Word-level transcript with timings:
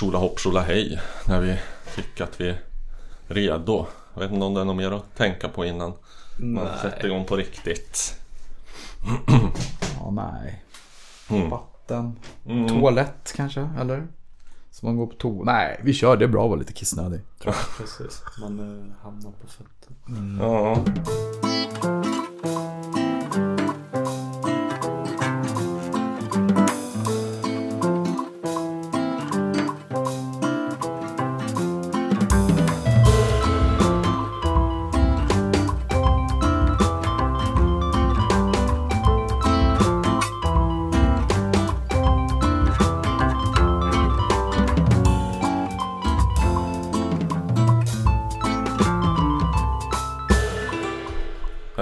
tjola 0.00 0.18
hopp 0.18 0.38
tjola 0.38 0.60
hej 0.60 1.00
när 1.26 1.40
vi 1.40 1.58
tycker 1.94 2.24
att 2.24 2.40
vi 2.40 2.48
är 2.48 2.60
redo. 3.26 3.86
Jag 4.14 4.20
vet 4.20 4.32
inte 4.32 4.44
om 4.44 4.54
det 4.54 4.60
är 4.60 4.64
något 4.64 4.76
mer 4.76 4.90
att 4.90 5.16
tänka 5.16 5.48
på 5.48 5.64
innan 5.64 5.92
man 6.38 6.64
Nej. 6.64 6.78
sätter 6.82 7.06
igång 7.06 7.24
på 7.24 7.36
riktigt. 7.36 8.20
Ja, 10.00 10.10
nej. 10.10 10.64
Mm. 11.30 11.50
Vatten. 11.50 12.16
Mm. 12.46 12.68
Toalett 12.68 13.32
kanske, 13.36 13.68
eller? 13.80 14.06
Så 14.70 14.86
man 14.86 14.96
går 14.96 15.06
på 15.06 15.14
toa. 15.14 15.44
Nej, 15.44 15.80
vi 15.84 15.92
kör. 15.92 16.16
Det 16.16 16.24
är 16.24 16.28
bra 16.28 16.44
att 16.44 16.50
vara 16.50 16.58
lite 16.58 16.72
kissnödig. 16.72 17.20
Precis. 17.78 18.22
Man 18.40 18.58
eh, 18.58 19.02
hamnar 19.02 19.30
på 19.30 19.48
fötter. 19.48 19.94
Ja. 20.40 20.84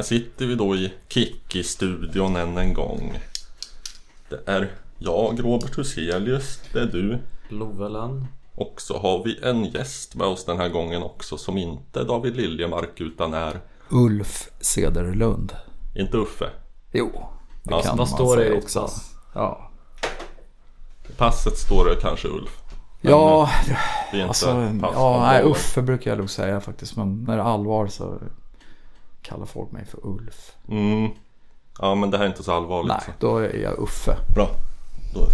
Sitter 0.08 0.46
vi 0.46 0.54
då 0.54 0.76
i 0.76 0.92
Kikki-studion 1.08 2.36
än 2.36 2.58
en 2.58 2.74
gång. 2.74 3.18
Det 4.28 4.40
är 4.46 4.72
jag, 4.98 5.44
Robert 5.44 5.78
Huselius, 5.78 6.60
det 6.72 6.80
är 6.80 6.86
du. 6.86 7.18
Lovelen. 7.48 8.26
Och 8.54 8.80
så 8.80 8.98
har 8.98 9.24
vi 9.24 9.38
en 9.42 9.64
gäst 9.64 10.14
med 10.14 10.26
oss 10.26 10.44
den 10.44 10.56
här 10.58 10.68
gången 10.68 11.02
också 11.02 11.38
som 11.38 11.58
inte 11.58 12.00
är 12.00 12.04
David 12.04 12.36
Liljemark 12.36 13.00
utan 13.00 13.34
är 13.34 13.60
Ulf 13.88 14.48
Cederlund. 14.60 15.52
inte 15.94 16.16
Uffe. 16.16 16.50
Jo, 16.92 17.10
det 17.62 17.70
Ja, 17.70 17.82
kan 17.82 17.96
man 17.96 18.06
står 18.06 18.36
det 18.36 18.42
säga 18.42 18.54
ditt 18.54 18.64
också. 18.64 18.90
Ja. 19.34 19.70
Passet 21.16 21.58
står 21.58 21.84
det 21.84 21.96
kanske 22.00 22.28
Ulf. 22.28 22.62
Men, 23.00 23.12
Ja, 23.12 23.50
Det 24.10 24.16
är 24.16 24.20
inte 24.20 24.28
alltså, 24.28 24.48
ja, 24.94 25.20
nej. 25.26 25.42
Uffe 25.42 25.82
brukar 25.82 26.10
jag 26.10 26.18
nog 26.18 26.30
säga 26.30 26.60
faktiskt. 26.60 26.96
Men 26.96 27.24
när 27.24 27.36
det 27.36 27.42
är 27.42 27.46
allvar 27.46 27.86
så 27.86 28.18
kallar 29.22 29.46
folk 29.46 29.72
mig 29.72 29.84
för 29.84 30.06
Ulf. 30.06 30.52
Mm. 30.68 31.10
Ja 31.78 31.94
men 31.94 32.10
det 32.10 32.18
här 32.18 32.24
är 32.24 32.28
inte 32.28 32.42
så 32.42 32.52
allvarligt. 32.52 32.92
Nej, 33.06 33.14
då 33.18 33.38
är 33.38 33.56
jag 33.56 33.78
Uffe. 33.78 34.16
Så. 34.26 34.32
Bra. 34.34 34.48
Då 35.14 35.26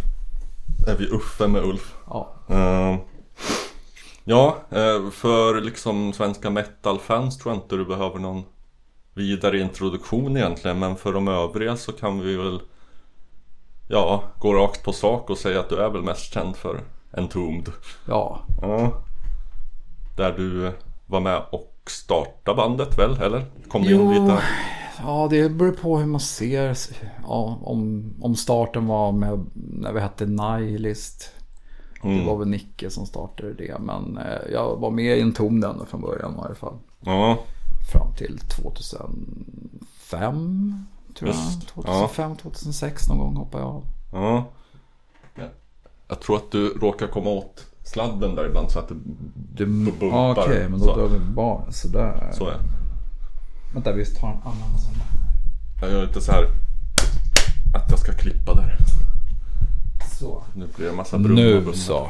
är 0.90 0.96
vi 0.96 1.06
Uffe 1.06 1.46
med 1.48 1.64
Ulf. 1.64 1.94
Ja. 2.06 2.34
Eh, 2.48 2.96
ja, 4.24 4.56
eh, 4.70 5.10
för 5.10 5.60
liksom 5.60 6.12
svenska 6.12 6.50
metal-fans 6.50 7.38
tror 7.38 7.54
jag 7.54 7.62
inte 7.62 7.76
du 7.76 7.84
behöver 7.84 8.18
någon 8.18 8.44
vidare 9.14 9.58
introduktion 9.60 10.36
egentligen. 10.36 10.78
Men 10.78 10.96
för 10.96 11.12
de 11.12 11.28
övriga 11.28 11.76
så 11.76 11.92
kan 11.92 12.20
vi 12.20 12.36
väl 12.36 12.60
ja, 13.88 14.24
gå 14.38 14.54
rakt 14.54 14.84
på 14.84 14.92
sak 14.92 15.30
och 15.30 15.38
säga 15.38 15.60
att 15.60 15.68
du 15.68 15.76
är 15.76 15.90
väl 15.90 16.02
mest 16.02 16.32
känd 16.32 16.56
för 16.56 16.80
Entombed. 17.12 17.72
Ja, 18.08 18.40
Ja. 18.62 18.92
Där 20.16 20.32
du 20.32 20.72
var 21.06 21.20
med 21.20 21.42
och 21.50 21.73
startade 21.90 22.56
bandet 22.56 22.98
väl, 22.98 23.20
eller? 23.22 23.44
Kom 23.68 23.82
du 23.82 23.94
in 23.94 24.00
Jo. 24.00 24.10
lite? 24.12 24.42
ja 25.02 25.26
det 25.30 25.48
beror 25.48 25.72
på 25.72 25.98
hur 25.98 26.06
man 26.06 26.20
ser. 26.20 26.76
Ja, 27.22 27.58
om, 27.62 28.12
om 28.20 28.36
starten 28.36 28.86
var 28.86 29.12
med 29.12 29.46
när 29.54 29.92
vi 29.92 30.00
hette 30.00 30.26
Nihilist. 30.26 31.30
Det 32.02 32.08
Mm. 32.08 32.26
var 32.26 32.36
väl 32.36 32.48
Nicke 32.48 32.90
som 32.90 33.06
startade 33.06 33.52
det. 33.54 33.76
Men 33.80 34.18
eh, 34.18 34.52
jag 34.52 34.76
var 34.76 34.90
med 34.90 35.18
i 35.18 35.20
en 35.20 35.32
ton 35.32 35.64
ända 35.64 35.86
från 35.86 36.00
början 36.00 36.34
i 36.34 36.38
alla 36.44 36.54
fall. 36.54 36.74
Ja, 37.00 37.38
Fram 37.92 38.14
till 38.16 38.38
2005. 38.38 40.84
Tror 41.18 41.28
jag. 41.30 41.36
Just, 41.36 41.68
2005, 41.68 42.36
2006 42.36 43.08
någon 43.08 43.18
gång 43.18 43.36
hoppade 43.36 43.62
jag 43.64 43.70
av. 43.74 43.82
ja. 44.12 44.44
Ja. 45.34 45.44
Jag 46.08 46.20
tror 46.20 46.36
att 46.36 46.50
du 46.50 46.68
råkar 46.68 47.06
komma 47.06 47.30
åt 47.30 47.66
sladden 47.84 48.34
där 48.34 48.46
ibland 48.46 48.70
så 48.70 48.78
att 48.78 48.88
det 49.34 49.66
bumpar, 49.66 50.06
ja, 50.06 50.34
Okej, 50.38 50.68
men 50.68 50.80
då 50.80 50.94
drar 50.94 51.08
vi 51.08 51.18
bara 51.18 51.72
sådär. 51.72 52.30
så 52.32 52.48
är. 52.48 52.58
Vänta, 53.74 53.92
vi 53.92 54.06
tar 54.06 54.28
en 54.28 54.34
annan 54.34 54.78
sån. 54.78 54.94
Jag 55.80 55.90
gör 55.90 56.02
inte 56.02 56.20
så 56.20 56.32
här 56.32 56.44
att 57.74 57.90
jag 57.90 57.98
ska 57.98 58.12
klippa 58.12 58.54
där. 58.54 58.76
Så. 60.18 60.42
Nu 60.54 60.68
blir 60.76 60.84
det 60.86 60.90
en 60.90 60.96
massa 60.96 61.18
brum 61.18 61.32
och 61.32 61.66
Nu 61.66 61.72
så. 61.72 62.08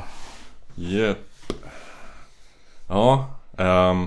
Japp. 0.74 1.18
Ja, 2.88 3.26
ehm, 3.56 4.06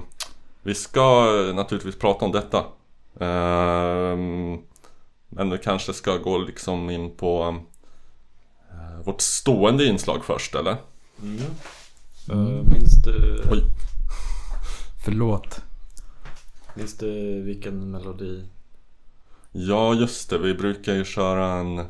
vi 0.64 0.76
ska 0.76 1.26
naturligtvis 1.56 2.00
prata 2.00 2.26
om 2.26 2.32
detta. 2.32 2.64
Ehm, 3.20 4.58
men 5.30 5.50
vi 5.50 5.58
kanske 5.58 5.94
ska 5.94 6.18
gå 6.18 6.38
liksom 6.38 6.90
in 6.90 7.16
på 7.18 7.58
eh, 8.72 9.06
vårt 9.06 9.22
stående 9.22 9.86
inslag 9.86 10.26
först, 10.26 10.56
eller? 10.56 10.76
Eh, 11.22 12.64
minns 12.72 13.04
du... 13.04 13.42
Oj. 13.52 13.64
Förlåt. 15.06 15.62
Minns 16.76 16.98
du 16.98 17.42
vilken 17.42 17.92
melodi? 17.92 18.46
Ja, 19.52 19.94
just 19.94 20.30
det. 20.30 20.38
Vi 20.38 20.54
brukar 20.54 20.94
ju 20.94 21.06
köra 21.06 21.48
en 21.48 21.86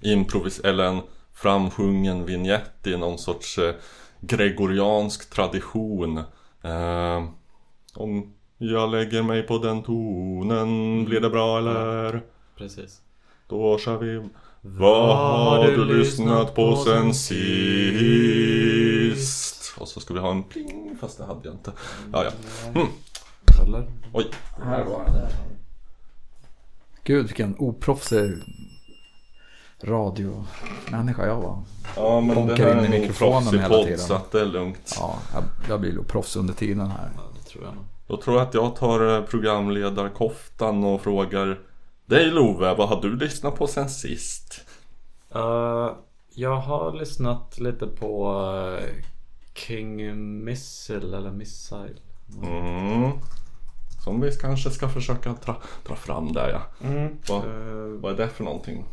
improvis 0.00 0.60
eller 0.60 0.84
en 0.84 1.00
framsjungen 1.32 2.24
vignett 2.24 2.86
i 2.86 2.96
någon 2.96 3.18
sorts 3.18 3.58
eh, 3.58 3.74
gregoriansk 4.20 5.30
tradition. 5.30 6.18
Eh, 6.62 7.24
om 7.94 8.34
jag 8.58 8.90
lägger 8.90 9.22
mig 9.22 9.42
på 9.42 9.58
den 9.58 9.82
tonen, 9.82 11.04
blir 11.04 11.20
det 11.20 11.30
bra 11.30 11.58
eller? 11.58 12.22
Precis. 12.56 13.00
Då 13.48 13.78
kör 13.78 13.98
vi. 13.98 14.28
Vad 14.64 15.16
har 15.16 15.66
du 15.66 15.84
lyssnat 15.84 16.54
på 16.54 16.76
sen 16.76 17.14
sist? 17.14 17.42
Och 19.78 19.88
så 19.88 20.00
ska 20.00 20.14
vi 20.14 20.20
ha 20.20 20.30
en 20.30 20.42
pling, 20.42 20.96
fast 21.00 21.18
det 21.18 21.24
hade 21.24 21.40
jag 21.44 21.54
inte. 21.54 21.72
Ja, 22.12 22.24
ja. 22.24 22.30
Mm. 22.74 22.86
Eller? 23.62 23.90
Oj. 24.12 24.26
Här 24.64 24.84
var 24.84 25.04
den. 25.04 25.28
Gud 27.04 27.26
vilken 27.26 27.56
oproffsig 27.58 28.32
radiomänniska 29.82 31.26
jag 31.26 31.36
var. 31.40 31.62
Ja, 31.96 32.20
men 32.20 32.34
Bonkar 32.34 32.56
det 32.56 32.64
här 32.74 32.86
in 32.86 32.92
i 32.92 33.00
mikrofonen 33.00 33.54
hela 33.54 33.68
podd, 33.68 33.84
tiden. 33.84 33.98
så 33.98 34.14
att 34.14 34.32
det 34.32 34.40
är 34.40 34.46
lugnt. 34.46 34.96
Ja, 34.98 35.18
jag, 35.34 35.44
jag 35.68 35.80
blir 35.80 35.92
nog 35.92 36.08
proffs 36.08 36.36
under 36.36 36.54
tiden 36.54 36.86
här. 36.90 37.10
Ja, 37.16 37.22
det 37.38 37.48
tror 37.50 37.64
jag 37.64 37.74
nog. 37.74 37.84
Då 38.06 38.16
tror 38.16 38.36
jag 38.36 38.46
att 38.48 38.54
jag 38.54 38.76
tar 38.76 39.16
eh, 39.16 39.22
programledarkoftan 39.24 40.84
och 40.84 41.00
frågar 41.00 41.58
dig 42.12 42.30
Love, 42.30 42.74
vad 42.74 42.88
har 42.88 43.00
du 43.02 43.16
lyssnat 43.16 43.56
på 43.56 43.66
sen 43.66 43.88
sist? 43.88 44.64
Eh, 45.34 45.90
jag 46.34 46.56
har 46.56 46.92
lyssnat 46.98 47.58
lite 47.58 47.86
på 47.86 48.34
eh, 48.78 48.88
King 49.54 49.96
Missile 50.44 51.16
eller 51.16 51.30
Missile. 51.30 51.96
Mm. 52.42 53.12
Som 54.04 54.20
vi 54.20 54.30
kanske 54.32 54.70
ska 54.70 54.88
försöka 54.88 55.34
dra, 55.44 55.56
dra 55.86 55.96
fram 55.96 56.32
där 56.32 56.48
ja. 56.48 56.88
Vad, 57.28 57.44
Eh, 57.44 58.00
vad 58.00 58.12
är 58.12 58.16
det 58.16 58.28
för 58.28 58.44
någonting? 58.44 58.84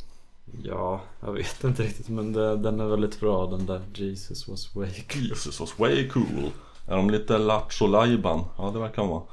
ja, 0.64 1.02
jag 1.22 1.32
vet 1.32 1.64
inte 1.64 1.84
riktigt 1.84 2.10
men 2.10 2.34
det, 2.34 2.58
den 2.58 2.80
är 2.80 2.86
väldigt 2.86 3.20
bra 3.20 3.46
den 3.46 3.66
där 3.66 3.82
Jesus 3.94 4.48
was 4.48 4.76
way 4.76 4.94
cool. 5.14 5.22
Jesus 5.22 5.60
was 5.60 5.80
way 5.80 6.10
cool. 6.10 6.52
Är 6.88 6.96
de 6.98 7.10
lite 7.10 7.38
lattjo? 7.38 7.88
Ja 7.88 8.72
det 8.74 8.80
verkar 8.80 9.02
de 9.02 9.10
vara. 9.10 9.24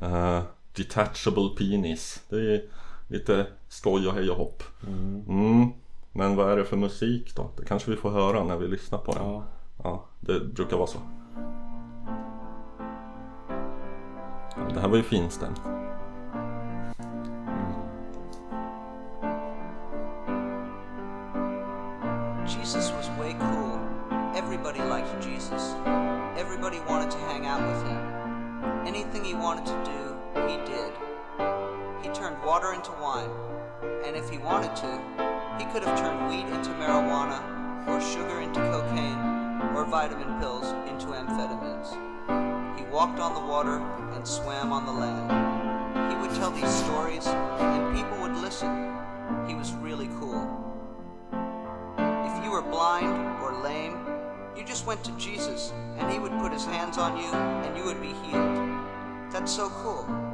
Ja. 0.00 0.06
Eh, 0.06 0.42
detachable 0.76 1.48
penis. 1.58 2.22
Det 2.28 2.36
är 2.36 2.62
lite 3.08 3.46
skoj 3.68 4.08
och 4.08 4.14
hej 4.14 4.30
och 4.30 4.36
hopp. 4.36 4.62
Mm. 4.86 5.24
Mm. 5.28 5.68
Men 6.12 6.36
vad 6.36 6.52
är 6.52 6.56
det 6.56 6.64
för 6.64 6.76
musik 6.76 7.36
då? 7.36 7.50
Det 7.56 7.64
kanske 7.64 7.90
vi 7.90 7.96
får 7.96 8.10
höra 8.10 8.44
när 8.44 8.56
vi 8.56 8.68
lyssnar 8.68 8.98
på 8.98 9.12
den. 9.12 9.22
Ja. 9.22 9.44
Ja, 9.82 10.04
det 10.20 10.40
brukar 10.40 10.76
vara 10.76 10.86
så. 10.86 10.98
Det 14.74 14.80
här 14.80 14.88
var 14.88 14.96
ju 14.96 15.02
finstämt. 15.02 15.60
Jesus 22.46 22.92
was 22.92 23.08
way 23.18 23.32
cool. 23.32 23.78
Everybody 24.34 24.80
liked 24.80 25.24
Jesus. 25.24 25.74
Everybody 26.36 26.80
wanted 26.88 27.10
to 27.10 27.18
hang 27.18 27.46
out 27.46 27.62
with 27.62 27.82
him. 27.88 27.98
Anything 28.86 29.24
he 29.24 29.34
wanted 29.34 29.66
to 29.66 29.74
do, 29.84 30.00
he 30.48 30.56
did. 30.64 31.13
He 32.04 32.10
turned 32.10 32.36
water 32.44 32.74
into 32.74 32.90
wine. 33.00 33.30
And 34.04 34.14
if 34.14 34.28
he 34.28 34.36
wanted 34.36 34.76
to, 34.76 35.00
he 35.58 35.64
could 35.72 35.82
have 35.82 35.98
turned 35.98 36.28
wheat 36.28 36.44
into 36.54 36.68
marijuana, 36.72 37.40
or 37.88 37.98
sugar 37.98 38.40
into 38.42 38.60
cocaine, 38.60 39.18
or 39.74 39.86
vitamin 39.86 40.38
pills 40.38 40.66
into 40.86 41.06
amphetamines. 41.06 41.96
He 42.78 42.84
walked 42.92 43.20
on 43.20 43.32
the 43.32 43.40
water 43.40 43.78
and 44.14 44.28
swam 44.28 44.70
on 44.70 44.84
the 44.84 44.92
land. 44.92 46.12
He 46.12 46.20
would 46.20 46.36
tell 46.36 46.50
these 46.50 46.68
stories, 46.84 47.26
and 47.26 47.96
people 47.96 48.20
would 48.20 48.36
listen. 48.36 48.94
He 49.48 49.54
was 49.54 49.72
really 49.72 50.08
cool. 50.20 50.44
If 51.96 52.44
you 52.44 52.50
were 52.50 52.60
blind 52.60 53.40
or 53.42 53.62
lame, 53.62 53.96
you 54.54 54.62
just 54.62 54.86
went 54.86 55.02
to 55.04 55.12
Jesus 55.12 55.72
and 55.98 56.12
he 56.12 56.18
would 56.18 56.32
put 56.32 56.52
his 56.52 56.66
hands 56.66 56.98
on 56.98 57.16
you 57.16 57.32
and 57.32 57.76
you 57.76 57.84
would 57.84 58.00
be 58.00 58.12
healed. 58.28 58.58
That's 59.32 59.50
so 59.50 59.70
cool. 59.70 60.33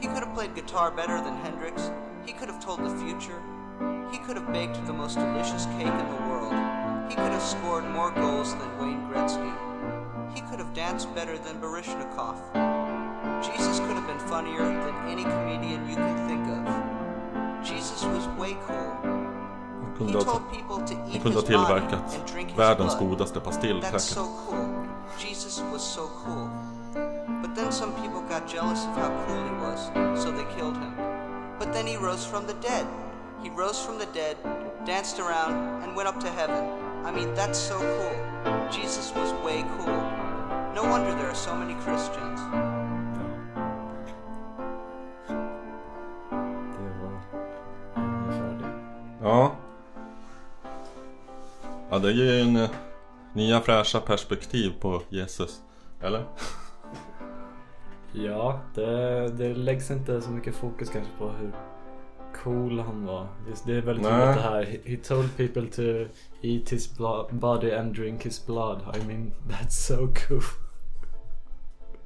He 0.00 0.06
could 0.06 0.22
have 0.24 0.34
played 0.34 0.54
guitar 0.54 0.90
better 0.90 1.20
than 1.20 1.36
Hendrix. 1.36 1.90
He 2.24 2.32
could 2.32 2.48
have 2.48 2.64
told 2.64 2.84
the 2.84 2.94
future. 3.04 3.42
He 4.12 4.18
could 4.18 4.36
have 4.36 4.52
baked 4.52 4.84
the 4.86 4.92
most 4.92 5.16
delicious 5.16 5.66
cake 5.76 5.86
in 5.86 6.08
the 6.08 6.22
world. 6.28 6.54
He 7.08 7.14
could 7.14 7.32
have 7.32 7.42
scored 7.42 7.84
more 7.90 8.10
goals 8.10 8.54
than 8.54 8.78
Wayne 8.78 9.02
Gretzky. 9.08 9.54
He 10.34 10.40
could 10.42 10.58
have 10.58 10.72
danced 10.74 11.12
better 11.14 11.36
than 11.38 11.60
Barishnikov. 11.60 12.36
Jesus 13.42 13.80
could 13.80 13.96
have 13.96 14.06
been 14.06 14.18
funnier 14.28 14.64
than 14.64 14.94
any 15.08 15.24
comedian 15.24 15.88
you 15.88 15.96
can 15.96 16.28
think 16.28 16.44
of. 16.48 17.64
Jesus 17.64 18.04
was 18.04 18.26
way 18.38 18.56
cool. 18.66 18.92
Han 19.82 19.94
kunde 19.98 20.18
ha, 20.18 20.24
told 20.24 20.52
people 20.52 20.78
to 20.86 20.94
han 20.94 21.10
eat 21.10 21.22
kunde 21.22 21.36
ha 21.36 21.42
tillverkat 21.42 22.14
and 22.14 22.26
drink 22.26 22.48
his 22.50 22.58
världens 22.58 22.94
godaste 22.94 23.40
pastill 23.40 23.80
That's 23.80 24.04
säkert. 24.04 24.14
so 24.14 24.24
cool. 24.46 24.68
Jesus 25.18 25.62
was 25.72 25.82
so 25.94 26.10
cool. 26.24 26.67
Then 27.58 27.72
some 27.72 27.92
people 28.00 28.20
got 28.20 28.46
jealous 28.46 28.84
of 28.84 28.94
how 28.94 29.10
cool 29.26 29.42
he 29.42 29.54
was, 29.66 30.22
so 30.22 30.30
they 30.30 30.44
killed 30.54 30.76
him. 30.76 30.94
But 31.58 31.72
then 31.72 31.88
he 31.88 31.96
rose 31.96 32.24
from 32.24 32.46
the 32.46 32.54
dead. 32.54 32.86
He 33.42 33.50
rose 33.50 33.84
from 33.84 33.98
the 33.98 34.06
dead, 34.14 34.36
danced 34.86 35.18
around, 35.18 35.82
and 35.82 35.96
went 35.96 36.08
up 36.08 36.20
to 36.20 36.30
heaven. 36.30 36.64
I 37.04 37.10
mean, 37.10 37.34
that's 37.34 37.58
so 37.58 37.76
cool. 37.80 38.70
Jesus 38.70 39.12
was 39.12 39.32
way 39.44 39.64
cool. 39.76 40.00
No 40.72 40.84
wonder 40.84 41.10
there 41.16 41.26
are 41.26 41.34
so 41.34 41.52
many 41.56 41.74
Christians. 41.82 42.40
Ja. 49.22 49.56
Ja, 51.90 51.98
det 51.98 52.12
ger 52.12 52.24
ju 52.24 52.40
en 52.40 52.56
eh, 52.56 52.70
nya 53.32 53.60
fräscha 53.60 54.00
perspektiv 54.00 54.80
på 54.80 55.02
Jesus. 55.08 55.60
Eller? 56.00 56.24
Ja, 58.12 58.60
det, 58.74 59.28
det 59.28 59.54
läggs 59.54 59.90
inte 59.90 60.20
så 60.20 60.30
mycket 60.30 60.54
fokus 60.54 60.90
kanske 60.90 61.12
på 61.18 61.28
hur 61.28 61.52
cool 62.42 62.80
han 62.80 63.06
var. 63.06 63.28
Just 63.48 63.66
det 63.66 63.76
är 63.76 63.82
väldigt 63.82 64.04
Nej. 64.04 64.26
roligt 64.26 64.36
det 64.36 64.42
här. 64.42 64.80
He, 64.84 64.96
told 64.96 65.36
people 65.36 65.66
to 65.66 66.12
eat 66.42 66.72
his 66.72 66.98
body 67.30 67.72
and 67.72 67.94
drink 67.94 68.26
his 68.26 68.46
blood. 68.46 68.96
I 68.96 69.06
mean, 69.06 69.32
that's 69.48 69.70
so 69.70 69.96
cool. 69.96 70.42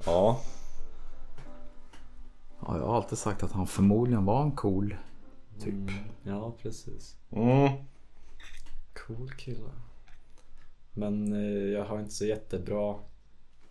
Ja. 0.07 0.41
Ja, 2.61 2.79
jag 2.79 2.87
har 2.87 2.97
alltid 2.97 3.19
sagt 3.19 3.43
att 3.43 3.53
han 3.53 3.67
förmodligen 3.67 4.25
var 4.25 4.43
en 4.43 4.53
cool 4.53 4.97
typ. 5.59 5.75
Mm, 5.75 5.95
ja, 6.23 6.57
precis. 6.63 7.17
Mm. 7.31 7.73
Cool 9.07 9.31
kille. 9.31 9.71
Men 10.93 11.33
eh, 11.33 11.73
jag 11.73 11.85
har 11.85 12.01
inte 12.01 12.15
så 12.15 12.25
jättebra 12.25 12.97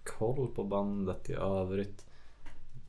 koll 0.03 0.47
på 0.47 0.63
bandet 0.63 1.29
i 1.29 1.33
övrigt. 1.33 2.05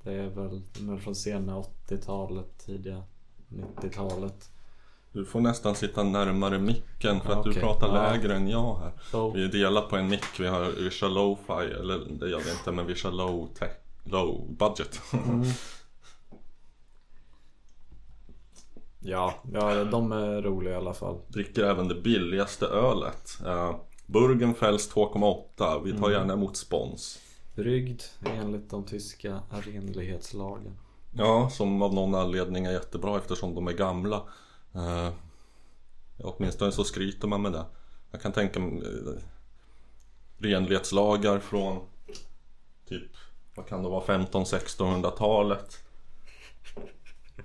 Det 0.04 0.12
är 0.12 0.28
väl, 0.28 0.62
är 0.90 0.96
från 0.96 1.14
sena 1.14 1.62
80-talet, 1.88 2.58
tidiga 2.66 3.02
90-talet. 3.48 4.48
Du 5.12 5.24
får 5.24 5.40
nästan 5.40 5.74
sitta 5.74 6.02
närmare 6.02 6.58
micken 6.58 7.20
för 7.20 7.32
att 7.32 7.44
du 7.44 7.50
okej. 7.50 7.62
pratar 7.62 7.86
Ja. 7.86 7.92
lägre 8.12 8.34
än 8.36 8.48
jag 8.48 8.76
här. 8.78 8.92
Så, 9.10 9.30
Vi 9.30 9.48
delar 9.48 9.82
på 9.82 9.96
en 9.96 10.08
mick, 10.08 10.40
vi 10.40 10.46
har 10.46 10.64
vi 10.80 10.90
kör 10.90 11.08
low-fi, 11.08 11.72
eller 11.80 11.98
det 12.20 12.28
gör 12.30 12.40
vi 12.40 12.50
inte 12.50 12.72
men 12.72 12.86
vi 12.86 12.94
kör 12.94 13.10
low 13.12 13.48
tech, 13.58 13.70
low 14.04 14.46
budget. 14.58 15.00
mm. 15.12 15.44
Ja, 19.04 19.34
ja, 19.52 19.84
de 19.84 20.12
är 20.12 20.42
roliga 20.42 20.74
i 20.74 20.76
alla 20.76 20.94
fall. 20.94 21.18
Dricker 21.28 21.64
även 21.64 21.88
det 21.88 21.94
billigaste 21.94 22.66
ölet. 22.66 23.38
Uh, 23.46 23.76
Burgenfels 24.06 24.90
2,8, 24.94 25.82
vi 25.84 25.90
tar 25.92 25.98
Mm. 25.98 26.12
gärna 26.12 26.32
emot 26.32 26.56
spons. 26.56 27.18
Bryggd 27.54 28.02
enligt 28.24 28.70
de 28.70 28.84
tyska 28.84 29.42
renlighetslagen. 29.50 30.78
Ja, 31.14 31.50
som 31.50 31.82
av 31.82 31.94
någon 31.94 32.14
anledning 32.14 32.64
är 32.64 32.72
jättebra 32.72 33.18
eftersom 33.18 33.54
de 33.54 33.68
är 33.68 33.72
gamla. 33.72 34.22
Eh, 34.74 35.12
åtminstone 36.18 36.72
så 36.72 36.84
skryter 36.84 37.28
man 37.28 37.42
med 37.42 37.52
det. 37.52 37.64
Jag 38.10 38.22
kan 38.22 38.32
tänka 38.32 38.60
mig 38.60 38.82
eh, 38.82 39.22
renlighetslagar 40.38 41.38
från 41.38 41.80
typ, 42.88 43.10
vad 43.54 43.66
kan 43.66 43.82
det 43.82 43.88
vara, 43.88 44.04
15-1600-talet. 44.04 45.78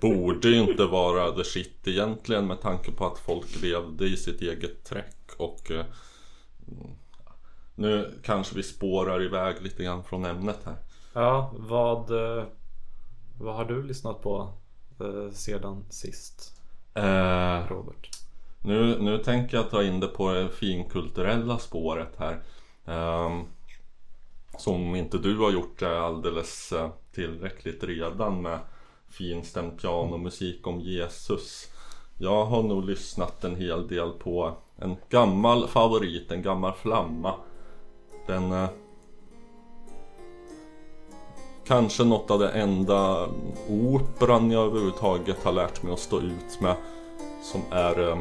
Borde 0.01 0.50
ju 0.50 0.69
inte 0.69 0.86
vara 0.86 1.31
the 1.31 1.44
shit 1.44 1.88
egentligen 1.88 2.48
med 2.48 2.62
tanke 2.62 2.92
på 2.92 3.06
att 3.06 3.19
folk 3.19 3.62
levde 3.62 4.06
i 4.06 4.18
sitt 4.18 4.42
eget 4.42 4.83
träck 4.83 5.15
och 5.38 5.71
eh, 5.71 5.86
mm, 6.68 6.92
nu 7.77 8.19
kanske 8.24 8.56
vi 8.56 8.63
spårar 8.63 9.24
iväg 9.24 9.56
lite 9.62 9.83
grann 9.83 10.03
från 10.03 10.25
ämnet 10.25 10.59
här. 10.65 10.75
Ja, 11.13 11.53
vad, 11.57 12.12
eh, 12.12 12.44
vad 13.39 13.56
har 13.56 13.65
du 13.65 13.83
lyssnat 13.83 14.21
på 14.21 14.53
eh, 15.00 15.31
sedan 15.31 15.85
sist, 15.89 16.53
Eh, 16.94 17.68
Robert? 17.69 18.09
Nu, 18.62 19.00
nu 19.00 19.18
tänker 19.18 19.57
jag 19.57 19.69
ta 19.69 19.83
in 19.83 20.00
det 20.00 20.07
på 20.07 20.33
det 20.33 20.50
finkulturella 20.50 21.57
spåret 21.57 22.15
här. 22.18 22.39
Ehm, 22.85 23.44
som 24.57 24.95
inte 24.95 25.18
du 25.18 25.38
har 25.38 25.51
gjort 25.51 25.80
det 25.80 26.01
alldeles 26.01 26.71
eh, 26.71 26.89
tillräckligt 27.12 27.83
redan 27.83 28.41
med 28.41 28.59
finstämd 29.09 29.81
pianomusik 29.81 30.68
om 30.68 30.80
Jesus. 30.80 31.68
Jag 32.18 32.45
har 32.45 32.63
nog 32.63 32.85
lyssnat 32.85 33.44
en 33.44 33.56
hel 33.56 33.88
del 33.88 34.12
på 34.12 34.57
en 34.75 34.95
gammal 35.09 35.68
favorit, 35.68 36.31
en 36.31 36.41
gammal 36.41 36.73
flamma. 36.73 37.35
Den 38.27 38.51
eh, 38.51 38.69
Kanske 41.68 42.03
något 42.03 42.31
av 42.31 42.39
det 42.39 42.50
enda 42.50 43.29
operan 43.69 44.51
jag 44.51 44.65
överhuvudtaget 44.65 45.44
har 45.44 45.51
lärt 45.51 45.83
mig 45.83 45.94
att 45.94 46.00
stå 46.00 46.19
ut 46.19 46.62
med. 46.62 46.75
Som 47.41 47.62
är 47.71 48.09
eh, 48.09 48.18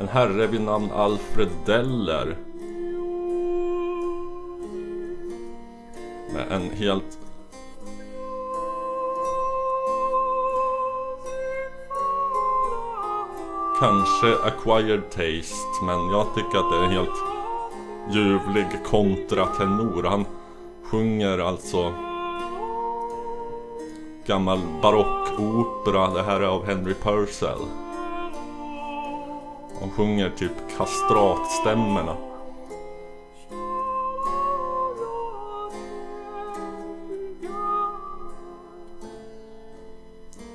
en 0.00 0.08
herre 0.08 0.46
vid 0.46 0.60
namn 0.60 0.90
Alfred 0.90 1.48
Deller. 1.66 2.36
Med 6.32 6.52
en 6.52 6.70
helt 6.70 7.18
Kanske 13.80 14.36
acquired 14.44 15.10
taste 15.10 15.84
men 15.84 16.08
jag 16.10 16.26
tycker 16.34 16.58
att 16.58 16.70
det 16.70 16.76
är 16.76 16.88
helt 16.88 17.33
ljuvlig 18.10 18.66
kontratenor. 18.86 20.02
Han 20.02 20.24
sjunger 20.84 21.38
alltså 21.38 21.92
gammal 24.26 24.60
barockopera. 24.82 26.10
Det 26.10 26.22
här 26.22 26.40
är 26.40 26.46
av 26.46 26.66
Henry 26.66 26.94
Purcell. 26.94 27.60
Han 29.80 29.90
sjunger 29.90 30.30
typ 30.30 30.52
kastratstämmorna. 30.78 32.16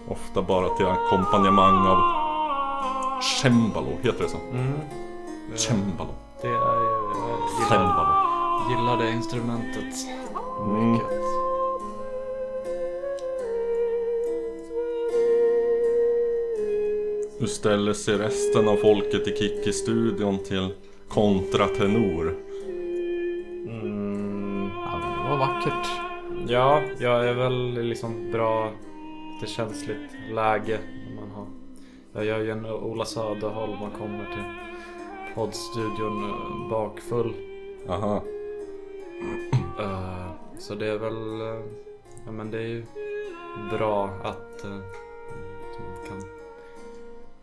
Ofta 0.07 0.41
bara 0.41 0.69
till 0.69 0.85
ackompanjemang 0.85 1.87
av 1.87 2.01
cembalo, 3.21 3.87
heter 4.01 4.23
det 4.23 4.29
så? 4.29 4.37
Mm. 4.51 4.73
Cembalo. 5.55 6.13
Det 6.41 6.47
är 6.47 6.81
ju... 6.81 6.98
Gillar, 7.69 7.87
Cembalo. 7.87 8.69
gillar 8.69 8.97
det 8.97 9.11
instrumentet 9.11 9.95
Mm. 10.59 10.91
mycket. 10.91 11.09
Hur 17.39 17.47
ställer 17.47 17.93
sig 17.93 18.17
resten 18.17 18.67
av 18.67 18.75
folket 18.75 19.27
i 19.27 19.35
Kikki-studion 19.35 20.37
till 20.43 20.67
kontratenor? 21.09 22.35
Mm. 23.67 24.69
Ja, 24.75 24.99
men 25.01 25.23
det 25.23 25.29
var 25.29 25.37
vackert. 25.37 25.87
Ja, 26.47 26.81
jag 26.99 27.27
är 27.29 27.33
väl 27.33 27.73
liksom 27.73 28.31
bra, 28.31 28.71
lite 29.33 29.53
känsligt 29.53 30.11
läge. 30.31 30.79
När 31.09 31.21
man 31.21 31.31
har, 31.31 31.47
jag 32.13 32.25
gör 32.25 32.39
ju 32.39 32.51
en 32.51 32.65
Ola 32.65 33.05
Söderholm 33.05 33.79
man 33.79 33.91
kommer 33.91 34.25
till 34.25 34.43
poddstudion 35.35 36.23
eh, 36.29 36.69
bakfull. 36.69 37.33
Aha. 37.87 38.23
Eh, 39.79 40.31
så 40.57 40.75
det 40.75 40.87
är 40.87 40.97
väl, 40.97 41.41
eh, 41.41 41.65
ja 42.25 42.31
men 42.31 42.51
det 42.51 42.57
är 42.57 42.67
ju 42.67 42.85
bra 43.71 44.09
att 44.23 44.63
eh, 44.63 44.71
man 45.79 46.07
kan 46.07 46.23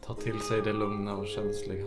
ta 0.07 0.15
till 0.15 0.41
sig 0.41 0.63
det 0.63 0.73
lugna 0.73 1.17
och 1.17 1.27
känsliga. 1.27 1.87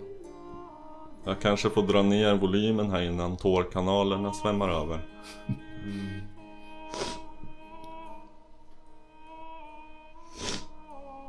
Jag 1.24 1.39
kanske 1.41 1.70
får 1.70 1.82
dra 1.82 2.01
ner 2.01 2.36
volymen 2.36 2.91
här 2.91 3.01
innan 3.01 3.38
tårkanalerna 3.38 4.34
svämmar 4.34 4.70
över. 4.70 5.08
Mm. 5.84 6.22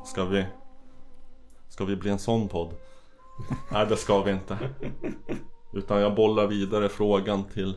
Ska 0.05 0.25
vi... 0.25 0.47
Ska 1.69 1.85
vi 1.85 1.97
bli 1.97 2.11
en 2.11 2.19
sån 2.19 2.49
podd? 2.49 2.75
Nej, 3.73 3.87
det 3.87 3.97
ska 3.97 4.23
vi 4.23 4.31
inte. 4.31 4.59
Utan 5.73 6.01
jag 6.01 6.15
bollar 6.15 6.47
vidare 6.47 6.89
frågan 6.89 7.45
till 7.45 7.75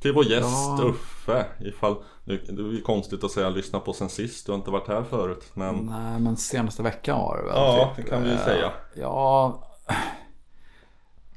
till 0.00 0.12
vår 0.12 0.24
gäst 0.24 0.46
Ja. 0.78 0.82
Uffe 0.84 1.46
ifall 1.60 1.96
Det 2.24 2.36
det 2.36 2.62
är 2.78 2.82
konstigt 2.82 3.24
att 3.24 3.30
säga 3.30 3.48
lyssna 3.50 3.80
på 3.80 3.92
sen 3.92 4.08
sist 4.08 4.46
Du 4.46 4.52
har 4.52 4.58
inte 4.58 4.70
varit 4.70 4.88
här 4.88 5.02
förut 5.02 5.44
men 5.54 5.74
Nej, 5.76 6.20
men 6.20 6.36
senaste 6.36 6.82
veckan 6.82 7.18
var 7.18 7.36
det 7.36 7.42
väl? 7.42 7.52
Ja, 7.54 7.92
typ. 7.96 8.04
det 8.04 8.10
kan 8.10 8.22
vi 8.22 8.28
ju 8.28 8.34
Eh, 8.34 8.44
säga. 8.44 8.72
Ja, 8.94 9.62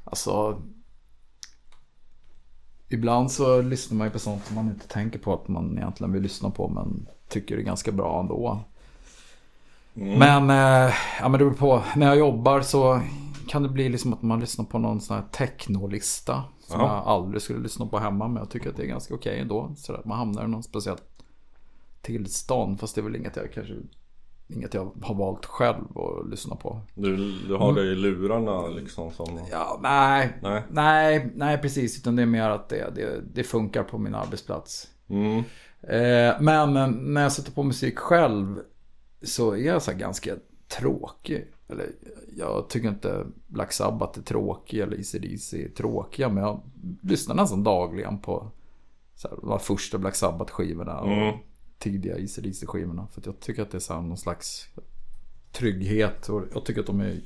alltså. 0.04 0.62
Ibland 2.88 3.32
så 3.32 3.62
lyssnar 3.62 3.98
man 3.98 4.06
ju 4.06 4.10
på 4.10 4.18
sånt 4.18 4.46
som 4.46 4.56
man 4.56 4.66
inte 4.68 4.88
tänker 4.88 5.18
på 5.18 5.34
att 5.34 5.48
man 5.48 5.78
egentligen 5.78 6.12
vill 6.12 6.22
lyssna 6.22 6.50
på 6.50 6.68
men 6.68 7.06
tycker 7.28 7.56
det 7.56 7.62
är 7.62 7.64
ganska 7.64 7.92
bra 7.92 8.20
ändå. 8.20 8.60
Mm. 9.94 10.18
Men, 10.18 10.50
eh, 10.50 10.94
ja, 11.20 11.28
men 11.28 11.32
det 11.32 11.38
beror 11.38 11.50
på. 11.54 11.82
När 11.96 12.06
jag 12.06 12.18
jobbar 12.18 12.60
så 12.60 13.00
kan 13.50 13.62
det 13.62 13.68
bli 13.68 13.88
liksom 13.88 14.12
att 14.12 14.22
man 14.22 14.40
lyssnar 14.40 14.64
på 14.64 14.78
någon 14.78 15.00
sån 15.00 15.16
här 15.16 15.24
technolista. 15.32 16.44
Som 16.60 16.80
Ja. 16.80 16.86
jag 16.86 17.06
aldrig 17.06 17.42
skulle 17.42 17.58
lyssna 17.58 17.86
på 17.86 17.98
hemma 17.98 18.28
men 18.28 18.36
jag 18.36 18.50
tycker 18.50 18.70
att 18.70 18.76
det 18.76 18.82
är 18.82 18.86
ganska 18.86 19.14
okej 19.14 19.38
ändå. 19.40 19.72
Så 19.76 19.92
att 19.94 20.04
man 20.04 20.18
hamnar 20.18 20.44
i 20.44 20.48
någon 20.48 20.62
speciellt 20.62 21.02
tillstånd. 22.02 22.80
Fast 22.80 22.94
det 22.94 23.00
är 23.00 23.02
väl 23.02 23.16
inget 23.16 23.36
jag 23.36 23.52
kanske 23.52 23.74
Inget 24.48 24.74
jag 24.74 24.92
har 25.02 25.14
valt 25.14 25.46
själv 25.46 25.98
att 25.98 26.30
lyssna 26.30 26.56
på. 26.56 26.80
du, 26.94 27.16
du 27.48 27.54
har 27.56 27.72
det 27.74 27.82
i 27.82 27.94
lurarna 27.94 28.66
liksom 28.66 29.10
som 29.10 29.40
Ja, 29.50 29.78
nej. 29.82 30.38
Nej. 30.42 30.62
Nej, 30.70 31.32
nej 31.34 31.58
precis. 31.58 31.98
Utan 31.98 32.16
det 32.16 32.22
är 32.22 32.26
mer 32.26 32.50
att 32.50 32.68
det, 32.68 32.92
det, 32.94 33.20
det 33.34 33.44
funkar 33.44 33.82
på 33.84 33.98
min 33.98 34.14
arbetsplats. 34.14 34.88
mm. 35.08 35.38
Eh, 35.82 36.34
men 36.40 36.76
eh, 36.76 36.86
när 36.86 37.22
jag 37.22 37.32
sätter 37.32 37.52
på 37.52 37.62
musik 37.62 37.98
själv 37.98 38.58
så 39.22 39.52
är 39.52 39.56
jag 39.66 39.82
så 39.82 39.90
här 39.90 39.98
ganska 39.98 40.34
tråkig. 40.78 41.46
Eller 41.70 41.92
jag 42.36 42.68
tycker 42.68 42.88
inte 42.88 43.26
Black 43.46 43.72
Sabbath 43.72 44.18
är 44.18 44.22
tråkig 44.22 44.78
eller 44.78 44.98
AC/DC 44.98 45.64
är 45.64 45.68
tråkiga. 45.68 46.28
Men 46.28 46.44
jag 46.44 46.60
lyssnar 47.02 47.34
nästan 47.34 47.62
dagligen 47.64 48.18
på 48.18 48.50
så 49.14 49.28
här, 49.28 49.36
de 49.42 49.60
första 49.60 49.98
Black 49.98 50.16
Sabbath-skivorna. 50.16 51.00
Mm. 51.00 51.28
Och 51.28 51.40
tidiga 51.78 52.14
AC/DC-skivorna. 52.14 53.06
För 53.12 53.22
jag 53.24 53.40
tycker 53.40 53.62
att 53.62 53.70
det 53.70 53.78
är 53.78 53.80
så 53.80 53.94
här 53.94 54.00
någon 54.00 54.18
slags 54.18 54.68
trygghet. 55.52 56.28
Och 56.28 56.42
jag 56.54 56.64
tycker 56.64 56.80
att 56.80 56.86
de 56.86 57.00
är 57.00 57.20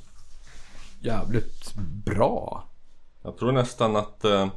jävligt 1.01 1.75
bra. 2.05 2.65
Jag 3.23 3.37
tror 3.37 3.53
nästan 3.53 3.97
att 3.97 4.25
eh, 4.25 4.49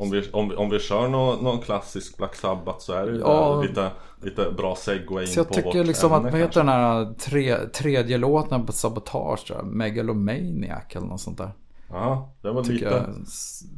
om, 0.00 0.10
vi, 0.10 0.30
om, 0.32 0.52
om 0.58 0.70
vi 0.70 0.78
kör 0.78 1.08
någon, 1.08 1.44
någon 1.44 1.58
klassisk 1.58 2.16
Black 2.16 2.34
Sabbath 2.34 2.78
så 2.78 2.92
är 2.92 3.06
det 3.06 3.12
ju 3.12 3.18
Ja. 3.18 3.62
lite, 3.62 3.90
lite 4.22 4.50
bra 4.56 4.76
segway 4.76 5.22
in 5.24 5.28
Så 5.28 5.40
jag 5.40 5.48
på 5.48 5.54
tycker 5.54 5.78
vårt 5.78 5.86
liksom 5.86 6.12
att, 6.12 6.22
vad 6.22 6.34
heter 6.34 6.60
den 6.60 6.68
här 6.68 7.14
tre, 7.18 7.56
tredje 7.56 8.18
låten 8.18 8.66
på 8.66 8.72
Sabotage? 8.72 9.44
Där? 9.48 9.62
Megalomaniac 9.62 10.82
eller 10.90 11.06
något 11.06 11.20
sånt 11.20 11.38
där. 11.38 11.50
Ja, 11.90 12.32
det 12.42 12.50
var 12.50 12.64
lite, 12.64 13.04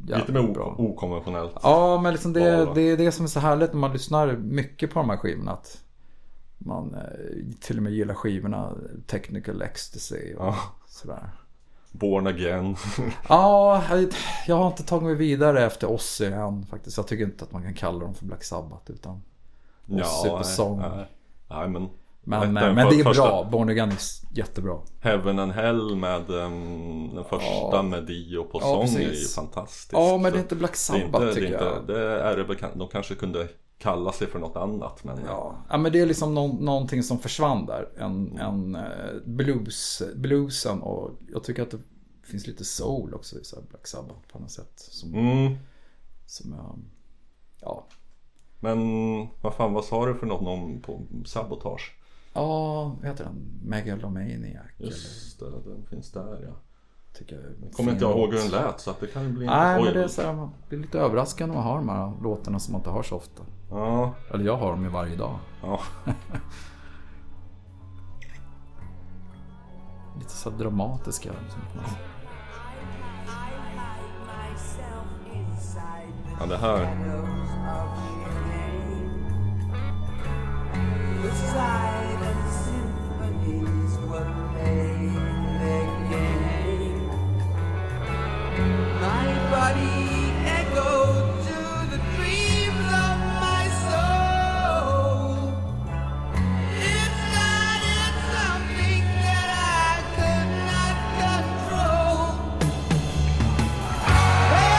jag 0.07 0.19
lite 0.19 0.31
mer 0.31 0.53
bra. 0.53 0.75
okonventionellt. 0.77 1.51
Ja, 1.63 2.01
men 2.01 2.11
liksom 2.13 2.33
det, 2.33 2.73
det 2.75 2.81
är 2.81 2.97
det 2.97 3.11
som 3.11 3.25
är 3.25 3.29
så 3.29 3.39
härligt 3.39 3.73
när 3.73 3.79
man 3.79 3.93
lyssnar 3.93 4.33
mycket 4.37 4.93
på 4.93 4.99
de 4.99 5.09
här 5.09 5.17
skivorna. 5.17 5.51
Att 5.51 5.77
man 6.57 6.95
eh, 6.95 7.55
till 7.61 7.77
och 7.77 7.83
med 7.83 7.93
gillar 7.93 8.13
skivorna 8.13 8.73
Technical 9.07 9.61
Ecstasy 9.61 10.33
och 10.33 10.45
Ja. 10.45 10.55
sådär. 10.87 11.29
Born 11.93 12.27
again. 12.27 12.75
Ja, 13.29 13.83
jag- 13.91 14.13
jag 14.47 14.55
har 14.55 14.67
inte 14.67 14.83
tagit 14.83 15.03
mig 15.03 15.15
vidare 15.15 15.65
efter 15.65 15.87
Ozzy 15.91 16.25
än 16.25 16.65
faktiskt. 16.65 16.97
Jag 16.97 17.07
tycker 17.07 17.23
inte 17.23 17.43
att 17.43 17.51
man 17.51 17.63
kan 17.63 17.73
kalla 17.73 17.99
dem 17.99 18.13
för 18.15 18.25
Black 18.25 18.43
Sabbath. 18.43 18.91
Utan 18.91 19.21
Ozzy 19.89 20.29
på 20.29 20.35
nej, 20.35 20.45
sång. 20.45 20.79
Nej, 20.79 21.05
nej 21.49 21.67
men 21.69 21.89
Men, 22.25 22.53
Detta 22.53 22.67
eh, 22.67 22.73
men 22.75 22.89
det 22.89 22.99
är 22.99 23.13
bra. 23.13 23.47
Born 23.51 23.69
Again 23.69 23.89
är 23.91 23.97
jättebra. 24.37 24.77
Heaven 25.01 25.39
and 25.39 25.51
Hell 25.51 25.95
med 25.95 26.29
um, 26.29 27.11
den 27.15 27.23
första 27.23 27.45
Ja. 27.71 27.81
med 27.81 28.03
Dio 28.03 28.43
på 28.43 28.59
Ja, 28.61 28.65
sång 28.87 28.95
är 28.95 28.99
ju 29.01 29.09
precis. 29.09 29.35
fantastiskt. 29.35 29.89
Ja, 29.93 30.17
men 30.17 30.31
det 30.31 30.37
är 30.37 30.41
inte 30.41 30.55
Black 30.55 30.75
Sabbath 30.75 31.05
inte, 31.05 31.19
det 31.19 31.29
är 31.29 31.33
tycker 31.33 31.53
jag. 31.53 31.77
inte, 31.79 31.93
det 31.93 32.21
är 32.21 32.37
det 32.37 32.69
de 32.75 32.87
kanske 32.87 33.15
kunde 33.15 33.47
kalla 33.83 34.11
sig 34.11 34.27
för 34.27 34.39
något 34.39 34.55
annat 34.55 35.03
men 35.03 35.19
Ja, 35.25 35.55
ja 35.69 35.77
men 35.77 35.91
det 35.91 35.99
är 35.99 36.05
liksom 36.05 36.33
nå- 36.33 36.57
någonting 36.59 37.03
som 37.03 37.19
försvann 37.19 37.65
där. 37.65 37.89
En, 37.97 38.37
en 38.37 38.75
eh, 38.75 38.81
blues, 39.25 40.01
bluesen 40.15 40.81
och 40.81 41.11
jag 41.31 41.43
tycker 41.43 41.63
att 41.63 41.71
det 41.71 41.79
finns 42.23 42.47
lite 42.47 42.65
soul 42.65 43.13
också 43.13 43.39
i 43.39 43.43
så 43.43 43.61
Black 43.69 43.87
Sabbath 43.87 44.19
på 44.31 44.39
något 44.39 44.51
sätt. 44.51 44.73
Som, 44.75 45.13
mm, 45.13 45.57
som 46.25 46.51
jag, 46.53 46.79
ja. 47.61 47.87
Men 48.59 48.79
vad 49.41 49.53
fan 49.53 49.73
vad 49.73 49.85
sa 49.85 50.05
du 50.05 50.15
för 50.15 50.25
något 50.27 50.47
om 50.47 50.81
på 50.81 51.01
Sabotage? 51.25 51.95
Ja, 52.33 52.83
vad 53.01 53.09
heter 53.09 53.23
den? 53.23 53.59
Megalomaniac. 53.63 54.65
Just 54.77 55.39
det, 55.39 55.45
den 55.45 55.85
finns 55.89 56.11
där 56.11 56.43
ja. 56.43 56.55
Tycker 57.13 57.35
jag 57.35 57.43
Kommer 57.73 57.91
inte 57.91 58.03
jag 58.05 58.17
ihåg 58.17 58.33
hur 58.33 58.39
den 58.39 58.49
lät 58.49 58.79
så 58.79 58.91
att 58.91 58.99
det 58.99 59.07
kan 59.07 59.33
bli 59.33 59.45
Nej, 59.45 59.83
men 59.83 59.93
det 59.93 60.03
är, 60.03 60.07
så 60.07 60.21
här, 60.21 60.33
man 60.33 60.51
blir 60.69 60.79
lite 60.79 60.99
överraskande 60.99 61.55
när 61.55 61.61
man 61.63 61.71
har 61.71 61.77
de 61.77 61.89
här 61.89 62.13
låtarna 62.23 62.59
som 62.59 62.71
man 62.71 62.79
inte 62.79 62.89
hör 62.91 63.03
så 63.03 63.15
ofta. 63.15 63.43
Ja, 63.69 64.13
Eller 64.33 64.45
jag 64.45 64.57
har 64.57 64.71
dem 64.71 64.83
ju 64.83 64.89
varje 64.89 65.15
dag. 65.15 65.39
ja. 65.61 65.79
Lite 70.19 70.31
så 70.31 70.49
dramatiska. 70.49 71.29
Liksom. 71.43 71.61
ja 76.39 76.45
det 76.45 76.57
här. 76.57 77.22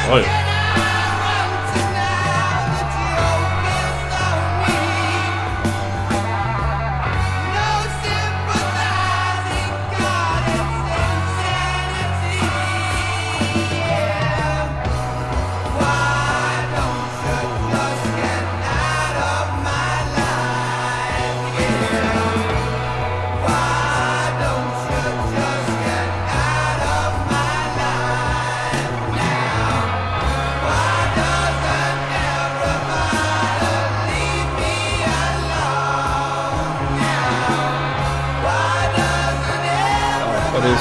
Oj. 0.06 0.22
And 0.22 0.43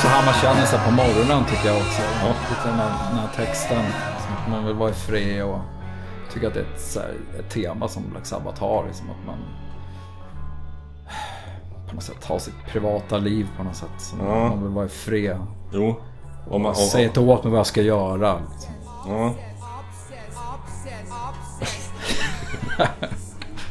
så 0.04 0.10
här 0.10 0.26
man 0.26 0.34
känner 0.34 0.66
sig 0.66 0.80
på 0.80 0.92
morgonen 0.92 1.46
tycker 1.46 1.68
jag 1.68 1.78
också. 1.78 2.02
Lite 2.50 2.68
den 2.68 2.80
här, 2.80 3.10
den 3.10 3.20
här 3.20 3.30
texten. 3.36 3.86
Som 4.26 4.34
att 4.36 4.50
man 4.52 4.66
vill 4.66 4.76
vara 4.76 4.90
i 4.90 4.94
fred 4.94 5.44
och 5.44 5.60
tycker 6.34 6.48
att 6.48 6.54
det 6.54 6.60
är 6.60 6.64
ett, 6.64 6.82
så 6.82 7.00
här, 7.00 7.14
ett 7.40 7.50
tema 7.50 7.88
som 7.88 8.04
Black 8.12 8.26
Sabbath 8.26 8.62
har. 8.62 8.86
Liksom 8.88 9.10
att 9.10 9.26
man 9.26 9.36
på 11.88 11.96
något 11.96 12.04
sätt 12.04 12.26
har 12.26 12.40
sitt 12.40 12.66
privata 12.68 13.18
liv 13.18 13.48
på 13.58 13.64
något 13.64 13.76
sätt. 13.76 13.90
Som 13.98 14.20
Ja. 14.20 14.50
Man 14.50 14.64
vill 14.64 14.72
vara 14.72 14.86
i 14.86 14.90
fred. 14.90 15.38
Jo. 15.72 15.96
Om 16.50 16.62
man, 16.62 16.70
om, 16.72 16.76
Säg 16.76 17.04
inte 17.04 17.20
åt 17.20 17.44
mig 17.44 17.52
vad 17.52 17.60
jag 17.60 17.68
ska 17.68 17.82
göra. 17.82 18.40
Liksom. 18.52 18.74
ja. 19.08 19.34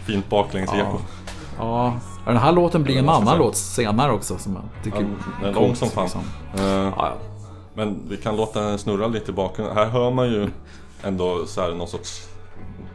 Fint 0.07 0.29
baklänges-eko. 0.29 0.99
Ja, 1.59 1.95
den 2.27 2.37
här 2.37 2.53
låten 2.53 2.83
blir 2.83 2.99
en 2.99 3.09
annan 3.09 3.39
låt 3.39 3.57
senare 3.57 4.13
också 4.13 4.39
som 4.39 4.55
jag 4.55 4.85
tycker 4.85 5.01
Ja, 5.03 5.07
den 5.41 5.49
är 5.51 5.55
lång 5.55 5.77
som 5.77 5.89
fan. 5.89 6.05
liksom. 6.05 6.21
Eh, 6.59 6.93
Ja. 6.97 7.13
Men 7.75 8.01
vi 8.09 8.17
kan 8.17 8.37
låta 8.37 8.61
den 8.61 8.79
snurra 8.79 9.07
lite 9.07 9.31
i 9.31 9.35
bakgrunden. 9.35 9.77
Här 9.77 9.87
hör 9.87 10.11
man 10.11 10.27
ju 10.29 10.51
ändå 11.03 11.47
så 11.47 11.61
här 11.61 11.73
någon 11.75 11.89
sorts 11.89 12.29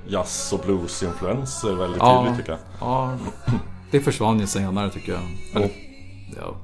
jazz 0.08 0.54
och 0.54 0.60
blues-influenser 0.60 1.76
väldigt 1.76 2.02
Ja. 2.02 2.20
tydligt 2.24 2.38
tycker 2.40 2.52
jag. 2.52 2.60
Ja, 2.82 3.12
det 3.92 4.00
försvann 4.00 4.40
ju 4.40 4.48
senare 4.48 4.90
tycker 4.90 5.12
jag. 5.12 5.22
Eller, 5.56 5.72
ja. 6.38 6.56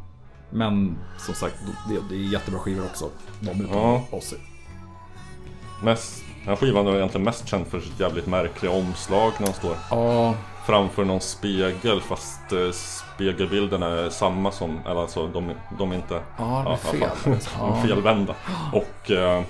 Men 0.50 0.98
som 1.20 1.36
sagt, 1.36 1.55
det, 1.89 2.00
det 2.10 2.15
är 2.15 2.32
jättebra 2.34 2.60
skivor 2.60 2.86
också. 2.86 3.10
De 3.39 3.51
utan 3.62 3.77
Ja. 3.77 4.01
Ozzy. 4.12 4.36
Mest, 5.84 6.24
den 6.39 6.48
här 6.50 6.55
skivan 6.55 6.88
är 6.88 6.96
egentligen 6.96 7.25
mest 7.25 7.48
känd 7.48 7.67
för 7.67 7.79
sitt 7.79 8.00
jävligt 8.00 8.27
märkliga 8.27 8.72
omslag 8.72 9.32
när 9.39 9.48
de 9.48 9.53
står 9.53 9.75
Ja, 9.89 10.34
framför 10.65 11.03
någon 11.03 11.22
spegel 11.22 12.01
fast 12.01 12.51
eh, 12.51 12.72
spegelbilderna 12.72 13.88
är 13.88 14.10
samma 14.10 14.51
som, 14.51 14.79
eller 14.86 15.01
alltså 15.01 15.27
de, 15.27 15.51
de 15.77 15.91
är 15.91 15.96
inte 15.96 16.22
ja 16.38 16.77
det 16.84 16.89
är 16.98 17.01
ja, 17.01 17.10
fel. 17.10 17.38
Ja. 17.60 17.82
felvända. 17.86 18.36
Och 18.72 19.12
eh, 19.12 19.43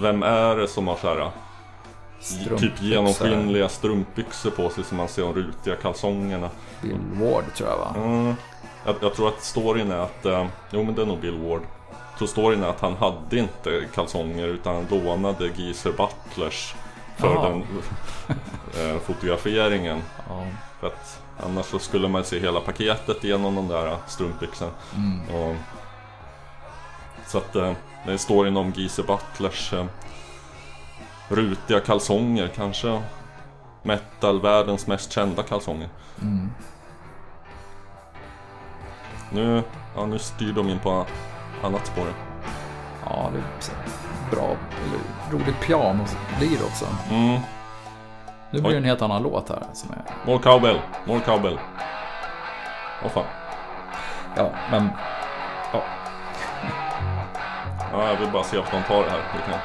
Vem 0.00 0.22
är 0.22 0.56
det 0.56 0.68
som 0.68 0.88
har 0.88 0.96
så 0.96 1.08
här, 1.08 1.16
typ 1.24 1.32
Strumpbyxor. 2.20 2.86
genomskinliga 2.86 3.68
strumpbyxor 3.68 4.50
på 4.50 4.70
sig 4.70 4.84
som 4.84 4.96
man 4.96 5.08
ser 5.08 5.22
de 5.22 5.34
rutiga 5.34 5.76
kalsongerna? 5.76 6.50
Bill 6.82 6.98
Ward 7.12 7.54
tror 7.54 7.68
jag 7.68 7.78
va? 7.78 7.94
Mm. 7.96 8.34
Jag, 8.84 8.94
jag 9.00 9.14
tror 9.14 9.28
att 9.28 9.42
storyn 9.42 9.90
är 9.90 9.98
att, 9.98 10.26
eh, 10.26 10.46
jo 10.70 10.82
men 10.84 10.94
det 10.94 11.02
är 11.02 11.06
nog 11.06 11.20
Bill 11.20 11.38
Ward. 11.38 11.62
Jag 12.10 12.18
tror 12.18 12.28
storyn 12.28 12.62
är 12.62 12.68
att 12.68 12.80
han 12.80 12.96
hade 12.96 13.38
inte 13.38 13.84
kalsonger 13.94 14.48
utan 14.48 14.74
han 14.74 14.86
lånade 14.90 15.50
Geezer 15.56 15.92
Butlers 15.92 16.74
för 17.18 17.34
Jaha. 17.34 17.48
den 17.48 17.64
eh, 18.74 18.98
fotograferingen. 19.00 20.02
Ja. 20.28 20.46
För 20.80 20.86
att 20.86 21.22
annars 21.44 21.66
så 21.66 21.78
skulle 21.78 22.08
man 22.08 22.24
se 22.24 22.38
hela 22.38 22.60
paketet 22.60 23.24
genom 23.24 23.54
de 23.54 23.68
där 23.68 23.96
strumpbyxorna. 24.06 24.70
Och, 25.32 25.56
så 27.26 27.38
att 27.38 27.56
eh, 27.56 27.72
det 28.06 28.18
står 28.18 28.48
inom 28.48 28.72
Geezer 28.76 29.02
Butlers 29.02 29.72
eh, 29.72 29.86
rutiga 31.28 31.80
kalsonger 31.80 32.52
kanske. 32.54 33.02
Metal-världens 33.82 34.86
mest 34.86 35.12
kända 35.12 35.42
kalsonger. 35.42 35.88
Nu, 39.32 39.62
ja, 39.96 40.06
nu 40.06 40.18
styr 40.18 40.52
de 40.52 40.68
in 40.68 40.78
på 40.78 41.06
annat 41.62 41.86
spår. 41.86 42.06
ja, 43.04 43.30
det 43.32 43.38
är 43.38 43.42
här 43.42 44.07
bra, 44.30 44.56
eller 44.86 45.38
roligt 45.38 45.60
piano 45.60 46.04
blir 46.38 46.58
det 46.58 46.64
också. 46.64 46.86
Mm. 47.10 47.40
Nu 48.50 48.60
blir 48.60 48.70
det 48.70 48.76
en 48.76 48.84
helt 48.84 49.02
annan 49.02 49.22
låt 49.22 49.48
här 49.48 49.62
som 49.72 49.90
är... 49.90 50.26
More 50.26 50.38
cowbell, 50.42 50.80
more 51.04 51.20
cowbell. 51.20 51.58
Åh 53.04 53.10
fan. 53.10 53.24
Ja, 54.36 54.50
men... 54.70 54.88
Ja, 55.72 55.82
Ja, 57.92 58.08
jag 58.10 58.16
vill 58.16 58.30
bara 58.32 58.44
se 58.44 58.58
att 58.58 58.70
de 58.70 58.82
tar 58.82 59.04
det 59.04 59.10
här. 59.10 59.18
Det 59.18 59.52
kan... 59.52 59.60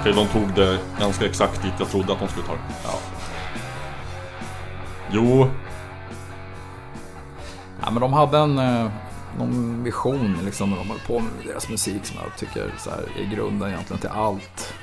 Okej, 0.00 0.12
de 0.12 0.26
tog 0.26 0.54
det 0.54 0.78
ganska 1.00 1.26
exakt 1.26 1.62
dit 1.62 1.72
jag 1.78 1.88
trodde 1.90 2.12
att 2.12 2.18
de 2.18 2.28
skulle 2.28 2.46
ta 2.46 2.52
det. 2.52 2.58
ja. 2.84 2.98
Jo, 5.10 5.50
ja 7.82 7.90
men 7.90 8.00
de 8.00 8.12
hade 8.12 8.38
en... 8.38 8.58
eh, 8.58 8.90
Någon 9.38 9.84
vision 9.84 10.36
liksom 10.44 10.70
när 10.70 10.76
de 10.76 10.88
höll 10.90 10.98
på 11.06 11.18
med 11.20 11.30
deras 11.46 11.68
musik 11.70 12.04
som 12.04 12.16
jag 12.24 12.38
tycker 12.38 12.74
så 12.78 12.90
här, 12.90 13.04
är 13.18 13.34
grunden 13.34 13.68
egentligen 13.68 14.00
till 14.00 14.10
allt. 14.10 14.74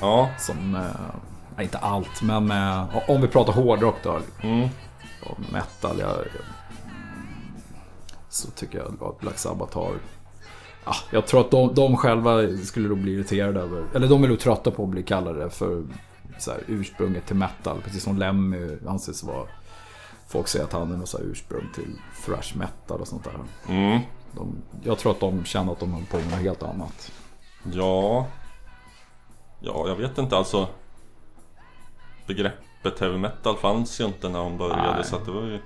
ja. 0.00 0.30
Som... 0.38 0.74
eh, 0.74 1.62
inte 1.64 1.78
allt, 1.78 2.22
men 2.22 2.50
eh, 2.50 3.10
om 3.10 3.20
vi 3.20 3.28
pratar 3.28 3.52
hårdrock 3.52 3.94
då. 4.02 4.18
Mm. 4.42 4.68
och 5.22 5.38
metal. 5.52 5.98
Jag, 5.98 6.16
så 8.28 8.50
tycker 8.50 8.78
jag 8.78 9.08
att 9.08 9.20
Black 9.20 9.38
Sabbath 9.38 9.76
har... 9.76 9.92
Ja, 10.84 10.94
jag 11.10 11.26
tror 11.26 11.40
att 11.40 11.50
de, 11.50 11.74
de 11.74 11.96
själva 11.96 12.56
skulle 12.64 12.88
nog 12.88 12.98
bli 12.98 13.12
irriterade 13.12 13.60
över... 13.60 13.84
Eller 13.94 14.08
de 14.08 14.24
är 14.24 14.28
nog 14.28 14.40
trötta 14.40 14.70
på 14.70 14.82
att 14.82 14.88
bli 14.88 15.02
kallade 15.02 15.50
för 15.50 15.82
så 16.38 16.50
här, 16.50 16.60
ursprunget 16.66 17.26
till 17.26 17.36
metal. 17.36 17.80
Precis 17.84 18.02
som 18.02 18.18
Lemmy 18.18 18.78
anses 18.88 19.22
vara... 19.24 19.46
Folk 20.28 20.48
säger 20.48 20.64
att 20.64 20.72
han 20.72 20.92
är 20.92 20.96
något 20.96 21.08
så 21.08 21.18
ursprung 21.18 21.68
till 21.74 21.96
thrash 22.24 22.56
metal 22.56 23.00
och 23.00 23.08
sånt 23.08 23.24
där. 23.24 23.34
Mm. 23.68 24.00
De, 24.32 24.56
jag 24.84 24.98
tror 24.98 25.12
att 25.12 25.20
de 25.20 25.44
känner 25.44 25.72
att 25.72 25.80
de 25.80 25.92
håller 25.92 26.06
på 26.06 26.16
med 26.16 26.30
något 26.30 26.38
helt 26.40 26.62
annat. 26.62 27.12
Ja. 27.72 28.26
Ja, 29.60 29.88
jag 29.88 29.96
vet 29.96 30.18
inte 30.18 30.36
alltså. 30.36 30.68
Begreppet 32.26 33.00
heavy 33.00 33.18
metal 33.18 33.56
fanns 33.56 34.00
ju 34.00 34.04
inte 34.04 34.28
när 34.28 34.38
de 34.38 34.58
började 34.58 34.94
Nej. 34.94 35.04
så 35.04 35.16
att 35.16 35.24
det 35.24 35.30
var 35.30 35.42
ju 35.42 35.60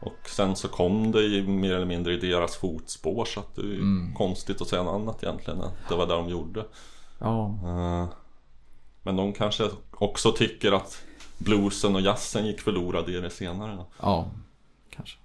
Och 0.00 0.28
sen 0.28 0.56
så 0.56 0.68
kom 0.68 1.12
det 1.12 1.22
ju 1.22 1.46
mer 1.48 1.74
eller 1.74 1.86
mindre 1.86 2.12
i 2.14 2.16
deras 2.16 2.56
fotspår 2.56 3.24
så 3.24 3.40
att 3.40 3.54
det 3.54 3.60
är 3.62 3.66
ju 3.66 3.74
Mm. 3.80 4.14
konstigt 4.14 4.60
att 4.60 4.68
säga 4.68 4.82
något 4.82 4.94
annat 5.02 5.22
egentligen. 5.22 5.60
Att 5.60 5.88
det 5.88 5.94
var 5.96 6.06
det 6.06 6.14
de 6.14 6.28
gjorde. 6.28 6.64
Ja, 7.18 7.46
Eh, 7.64 8.08
Men 9.02 9.16
de 9.16 9.32
kanske 9.32 9.70
också 9.90 10.32
tycker 10.32 10.72
att 10.72 11.02
bluesen 11.44 11.94
och 11.94 12.00
jazzen 12.00 12.46
gick 12.46 12.60
förlorade 12.60 13.12
i 13.12 13.20
det 13.20 13.30
senare. 13.30 13.76
Då. 13.76 13.86
ja 14.00 14.30
kanske. 14.90 15.18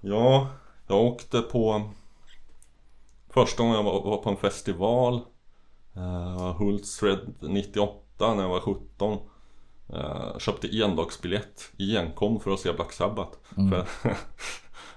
Ja, 0.00 0.48
jag 0.86 1.00
åkte 1.00 1.40
på 1.40 1.90
Första 3.28 3.62
gången 3.62 3.76
jag 3.76 3.82
var, 3.82 4.16
på 4.16 4.30
en 4.30 4.36
festival 4.36 5.20
uh, 5.96 6.52
Hultsfred 6.58 7.34
98 7.40 8.34
när 8.34 8.42
jag 8.42 8.48
var 8.48 8.60
17 8.60 9.18
uh, 9.94 10.38
Köpte 10.38 10.76
endagsbiljett 10.82 11.72
enkom 11.78 12.40
för 12.40 12.50
att 12.50 12.60
se 12.60 12.72
Black 12.72 12.92
Sabbath 12.92 13.38
för, 13.54 13.88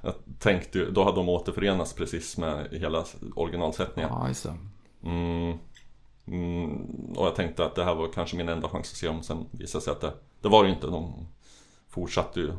Jag 0.01 0.13
tänkte 0.39 0.79
ju, 0.79 0.91
då 0.91 1.03
hade 1.03 1.15
de 1.15 1.29
återförenats 1.29 1.93
precis 1.93 2.38
med 2.38 2.67
hela 2.71 3.05
originalsättningen 3.35 4.12
Ja, 4.13 4.27
just 4.27 4.43
det. 4.43 4.57
mm, 5.03 5.57
mm, 6.31 7.13
Och 7.17 7.25
jag 7.25 7.35
tänkte 7.35 7.65
att 7.65 7.75
det 7.75 7.83
här 7.83 7.95
var 7.95 8.07
kanske 8.13 8.37
min 8.37 8.49
enda 8.49 8.67
chans 8.69 8.91
att 8.91 8.97
se 8.97 9.07
dem 9.07 9.23
Sen 9.23 9.45
visade 9.51 9.79
det 9.79 9.83
sig 9.83 9.91
att 9.91 10.01
det, 10.01 10.13
det 10.41 10.49
var 10.49 10.63
det 10.63 10.69
inte 10.69 10.87
De 10.87 11.27
fortsatte 11.89 12.39
ju 12.39 12.51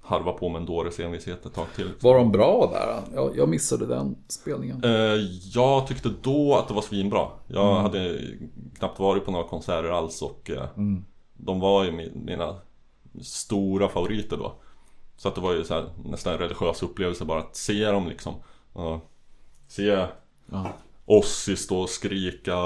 harva 0.00 0.32
på 0.32 0.48
med 0.48 0.60
en 0.60 0.66
dåres 0.66 1.00
envishet 1.00 1.46
ett 1.46 1.54
tag 1.54 1.66
till 1.76 1.90
Var 2.00 2.14
de 2.14 2.32
bra 2.32 2.70
där? 2.72 3.14
Jag, 3.14 3.36
jag 3.36 3.48
missade 3.48 3.86
den 3.86 4.16
spelningen. 4.28 4.84
Eh, 4.84 5.16
jag 5.54 5.86
tyckte 5.86 6.08
då 6.22 6.54
att 6.56 6.68
det 6.68 6.74
var 6.74 6.82
svinbra. 6.82 7.28
Jag 7.46 7.74
hade 7.74 8.20
knappt 8.78 8.98
varit 8.98 9.24
på 9.24 9.30
några 9.30 9.48
konserter 9.48 9.88
alls 9.90 10.22
och 10.22 10.50
eh, 10.50 10.64
de 11.34 11.60
var 11.60 11.84
ju 11.84 11.90
mi- 11.90 12.24
mina 12.24 12.56
stora 13.22 13.88
favoriter 13.88 14.36
då. 14.36 14.54
Så 15.16 15.28
att 15.28 15.34
det 15.34 15.40
var 15.40 15.52
ju 15.52 15.64
så 15.64 15.74
här, 15.74 15.84
nästan 16.04 16.32
en 16.32 16.38
religiös 16.38 16.82
upplevelse 16.82 17.24
bara 17.24 17.38
att 17.40 17.56
se 17.56 17.84
dem 17.90 18.08
liksom. 18.08 18.34
Och 18.72 19.10
se 19.68 20.06
Ja. 20.50 20.72
Ozzy 21.10 21.56
stå 21.56 21.80
och 21.80 21.90
skrika 21.90 22.56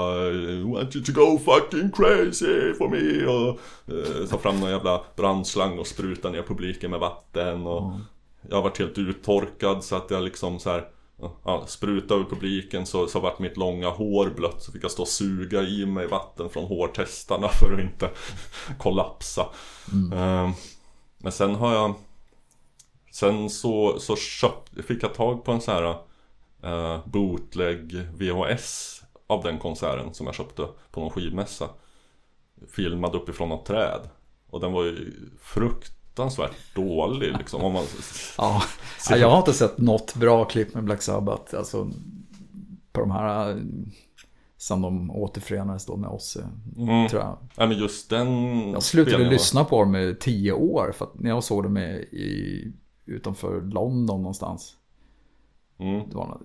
want 0.65 0.95
you 0.95 1.05
to 1.05 1.11
go 1.11 1.39
fucking 1.39 1.91
crazy 1.91 2.73
for 2.77 2.89
me? 2.89 3.25
och 3.25 3.59
eh, 3.95 4.27
ta 4.29 4.37
fram 4.37 4.59
någon 4.59 4.69
jävla 4.69 5.01
brandslang 5.15 5.79
och 5.79 5.87
spruta 5.87 6.29
ner 6.29 6.41
publiken 6.41 6.91
med 6.91 6.99
vatten 6.99 7.67
och 7.67 7.93
Jag 8.49 8.55
har 8.55 8.63
varit 8.63 8.79
helt 8.79 8.97
uttorkad 8.97 9.83
så 9.83 9.95
att 9.95 10.11
jag 10.11 10.23
liksom 10.23 10.59
så 10.59 10.69
här 10.69 10.87
ja, 11.45 11.63
Sprutade 11.67 12.19
över 12.19 12.29
publiken 12.29 12.85
så, 12.85 13.07
så 13.07 13.19
vart 13.19 13.39
mitt 13.39 13.57
långa 13.57 13.89
hår 13.89 14.33
blött 14.35 14.63
så 14.63 14.71
fick 14.71 14.83
jag 14.83 14.91
stå 14.91 15.01
och 15.01 15.07
suga 15.07 15.61
i 15.61 15.85
mig 15.85 16.07
vatten 16.07 16.49
från 16.49 16.65
hårtestarna 16.65 17.47
för 17.59 17.73
att 17.73 17.79
inte 17.79 18.09
kollapsa. 18.77 19.41
Eh, 20.13 20.51
Men 21.17 21.31
sen 21.31 21.55
har 21.55 21.73
jag 21.73 21.95
Sen 23.11 23.49
så, 23.49 23.99
så 23.99 24.15
köpt, 24.15 24.85
fick 24.85 25.03
jag 25.03 25.13
tag 25.13 25.45
på 25.45 25.51
en 25.51 25.61
sån 25.61 25.73
här 25.73 25.95
uh, 26.65 26.99
bootleg 27.05 28.07
VHS 28.17 29.01
av 29.27 29.43
den 29.43 29.59
konserten 29.59 30.13
som 30.13 30.25
jag 30.25 30.35
köpte 30.35 30.67
på 30.91 30.99
någon 30.99 31.09
skivmässa. 31.09 31.69
Filmad 32.71 33.15
uppifrån 33.15 33.49
något 33.49 33.65
träd. 33.65 33.99
Och 34.49 34.59
den 34.59 34.71
var 34.71 34.83
ju 34.83 35.13
fruktansvärt 35.41 36.75
dålig 36.75 37.37
liksom. 37.37 37.61
Om 37.61 37.73
man, 37.73 37.83
Ja, 38.37 38.63
ja, 39.09 39.17
jag 39.17 39.29
har 39.29 39.37
inte 39.37 39.53
sett 39.53 39.77
något 39.77 40.15
bra 40.15 40.45
klipp 40.45 40.73
med 40.73 40.83
Black 40.83 41.01
Sabbath. 41.01 41.55
Alltså 41.57 41.89
på 42.91 42.99
de 43.01 43.11
här 43.11 43.49
eh, 43.49 43.57
som 44.57 44.81
de 44.81 45.11
återförenades 45.11 45.85
då 45.85 45.95
med 45.95 46.09
oss. 46.09 46.37
mm, 46.77 47.07
Tror 47.07 47.21
jag. 47.21 47.37
nej, 47.57 47.67
men 47.67 47.77
just 47.77 48.09
den 48.09 48.27
Jag 48.71 48.83
slutade 48.83 49.29
lyssna 49.29 49.65
på 49.65 49.79
dem 49.79 49.95
i 49.95 50.15
tio 50.19 50.51
år. 50.51 50.91
För 50.95 51.05
att 51.05 51.19
när 51.19 51.29
jag 51.29 51.43
såg 51.43 51.63
dem 51.63 51.77
i, 51.77 51.91
i, 52.11 52.71
utanför 53.05 53.61
London 53.61 54.21
någonstans. 54.21 54.75
Mm, 55.83 56.09
Det 56.09 56.15
var, 56.15 56.27
något- 56.27 56.41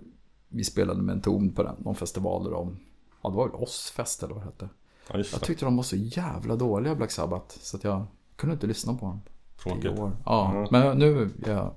vi 0.49 0.65
spelade 0.65 1.03
med 1.03 1.13
en 1.15 1.21
ton 1.23 1.53
på 1.55 1.63
den, 1.63 1.77
någon 1.79 1.95
festival 1.95 2.45
där 2.45 2.51
de, 2.51 2.79
ja 3.23 3.31
det 3.31 3.37
var 3.37 3.49
väl 3.49 3.55
Ozzfest 3.63 4.23
eller 4.23 4.35
vad 4.35 4.43
det 4.43 4.47
hette. 4.47 4.69
ja, 5.13 5.19
Jag 5.33 5.41
tyckte 5.43 5.65
de 5.65 5.77
var 5.77 5.83
så 5.83 5.97
jävla 5.97 6.57
dåliga 6.57 6.95
Black 6.95 7.11
Sabbath. 7.11 7.59
Så 7.61 7.77
att 7.77 7.85
jag 7.85 8.07
kunde 8.37 8.53
inte 8.55 8.67
lyssna 8.67 8.95
på 8.95 9.07
dem. 9.07 9.21
Tråkigt. 9.63 9.99
år. 9.99 10.13
Ja, 10.25 10.51
Mm. 10.51 10.67
men 10.71 10.99
nu, 10.99 11.31
ja, 11.47 11.75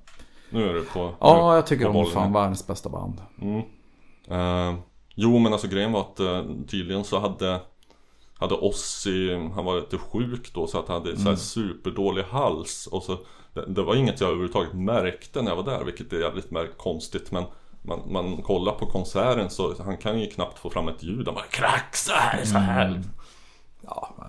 Nu 0.49 0.69
är 0.69 0.73
du 0.73 0.83
på 0.85 1.13
ja 1.19 1.55
jag 1.55 1.67
tycker 1.67 1.85
de 1.85 1.95
är 1.95 2.05
fan 2.05 2.33
världens 2.33 2.67
bästa 2.67 2.89
band. 2.89 3.21
Mm. 3.41 3.61
Eh, 4.27 4.79
jo 5.15 5.39
men 5.39 5.53
alltså 5.53 5.67
grejen 5.67 5.91
var 5.91 6.01
att 6.01 6.19
eh, 6.19 6.43
tydligen 6.67 7.03
så 7.03 7.19
hade 7.19 7.61
Hade 8.33 8.55
Ozzy, 8.55 9.35
han 9.35 9.65
var 9.65 9.75
lite 9.79 9.97
sjuk 9.97 10.53
då 10.53 10.67
så 10.67 10.79
att 10.79 10.87
han 10.87 11.01
hade 11.01 11.17
så 11.17 11.29
här 11.29 11.35
superdålig 11.35 12.23
hals 12.23 12.87
och 12.87 13.03
så 13.03 13.17
det, 13.53 13.65
det 13.65 13.81
var 13.83 13.95
inget 13.95 14.21
jag 14.21 14.27
överhuvudtaget 14.27 14.73
märkte 14.73 15.41
när 15.41 15.51
jag 15.51 15.55
var 15.55 15.63
där 15.63 15.83
vilket 15.83 16.13
är 16.13 16.19
jävligt 16.19 16.51
märk- 16.51 16.77
konstigt 16.77 17.31
men 17.31 17.43
man, 17.81 18.11
man 18.11 18.41
kollar 18.41 18.73
på 18.73 18.85
konserten 18.85 19.49
så 19.49 19.83
han 19.83 19.97
kan 19.97 20.19
ju 20.19 20.27
knappt 20.29 20.59
få 20.59 20.69
fram 20.69 20.87
ett 20.87 21.03
ljud, 21.03 21.27
han 21.27 21.35
bara 21.35 21.45
kraxar 21.45 22.41
så 22.45 22.57
här. 22.57 23.03
Ja, 23.81 24.15
men, 24.17 24.27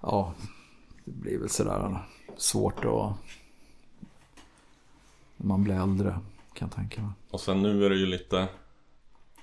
ja 0.00 0.32
det 1.04 1.10
blir 1.12 1.38
väl 1.38 1.48
sådär 1.48 1.98
svårt 2.36 2.84
att... 2.84 3.12
När 5.36 5.46
man 5.46 5.64
blir 5.64 5.74
äldre 5.74 6.10
kan 6.54 6.68
jag 6.68 6.72
tänka 6.76 7.00
mig. 7.02 7.10
Och 7.30 7.40
sen 7.40 7.62
nu 7.62 7.84
är 7.84 7.90
det 7.90 7.96
ju 7.96 8.06
lite 8.06 8.48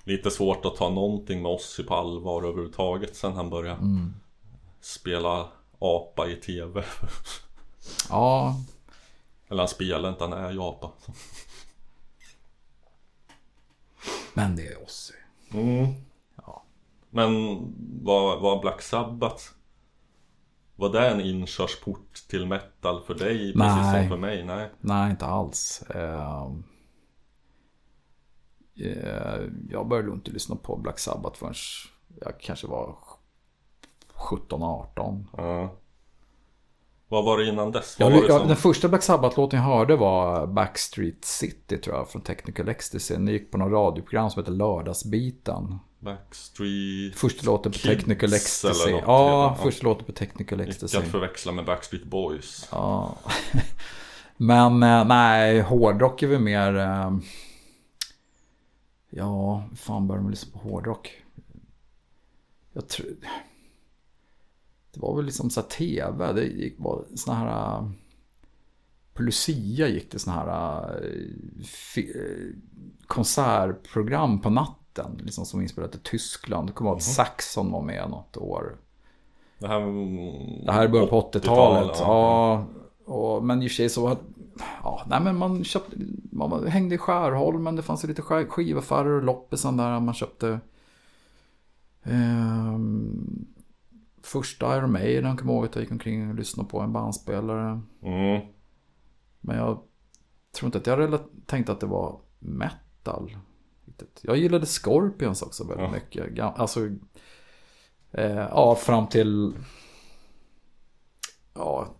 Lite 0.04 0.32
svårt 0.32 0.66
att 0.66 0.76
ta 0.76 0.90
någonting 0.90 1.42
med 1.42 1.52
Ozzy 1.52 1.84
på 1.84 1.96
allvar 1.96 2.44
överhuvudtaget 2.44 3.16
sen 3.16 3.34
han 3.34 3.50
började 3.50 4.12
Spela 4.82 5.48
apa 5.80 6.28
i 6.28 6.36
TV 6.36 6.84
Ja, 8.10 8.56
Eller 9.48 9.62
han 9.62 9.68
spelar 9.68 10.10
inte, 10.10 10.24
han 10.24 10.34
är 10.34 10.52
ju 10.52 10.62
apa 10.62 10.92
Men 14.34 14.56
det 14.56 14.68
är 14.68 14.84
Ozzy. 14.84 15.14
Mm. 15.54 15.94
Ja. 16.36 16.64
Men 17.10 17.32
var, 18.04 18.40
var 18.40 18.62
Black 18.62 18.82
Sabbath 18.82 19.44
Var 20.76 20.90
det 20.90 21.10
en 21.10 21.22
inkörsport 21.22 22.14
till 22.28 22.46
metal 22.46 23.04
för 23.04 23.14
dig 23.14 23.38
precis 23.38 23.56
Nej. 23.56 24.02
som 24.02 24.10
för 24.10 24.18
mig? 24.18 24.46
Nej. 24.46 24.70
Nej, 24.80 25.12
inte 25.12 25.26
alls. 25.26 25.82
Eh, 25.82 26.48
eh, 28.76 29.42
jag 29.70 29.88
började 29.88 30.12
inte 30.12 30.32
lyssna 30.32 30.56
på 30.56 30.78
Black 30.78 31.00
Sabbath 31.00 31.40
förrän 31.40 31.54
jag 32.22 32.40
kanske 32.40 32.68
var 32.68 32.96
17-18. 34.14 35.26
Ja. 35.38 35.76
Vad 37.12 37.26
var 37.26 37.38
det 37.38 37.46
innan 37.46 37.72
dess? 37.72 38.00
Var 38.00 38.12
det 38.12 38.28
som... 38.28 38.48
Den 38.48 38.58
första 38.58 38.88
Black 38.88 39.04
Sabbath-låten 39.04 39.60
jag 39.60 39.66
hörde 39.66 39.96
var 39.96 40.48
Backstreet 40.48 41.26
City 41.26 41.78
tror 41.78 41.96
jag, 41.96 42.10
från 42.10 42.22
Technical 42.22 42.70
Ecstasy. 42.70 43.14
Den 43.14 43.28
gick 43.28 43.52
på 43.52 43.58
något 43.58 43.72
radioprogram 43.72 44.30
som 44.30 44.42
heter 44.42 44.52
Lördagsbiten. 44.52 45.80
Backstreet 46.00 47.16
Första 47.16 47.46
låten 47.46 47.72
på 47.72 47.78
Kids 47.78 47.96
Technical 47.96 48.34
Ecstasy. 48.34 48.84
eller 48.84 48.94
något 48.94 49.04
Ja, 49.08 49.56
det. 49.58 49.64
första 49.64 49.84
låten 49.84 50.06
på 50.06 50.12
Technical 50.12 50.62
Ecstasy. 50.62 50.98
Icke 50.98 51.06
att 51.06 51.12
förväxla 51.12 51.52
med 51.52 51.66
Backstreet 51.66 52.04
Boys. 52.04 52.68
Ja. 52.72 53.16
Men 54.38 54.84
eh, 54.84 55.06
nej, 55.06 55.62
hårdrock 55.62 56.24
är 56.24 56.28
väl 56.28 56.40
mer... 56.40 56.76
Eh, 56.78 57.12
ja, 59.10 59.64
fan 59.76 60.08
började 60.08 60.24
man 60.24 60.32
lyssna 60.32 60.60
på 60.60 60.70
hårdrock? 60.70 61.22
Jag 62.74 62.88
tror... 62.88 63.08
Det 64.94 65.00
var 65.00 65.16
väl 65.16 65.26
liksom 65.26 65.50
så 65.50 65.62
här 65.62 65.68
tv. 65.68 66.34
Det 66.34 66.44
gick 66.44 66.76
var 66.80 67.04
såna 67.16 67.38
här... 67.38 67.78
eh, 67.78 67.90
På 69.14 69.24
Lucia 69.24 69.88
gick 69.88 70.12
det 70.12 70.20
såna 70.20 70.36
här 70.36 70.48
eh, 71.04 72.04
eh, 72.04 72.56
konsertprogram 73.08 74.42
på 74.42 74.50
natten. 74.50 75.20
Liksom 75.24 75.46
som 75.46 75.62
inspelat 75.62 75.96
i 75.96 76.00
Tyskland. 76.04 76.68
Det 76.70 76.74
kommer 76.74 76.90
ihåg 76.92 76.98
att 76.98 77.04
Saxon 77.04 77.72
var 77.72 77.82
med 77.82 78.10
något 78.10 78.38
år. 78.38 78.78
Det 79.60 79.68
här, 79.68 79.80
Det 80.66 80.72
här 80.72 80.84
är 80.84 80.88
början 80.88 81.08
på 81.10 81.22
80-talet. 81.22 81.98
ja. 82.00 82.66
Och, 83.06 83.44
men 83.44 83.62
i 83.64 83.68
och 83.68 83.72
för 83.72 83.76
sig 83.76 83.90
så 83.90 84.02
var 84.02 84.18
Ja, 84.84 85.06
nej 85.10 85.22
men 85.22 85.38
man 85.38 85.64
köpte, 85.64 85.96
man 86.32 86.68
hängde 86.68 86.96
i 86.96 86.98
Skärholmen, 86.98 87.76
det 87.76 87.82
fanns 87.82 88.04
ju 88.04 88.08
lite 88.08 88.22
skivaffärer 88.22 89.10
och 89.10 89.24
loppisen 89.24 89.78
där 89.78 90.00
man 90.00 90.14
köpte 90.14 90.60
ehm, 92.04 93.46
Första 94.24 94.78
Iron 94.78 94.92
Maiden 94.92 95.38
kommer 95.38 95.54
jag 95.54 95.58
ihåg 95.58 95.66
att 95.66 95.76
jag 95.76 95.82
gick 95.82 95.92
omkring 95.92 96.30
och 96.30 96.36
lyssnade 96.36 96.70
på 96.70 96.80
en 96.80 96.94
bandspelare. 96.94 97.82
Mm. 98.04 98.48
Men 99.40 99.58
jag 99.58 99.84
tror 100.52 100.66
inte 100.68 100.78
att 100.78 100.88
jag 100.88 101.20
tänkte 101.46 101.72
att 101.72 101.80
det 101.80 101.86
var 101.86 102.20
metal. 102.40 103.38
Jag 104.22 104.38
gillade 104.38 104.66
Scorpions 104.66 105.42
också 105.42 105.64
väldigt 105.68 105.86
Ja. 105.86 105.92
mycket. 105.92 106.40
Alltså, 106.40 106.86
eh, 108.12 108.32
ja, 108.32 108.76
fram 108.76 109.08
till... 109.08 109.54
Ja, 111.54 111.96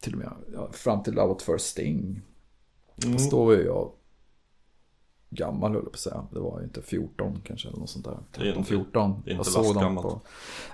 till 0.00 0.12
och 0.12 0.18
med 0.18 0.32
ja, 0.52 0.72
fram 0.72 1.02
till 1.02 1.14
Love 1.14 1.32
at 1.32 1.42
First 1.42 1.66
Sting. 1.66 2.22
Mm. 3.04 3.16
Då 3.30 3.44
var 3.44 3.52
ju 3.52 3.62
jag 3.64 3.92
gammal 5.34 5.72
höll 5.72 5.82
jag 5.82 5.92
på 5.92 5.96
att 5.96 6.00
säga. 6.00 6.26
Det 6.32 6.40
var 6.40 6.58
ju 6.58 6.64
inte 6.64 6.82
14 6.82 7.40
kanske 7.44 7.68
eller 7.68 7.78
något 7.78 7.90
sånt 7.90 8.04
där. 8.04 8.18
Det 8.32 8.40
är 8.40 8.44
inte- 8.46 8.54
13, 8.60 8.64
14. 8.64 9.22
det 9.24 9.30
är 9.30 9.34
inte 9.34 9.38
jag 9.38 9.46
såg 9.46 9.64
dem 9.64 9.74
lastgammalt. 9.74 10.06
på... 10.06 10.20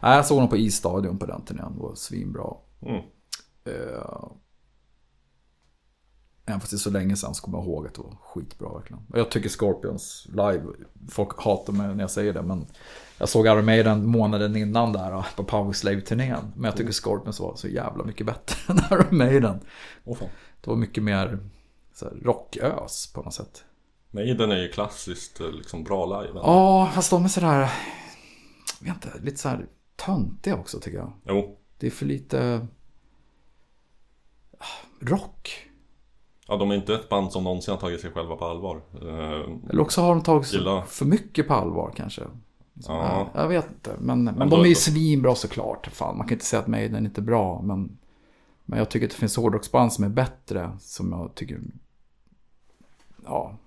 Nej, 0.03 0.17
jag 0.17 0.27
såg 0.27 0.39
dem 0.41 0.49
på 0.49 0.57
isstadion 0.57 1.19
på 1.19 1.27
den 1.27 1.43
turnén. 1.45 1.73
Det 1.77 1.83
var 1.83 1.95
svinbra. 1.95 2.55
Mm. 2.83 3.03
Eh, 3.65 4.25
Även 6.47 6.61
fast 6.61 6.71
det 6.73 6.77
är 6.77 6.79
så 6.79 6.91
länge 6.91 7.17
sedan 7.17 7.35
så 7.35 7.43
kommer 7.43 7.59
jag 7.59 7.67
ihåg 7.67 7.87
att 7.87 7.95
det 7.95 8.01
var 8.01 8.17
skitbra 8.23 8.73
verkligen. 8.75 9.03
Och 9.13 9.19
jag 9.19 9.31
tycker 9.31 9.49
Scorpions 9.49 10.27
live, 10.29 10.63
folk 11.09 11.43
hatar 11.43 11.73
mig 11.73 11.95
när 11.95 12.01
jag 12.03 12.11
säger 12.11 12.33
det 12.33 12.43
men 12.43 12.67
jag 13.19 13.29
såg 13.29 13.47
Iron 13.47 13.65
Maiden 13.65 14.07
månaden 14.07 14.57
innan 14.57 14.93
där 14.93 15.11
då, 15.13 15.25
på 15.37 15.45
Powerslave-turnén. 15.45 16.53
Men 16.55 16.65
jag 16.65 16.77
tycker 16.77 16.93
Scorpions 16.93 17.41
var 17.41 17.55
så 17.57 17.69
jävla 17.69 18.05
mycket 18.05 18.27
bättre 18.27 18.57
än 18.73 18.79
Iron 18.91 19.19
Maiden. 19.19 19.61
Åh 20.05 20.17
fan. 20.17 20.29
Det 20.61 20.71
var 20.71 20.77
mycket 20.77 21.03
mer 21.03 21.39
så 21.95 22.05
här, 22.05 22.15
rockös 22.23 23.13
på 23.15 23.23
något 23.23 23.35
sätt. 23.35 23.65
Maiden 24.11 24.51
är 24.51 24.57
ju 24.57 24.69
klassiskt 24.69 25.41
eh, 25.41 25.51
liksom 25.53 25.85
bra 25.85 26.23
live. 26.23 26.33
Ja, 26.43 26.91
fast 26.95 27.11
de 27.11 27.25
är 27.25 27.29
sådär, 27.29 27.71
jag 28.81 28.95
vet 28.95 29.05
inte, 29.05 29.19
lite 29.21 29.37
såhär 29.37 29.67
töntiga 29.97 30.57
också 30.57 30.81
tycker 30.81 30.99
jag. 30.99 31.13
Jo. 31.27 31.57
Det 31.79 31.87
är 31.87 31.91
för 31.91 32.07
lite 32.07 32.67
ah, 34.59 34.65
rock. 35.01 35.67
Ja, 36.49 36.57
de 36.57 36.71
är 36.71 36.75
inte 36.75 36.95
ett 36.95 37.09
band 37.09 37.33
som 37.33 37.45
någonsin 37.45 37.73
har 37.75 37.81
tagit 37.81 38.01
sig 38.01 38.11
själva 38.13 38.37
på 38.37 38.45
allvar. 38.45 38.83
Eh, 38.95 39.71
Eller 39.71 39.81
också 39.81 40.01
har 40.01 40.09
de 40.15 40.23
tagit 40.23 40.47
sig 40.47 40.59
Gillar. 40.59 40.83
för 40.83 41.05
mycket 41.05 41.49
på 41.49 41.55
allvar 41.55 41.93
kanske. 41.97 42.23
Ja. 42.75 43.29
Jag 43.35 43.49
vet 43.49 43.69
inte, 43.69 43.97
men, 43.99 44.25
men, 44.25 44.39
då- 44.39 44.57
de 44.57 44.65
är 44.65 44.69
ju 44.69 44.75
svinbra 44.75 45.35
såklart. 45.35 45.87
Fan, 45.93 46.17
man 46.17 46.27
kan 46.27 46.35
inte 46.35 46.45
säga 46.45 46.61
att 46.61 46.67
Maiden 46.67 47.07
inte 47.07 47.21
är 47.21 47.23
bra, 47.23 47.63
men, 47.63 47.99
men 48.65 48.79
jag 48.79 48.89
tycker 48.91 49.07
att 49.07 49.11
det 49.13 49.17
finns 49.19 49.37
hårdrocksband 49.37 49.93
som 49.93 50.05
är 50.05 50.09
bättre, 50.09 50.73
som 50.81 51.13
jag 51.13 51.35
tycker... 51.35 51.61
Ja, 53.25 53.59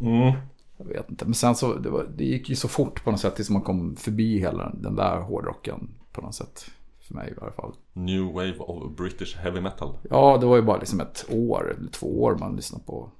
Mm. 0.00 0.32
jag 0.76 0.84
vet 0.84 1.10
inte. 1.10 1.24
Men 1.24 1.34
sen 1.34 1.54
så, 1.54 1.74
det, 1.74 1.90
var, 1.90 2.06
det 2.16 2.24
gick 2.24 2.48
ju 2.48 2.56
så 2.56 2.68
fort 2.68 3.04
på 3.04 3.10
något 3.10 3.20
sätt 3.20 3.36
tills 3.36 3.50
man 3.50 3.62
kom 3.62 3.96
förbi 3.96 4.38
hela 4.38 4.70
den 4.74 4.96
där 4.96 5.20
hårdrocken 5.20 5.88
på 6.12 6.20
något 6.20 6.34
sätt. 6.34 6.66
För 7.00 7.14
mig 7.14 7.34
i 7.36 7.40
alla 7.42 7.52
fall. 7.52 7.72
New 7.92 8.24
Wave 8.24 8.58
of 8.58 8.96
British 8.96 9.36
Heavy 9.36 9.60
Metal. 9.60 9.98
Ja, 10.10 10.38
det 10.40 10.46
var 10.46 10.56
ju 10.56 10.62
bara 10.62 10.78
liksom 10.78 11.00
ett 11.00 11.26
år, 11.30 11.74
eller 11.78 11.90
två 11.90 12.22
år 12.22 12.36
man 12.40 12.56
lyssnade 12.56 12.84
på 12.84 13.10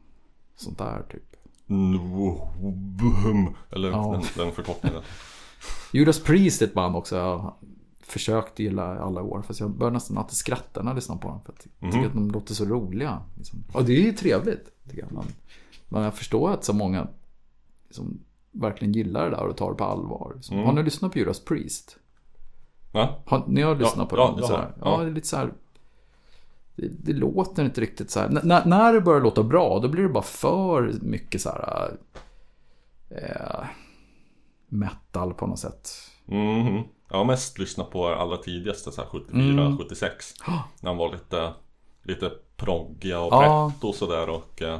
sånt 0.56 0.78
där 0.78 1.02
typ. 1.10 1.22
Nwoboom. 1.66 3.54
Eller 3.70 3.90
Ja. 3.90 4.12
den, 4.12 4.44
den 4.44 4.52
förkortningen. 4.54 5.00
Judas 5.92 6.20
Priest 6.20 6.62
är 6.62 6.66
ett 6.66 6.74
band 6.74 6.96
också 6.96 7.16
jag 7.16 7.54
försökt 8.00 8.58
gilla 8.58 8.96
i 8.96 8.98
alla 8.98 9.22
år. 9.22 9.42
Fast 9.42 9.60
jag 9.60 9.70
börjar 9.70 9.90
nästan 9.92 10.18
alltid 10.18 10.36
skratta 10.36 10.82
när 10.82 10.90
jag 10.90 10.94
lyssnar 10.94 11.16
på 11.16 11.28
dem. 11.28 11.40
För 11.44 11.54
jag 11.80 11.92
tycker 11.92 12.06
att 12.06 12.12
de 12.12 12.30
låter 12.30 12.54
så 12.54 12.64
roliga. 12.64 13.22
Liksom. 13.36 13.64
Och 13.72 13.84
det 13.84 13.92
är 13.92 14.00
ju 14.00 14.12
trevligt. 14.12 14.64
Tycker 14.90 15.06
jag. 15.12 15.24
Men, 15.88 16.02
jag 16.02 16.14
förstår 16.14 16.50
att 16.50 16.64
så 16.64 16.72
många 16.72 17.06
som 17.90 18.20
verkligen 18.52 18.92
gillar 18.94 19.24
det 19.30 19.36
där 19.36 19.46
och 19.46 19.56
tar 19.56 19.70
det 19.70 19.76
på 19.76 19.84
allvar. 19.84 20.38
Så, 20.40 20.54
Har 20.54 20.72
ni 20.72 20.82
lyssnat 20.82 21.12
på 21.12 21.18
Judas 21.18 21.44
Priest? 21.44 21.98
Va? 22.92 23.08
Har, 23.26 23.44
ni 23.46 23.62
har 23.62 23.74
lyssnat 23.76 24.08
på 24.08 24.16
ja, 24.16 24.26
dem? 24.26 24.34
jag 24.38 24.46
sådär? 24.46 24.58
har. 24.62 24.72
Ja, 24.80 24.90
Ja. 24.98 24.98
det 25.04 25.10
är 25.10 25.14
lite 25.14 25.26
så 25.28 25.36
här. 25.36 25.52
Det, 26.76 26.88
det 26.88 27.12
låter 27.12 27.64
inte 27.64 27.80
riktigt 27.80 28.10
så 28.10 28.20
här. 28.20 28.26
N- 28.28 28.62
när, 28.66 28.92
det 28.92 29.00
börjar 29.00 29.20
låta 29.20 29.42
bra, 29.42 29.78
då 29.78 29.88
blir 29.88 30.02
det 30.02 30.08
bara 30.08 30.22
för 30.22 30.92
mycket 31.02 31.40
så 31.40 31.50
här. 31.50 31.96
Eh, 33.10 33.64
metal 34.68 35.34
på 35.34 35.46
något 35.46 35.58
sätt. 35.58 35.88
Mhm. 36.24 36.82
Jag 37.10 37.16
har 37.18 37.24
mest 37.24 37.58
lyssnat 37.58 37.90
på 37.90 38.06
allra 38.08 38.36
tidigaste, 38.36 38.92
så 38.92 39.00
här 39.02 39.08
74, 39.08 39.40
Mm. 39.42 39.78
76. 39.78 40.34
När 40.80 40.90
han 40.90 40.96
var 40.96 41.12
lite, 41.12 41.52
lite 42.02 42.30
proggiga 42.56 43.20
och 43.20 43.32
Ja. 43.32 43.70
pretto 43.72 43.88
och 43.88 43.94
sådär 43.94 44.28
och 44.28 44.62
eh, 44.62 44.78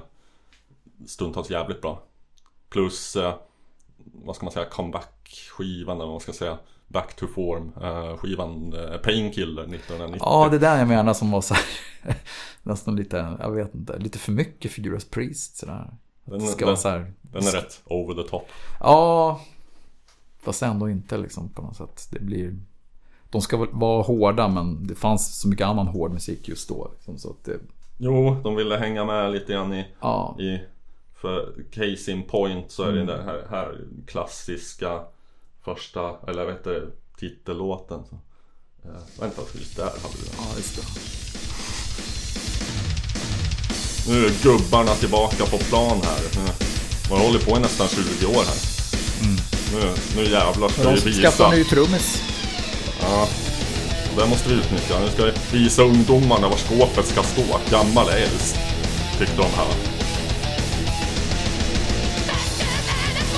stundtals 1.07 1.51
jävligt 1.51 1.81
bra. 1.81 2.03
Plus, 2.69 3.17
eh, 3.17 3.35
vad 4.25 4.37
ska 4.37 4.45
man 4.47 4.53
säga, 4.53 4.67
comeback-skivan 4.71 5.97
eller 5.97 6.05
vad 6.05 6.15
man 6.15 6.21
ska 6.21 6.33
säga. 6.33 6.59
Back 6.89 7.17
to 7.17 7.27
form, 7.27 7.73
eh, 7.83 8.17
skivan 8.17 8.73
eh, 8.73 8.97
Painkiller 8.99 9.63
1990. 9.63 10.19
Ja, 10.21 10.49
det 10.51 10.59
där 10.59 10.79
jag 10.79 10.89
menar 10.89 11.15
som 11.15 11.31
var 11.31 11.41
så 11.41 11.55
här. 11.55 11.65
nästan 12.63 12.97
lite, 12.97 13.37
jag 13.41 13.51
vet 13.51 13.75
inte, 13.75 13.99
lite 13.99 14.19
för 14.19 14.33
mycket 14.33 14.73
för 14.73 14.81
Judas 14.83 15.05
Priest. 15.05 15.57
Så 15.57 15.67
där. 15.67 15.95
Den- 16.25 16.39
Det 16.39 16.47
ska 16.47 16.59
den- 16.59 16.67
vara 16.67 16.77
så 16.77 16.89
här. 16.89 17.13
Den 17.23 17.47
är 17.47 17.53
rätt 17.53 17.83
over 17.85 18.23
the 18.23 18.29
top. 18.31 18.49
Ja, 18.81 19.41
fast 20.43 20.63
ändå 20.63 20.91
inte 20.91 21.17
liksom 21.19 21.49
på 21.49 21.63
något 21.63 21.77
sätt. 21.77 22.09
Det 22.11 22.21
blir... 22.21 22.57
De 23.31 23.41
ska 23.43 23.67
vara 23.73 24.03
hårda 24.03 24.49
men 24.49 24.87
det 24.87 24.95
fanns 24.95 25.41
så 25.41 25.49
mycket 25.49 25.67
annan 25.67 25.87
hård 25.87 26.13
musik 26.13 26.49
just 26.49 26.69
då. 26.69 26.91
Liksom, 26.95 27.19
så 27.19 27.31
att 27.31 27.45
det, 27.45 27.59
Jo, 27.99 28.37
de 28.45 28.55
ville 28.57 28.77
hänga 28.77 29.05
med 29.05 29.33
lite 29.33 29.53
grann 29.53 29.75
i, 29.75 29.87
ja, 30.01 30.37
i 30.41 30.61
för 31.27 31.53
case 31.73 32.11
in 32.12 32.23
point 32.23 32.73
så 32.73 32.83
är 32.83 32.89
Mm. 32.89 33.07
det 33.07 33.12
den 33.12 33.27
där 33.27 33.33
här, 33.33 33.47
här 33.51 33.79
klassiska 34.07 35.01
första, 35.65 36.01
eller 36.29 36.45
vad 36.45 36.53
heter 36.55 36.71
det, 36.71 36.83
titellåten. 37.19 38.01
Så. 38.11 38.15
Eh, 38.89 39.01
vänta, 39.21 39.43
just 39.55 39.77
där 39.77 39.85
hade 39.85 40.15
vi 40.21 40.25
den. 40.25 40.35
ja, 40.39 40.57
just 40.57 40.77
det. 40.77 40.83
Nu 44.09 44.27
är 44.27 44.31
gubbarna 44.43 44.95
tillbaka 44.95 45.47
på 45.47 45.59
plan 45.59 46.01
här. 46.05 46.21
Nu, 46.37 46.51
man 47.11 47.19
håller 47.21 47.39
på 47.39 47.57
i 47.57 47.61
nästan 47.61 47.89
20 47.89 48.27
år 48.27 48.43
här. 48.45 48.57
Nu, 49.75 49.95
nu 50.17 50.31
jävlar 50.31 50.69
ska 50.69 50.91
vi 50.91 51.01
visa. 51.01 51.23
skaffa 51.23 51.51
ny 51.51 51.65
trummis. 51.65 52.23
Ja, 53.01 53.29
det 54.17 54.27
måste 54.27 54.49
vi 54.49 54.55
utnyttja. 54.55 55.01
Nu 55.01 55.11
ska 55.11 55.25
vi 55.25 55.33
visa 55.59 55.83
ungdomarna 55.83 56.49
var 56.49 56.57
skåpet 56.57 57.07
ska 57.07 57.23
stå. 57.23 57.43
Gammal 57.71 58.09
äldst. 58.09 58.57
Tyckte 59.19 59.37
de 59.37 59.43
här. 59.57 59.96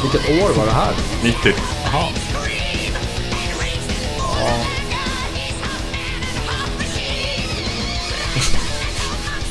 Vilket 0.02 0.42
år 0.42 0.54
var 0.58 0.66
det 0.66 0.72
här? 0.72 0.94
90. 1.22 1.52
Jaha. 1.84 2.08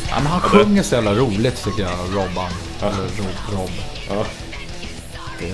Ja, 0.10 0.16
men 0.18 0.26
han 0.26 0.42
sjunger 0.42 0.84
så 0.84 0.96
jävla 0.96 1.16
roligt 1.16 1.64
tycker 1.64 1.84
jag, 1.84 2.00
Robban. 2.16 2.52
Eller 2.82 2.98
Rob. 2.98 3.60
Rob. 3.60 3.70
Ja. 4.10 4.26
Det. 5.40 5.54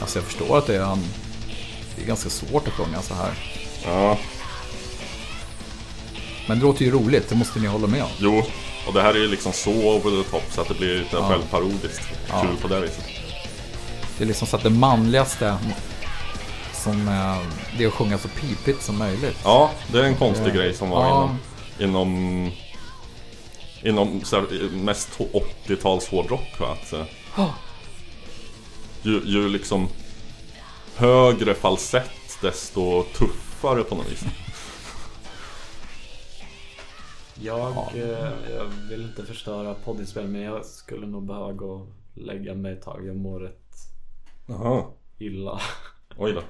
Alltså 0.00 0.18
jag 0.18 0.24
förstår 0.26 0.58
att 0.58 0.66
det 0.66 0.76
är, 0.76 0.92
en... 0.92 1.04
det 1.96 2.02
är 2.02 2.06
ganska 2.06 2.30
svårt 2.30 2.68
att 2.68 2.74
sjunga 2.74 3.02
så 3.02 3.14
här. 3.14 3.30
Ja, 3.84 4.18
Men 6.48 6.58
det 6.58 6.64
låter 6.64 6.84
ju 6.84 6.90
roligt, 6.90 7.28
det 7.28 7.34
måste 7.34 7.58
ni 7.60 7.66
hålla 7.66 7.86
med 7.86 8.02
om. 8.02 8.10
jo. 8.18 8.44
Och 8.88 8.94
det 8.94 9.02
här 9.02 9.14
är 9.14 9.18
ju 9.18 9.28
liksom 9.28 9.52
så 9.52 9.70
over 9.72 10.22
the 10.22 10.30
top 10.30 10.42
så 10.50 10.60
att 10.60 10.68
det 10.68 10.74
blir 10.74 10.98
lite 10.98 11.16
självparodiskt. 11.16 12.02
Ja. 12.28 12.40
Kul 12.42 12.56
på 12.56 12.68
det 12.68 12.80
viset. 12.80 13.04
Det 14.18 14.24
är 14.24 14.28
liksom 14.28 14.46
så 14.46 14.56
att 14.56 14.62
det 14.62 14.70
manligaste 14.70 15.56
som 16.72 17.08
eh, 17.08 17.38
det 17.78 17.84
är 17.84 17.88
att 17.88 17.94
sjunga 17.94 18.18
så 18.18 18.28
pipigt 18.28 18.82
som 18.82 18.98
möjligt. 18.98 19.36
Ja, 19.44 19.70
det 19.92 19.98
är 19.98 20.04
en 20.04 20.16
konstig 20.16 20.54
grej 20.54 20.74
som 20.74 20.90
var 20.90 21.04
Ja. 21.04 21.30
inom, 21.78 21.90
inom, 21.96 22.50
inom 23.82 24.24
så 24.24 24.36
här, 24.36 24.70
mest 24.70 25.08
80-tals 25.66 26.08
hårdrock. 26.08 26.60
Va? 26.60 26.66
Att, 26.82 26.92
eh, 26.92 27.04
Ja. 27.36 27.54
ju, 29.02 29.22
ju 29.24 29.48
liksom 29.48 29.88
högre 30.96 31.54
falsett 31.54 32.38
desto 32.42 33.02
tuffare 33.02 33.82
på 33.82 33.94
något 33.94 34.06
vis. 34.12 34.20
Jag, 37.42 37.76
eh, 37.94 38.30
jag 38.54 38.64
vill 38.90 39.02
inte 39.02 39.22
förstöra 39.24 39.74
poddinspelningen 39.74 40.32
men 40.42 40.54
jag 40.54 40.64
skulle 40.64 41.06
nog 41.06 41.26
behöva 41.26 41.52
gå 41.52 41.70
och 41.70 41.86
lägga 42.14 42.54
mig 42.54 42.72
ett 42.72 42.82
tag. 42.82 43.06
Jag 43.06 43.16
mår 43.16 43.40
rätt 43.40 43.74
Jaha, 44.46 44.84
illa. 45.18 45.60
oj 46.16 46.32
då. 46.32 46.40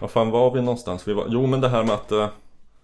Vad 0.00 0.10
fan 0.10 0.30
var 0.30 0.50
vi 0.54 0.60
någonstans? 0.62 1.08
Vi 1.08 1.12
var, 1.12 1.26
jo 1.28 1.46
men 1.46 1.60
det 1.60 1.68
här 1.68 1.84
med 1.84 1.94
att 1.94 2.12
eh, 2.12 2.28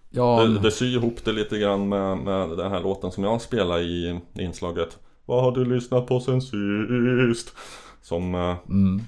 Ja, 0.09 0.43
det, 0.43 0.59
det 0.59 0.71
syr 0.71 0.95
ihop 0.95 1.25
det 1.25 1.31
lite 1.31 1.57
grann 1.57 1.89
med, 1.89 2.17
med 2.17 2.49
den 2.49 2.71
här 2.71 2.79
låten 2.79 3.11
som 3.11 3.23
jag 3.23 3.41
spelar 3.41 3.79
i 3.79 4.19
inslaget 4.33 4.97
Vad 5.25 5.43
har 5.43 5.51
du 5.51 5.65
lyssnat 5.65 6.07
på 6.07 6.19
sen 6.19 6.41
sist? 6.41 7.53
Som, 8.01 8.35
eh, 8.35 8.55
mm, 8.69 9.01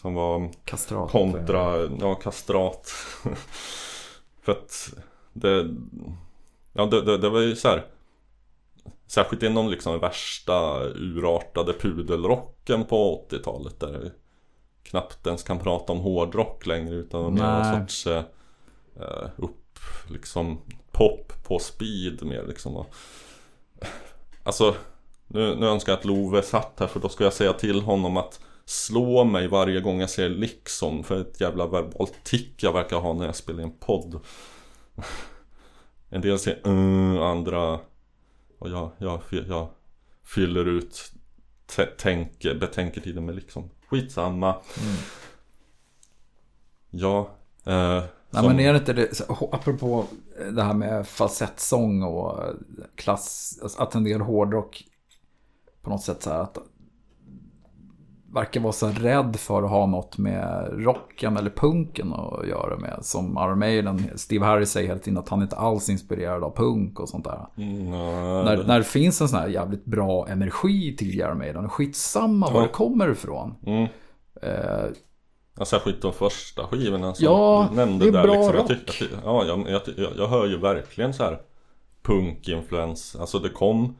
som 0.00 0.14
var 0.14 0.50
kastrat. 0.64 1.10
kontra, 1.10 1.88
ja 2.00 2.14
kastrat 2.14 2.90
För 4.42 4.52
att 4.52 4.94
det, 5.32 5.76
ja 6.72 6.86
det, 6.86 7.02
det, 7.02 7.18
det 7.18 7.28
var 7.28 7.40
ju 7.40 7.56
så 7.56 7.68
här. 7.68 7.86
Särskilt 9.06 9.42
inom 9.42 9.68
liksom 9.68 9.98
värsta 9.98 10.82
urartade 10.84 11.72
pudelrocken 11.72 12.84
på 12.84 13.26
80-talet 13.30 13.80
där 13.80 13.92
det 13.92 14.12
knappt 14.82 15.26
ens 15.26 15.42
kan 15.42 15.58
prata 15.58 15.92
om 15.92 15.98
hårdrock 15.98 16.66
längre 16.66 16.94
utan 16.94 17.34
mer 17.34 17.42
någon 17.42 17.80
sorts 17.80 18.06
eh, 18.06 18.24
eh, 19.00 19.28
upp 19.36 19.78
liksom 20.10 20.60
pop 20.92 21.32
på 21.44 21.58
speed 21.58 22.22
mer 22.22 22.46
liksom 22.46 22.76
och, 22.76 22.94
Alltså 24.42 24.74
nu, 25.26 25.56
nu 25.56 25.66
önskar 25.66 25.92
jag 25.92 25.98
att 25.98 26.04
Love 26.04 26.42
satt 26.42 26.80
här 26.80 26.86
för 26.86 27.00
då 27.00 27.08
ska 27.08 27.24
jag 27.24 27.32
säga 27.32 27.52
till 27.52 27.82
honom 27.82 28.16
att 28.16 28.40
slå 28.70 29.24
mig 29.24 29.48
varje 29.48 29.80
gång 29.80 30.00
jag 30.00 30.10
säger 30.10 30.30
liksom 30.30 31.04
för 31.04 31.20
ett 31.20 31.40
jävla 31.40 31.66
verbalt 31.66 32.14
tick 32.24 32.62
jag 32.62 32.72
verkar 32.72 32.96
ha 33.00 33.12
när 33.12 33.26
jag 33.26 33.36
spelar 33.36 33.62
en 33.62 33.70
podd. 33.78 34.20
En 36.08 36.20
del 36.20 36.38
säger 36.38 36.68
uh, 36.68 37.22
andra 37.22 37.72
och 38.58 38.70
jag, 38.70 38.90
jag, 38.98 39.20
jag 39.30 39.68
fyller 40.24 40.68
ut 40.68 41.12
t- 41.76 41.86
tänke, 41.98 42.54
betänketiden 42.54 43.24
med 43.24 43.34
liksom 43.34 43.70
skitsamma. 43.88 44.56
Ja. 46.90 47.30
Eh, 47.64 48.02
Nej 48.32 48.42
som- 48.42 48.46
men 48.46 48.60
är 48.60 48.72
det 48.72 48.78
inte 48.78 48.92
det, 48.92 49.20
apropå 49.52 50.06
det 50.52 50.62
här 50.62 50.74
med 50.74 51.08
falsettsång 51.08 52.02
och 52.02 52.38
klass, 52.94 53.58
alltså 53.62 53.82
att 53.82 53.94
en 53.94 54.04
del 54.04 54.20
hårdrock 54.20 54.84
på 55.82 55.90
något 55.90 56.02
sätt 56.02 56.22
så 56.22 56.30
här 56.30 56.40
att 56.40 56.58
verkar 58.34 58.60
vara 58.60 58.72
så 58.72 58.88
rädd 58.88 59.36
för 59.36 59.62
att 59.62 59.70
ha 59.70 59.86
något 59.86 60.18
med 60.18 60.68
rocken 60.72 61.36
eller 61.36 61.50
punken 61.50 62.12
att 62.12 62.48
göra 62.48 62.76
med. 62.76 62.98
Som 63.02 63.32
Iron 63.38 63.58
Maiden, 63.58 64.04
Steve 64.16 64.44
Harris 64.44 64.70
säger 64.70 64.88
hela 64.88 65.00
tiden 65.00 65.18
att 65.18 65.28
han 65.28 65.42
inte 65.42 65.56
alls 65.56 65.88
är 65.88 65.92
inspirerad 65.92 66.44
av 66.44 66.56
punk 66.56 67.00
och 67.00 67.08
sånt 67.08 67.24
där. 67.24 67.46
Mm, 67.56 67.90
nej, 67.90 68.44
När, 68.44 68.56
det- 68.56 68.66
när 68.66 68.78
det 68.78 68.84
finns 68.84 69.20
en 69.20 69.28
sån 69.28 69.38
här 69.38 69.48
jävligt 69.48 69.84
bra 69.84 70.28
energi 70.28 70.96
till 70.96 71.18
Iron 71.20 71.38
Maiden, 71.38 71.68
skitsamma 71.68 72.50
var 72.50 72.60
Ja. 72.60 72.62
det 72.66 72.72
kommer 72.72 73.10
ifrån. 73.10 73.54
Mm. 73.66 73.82
Eh, 74.42 74.90
Ja, 75.58 75.64
särskilt 75.64 76.02
de 76.02 76.12
första 76.12 76.66
skivorna 76.66 77.14
som 77.14 77.24
Ja, 77.24 77.66
du 77.70 77.76
nämnde 77.76 78.04
det 78.04 78.08
är 78.08 78.12
där. 78.12 78.22
bra 78.22 78.34
liksom. 78.34 78.56
jag, 78.56 78.68
tycker 78.68 79.16
ja, 79.24 79.44
jag, 79.44 79.58
jag, 79.70 79.80
jag, 79.96 80.10
jag 80.16 80.28
hör 80.28 80.46
ju 80.46 80.58
verkligen 80.58 81.14
så 81.14 81.22
här 81.22 81.38
punkinfluens. 82.02 83.16
Alltså 83.20 83.38
det 83.38 83.48
kom 83.48 83.96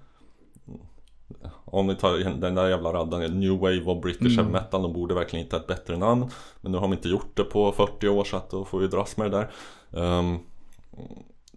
om 1.71 1.89
vi 1.89 1.95
tar 1.95 2.19
den 2.41 2.55
där 2.55 2.69
jävla 2.69 2.93
raddan, 2.93 3.41
New 3.41 3.51
Wave 3.59 3.81
och 3.85 4.01
British 4.01 4.39
Mm. 4.39 4.53
Metal, 4.53 4.83
de 4.83 4.93
borde 4.93 5.15
verkligen 5.15 5.45
hitta 5.45 5.57
ett 5.57 5.67
bättre 5.67 5.97
namn. 5.97 6.27
Men 6.61 6.73
nu 6.73 6.79
har 6.79 6.83
de 6.83 6.93
inte 6.93 7.09
gjort 7.09 7.37
det 7.37 7.45
på 7.45 7.73
40 7.73 8.09
år 8.09 8.25
så 8.25 8.37
att 8.37 8.51
då 8.51 8.65
får 8.65 8.79
vi 8.79 8.87
dras 8.87 9.17
med 9.17 9.31
det 9.31 9.37
där. 9.37 9.51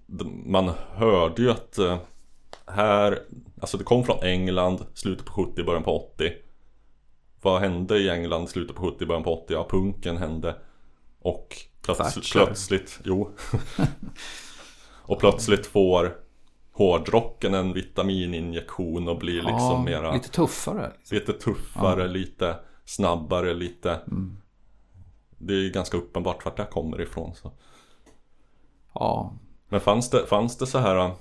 D- 0.07 0.25
man 0.45 0.71
hörde 0.91 1.41
ju 1.41 1.51
att 1.51 1.77
eh, 1.77 1.97
här, 2.65 3.19
alltså 3.61 3.77
det 3.77 3.83
kom 3.83 4.03
från 4.03 4.23
England, 4.23 4.85
slutet 4.93 5.25
på 5.25 5.33
70, 5.33 5.63
början 5.63 5.83
på 5.83 5.97
80. 6.13 6.31
Vad 7.41 7.61
hände 7.61 7.97
i 7.97 8.09
England, 8.09 8.49
slutet 8.49 8.75
på 8.75 8.81
70, 8.91 9.05
början 9.05 9.23
på 9.23 9.33
80? 9.43 9.53
Ja, 9.53 9.67
punken 9.69 10.17
hände. 10.17 10.55
Och 11.21 11.55
plöts- 11.81 11.97
Thatcher. 12.13 12.31
plötsligt, 12.45 12.99
jo. 13.03 13.29
och 15.01 15.19
plötsligt 15.19 15.65
får 15.65 16.15
hårdrocken 16.73 17.53
en 17.53 17.73
vitamininjektion 17.73 19.07
och 19.07 19.17
blir 19.17 19.33
liksom 19.41 19.53
ja, 19.59 19.83
mera 19.83 20.13
Lite 20.13 20.29
tuffare. 20.29 20.91
liksom. 20.97 21.15
Lite 21.17 21.33
tuffare, 21.33 22.07
lite 22.07 22.55
snabbare, 22.85 23.53
lite 23.53 23.99
Det 25.37 25.53
är 25.53 25.57
ju 25.57 25.69
ganska 25.69 25.97
uppenbart 25.97 26.45
vart 26.45 26.57
det 26.57 26.65
kommer 26.71 27.01
ifrån 27.01 27.35
så. 27.35 27.51
Ja, 28.93 29.33
Men 29.69 29.81
fanns 29.81 30.09
det, 30.09 30.25
fanns 30.27 30.57
det 30.57 30.67
så 30.67 30.77
här 30.77 30.95
äh, 30.95 31.11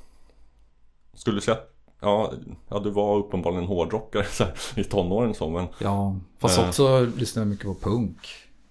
Skulle 1.15 1.37
du 1.37 1.41
säga 1.41 1.57
att 1.57 1.69
Ja, 2.01 2.33
ja 2.69 2.79
du 2.79 2.91
var 2.91 3.17
uppenbarligen 3.19 3.65
hårdrockare 3.65 4.25
så 4.31 4.45
här, 4.45 4.55
i 4.77 4.85
tonåren 4.85 5.35
så 5.35 5.51
men 5.51 5.67
ja. 5.79 6.17
Fast 6.39 6.59
Eh. 6.59 6.69
också 6.69 7.01
lyssnar 7.17 7.41
jag 7.41 7.49
mycket 7.49 7.67
på 7.67 7.75
punk. 7.75 8.19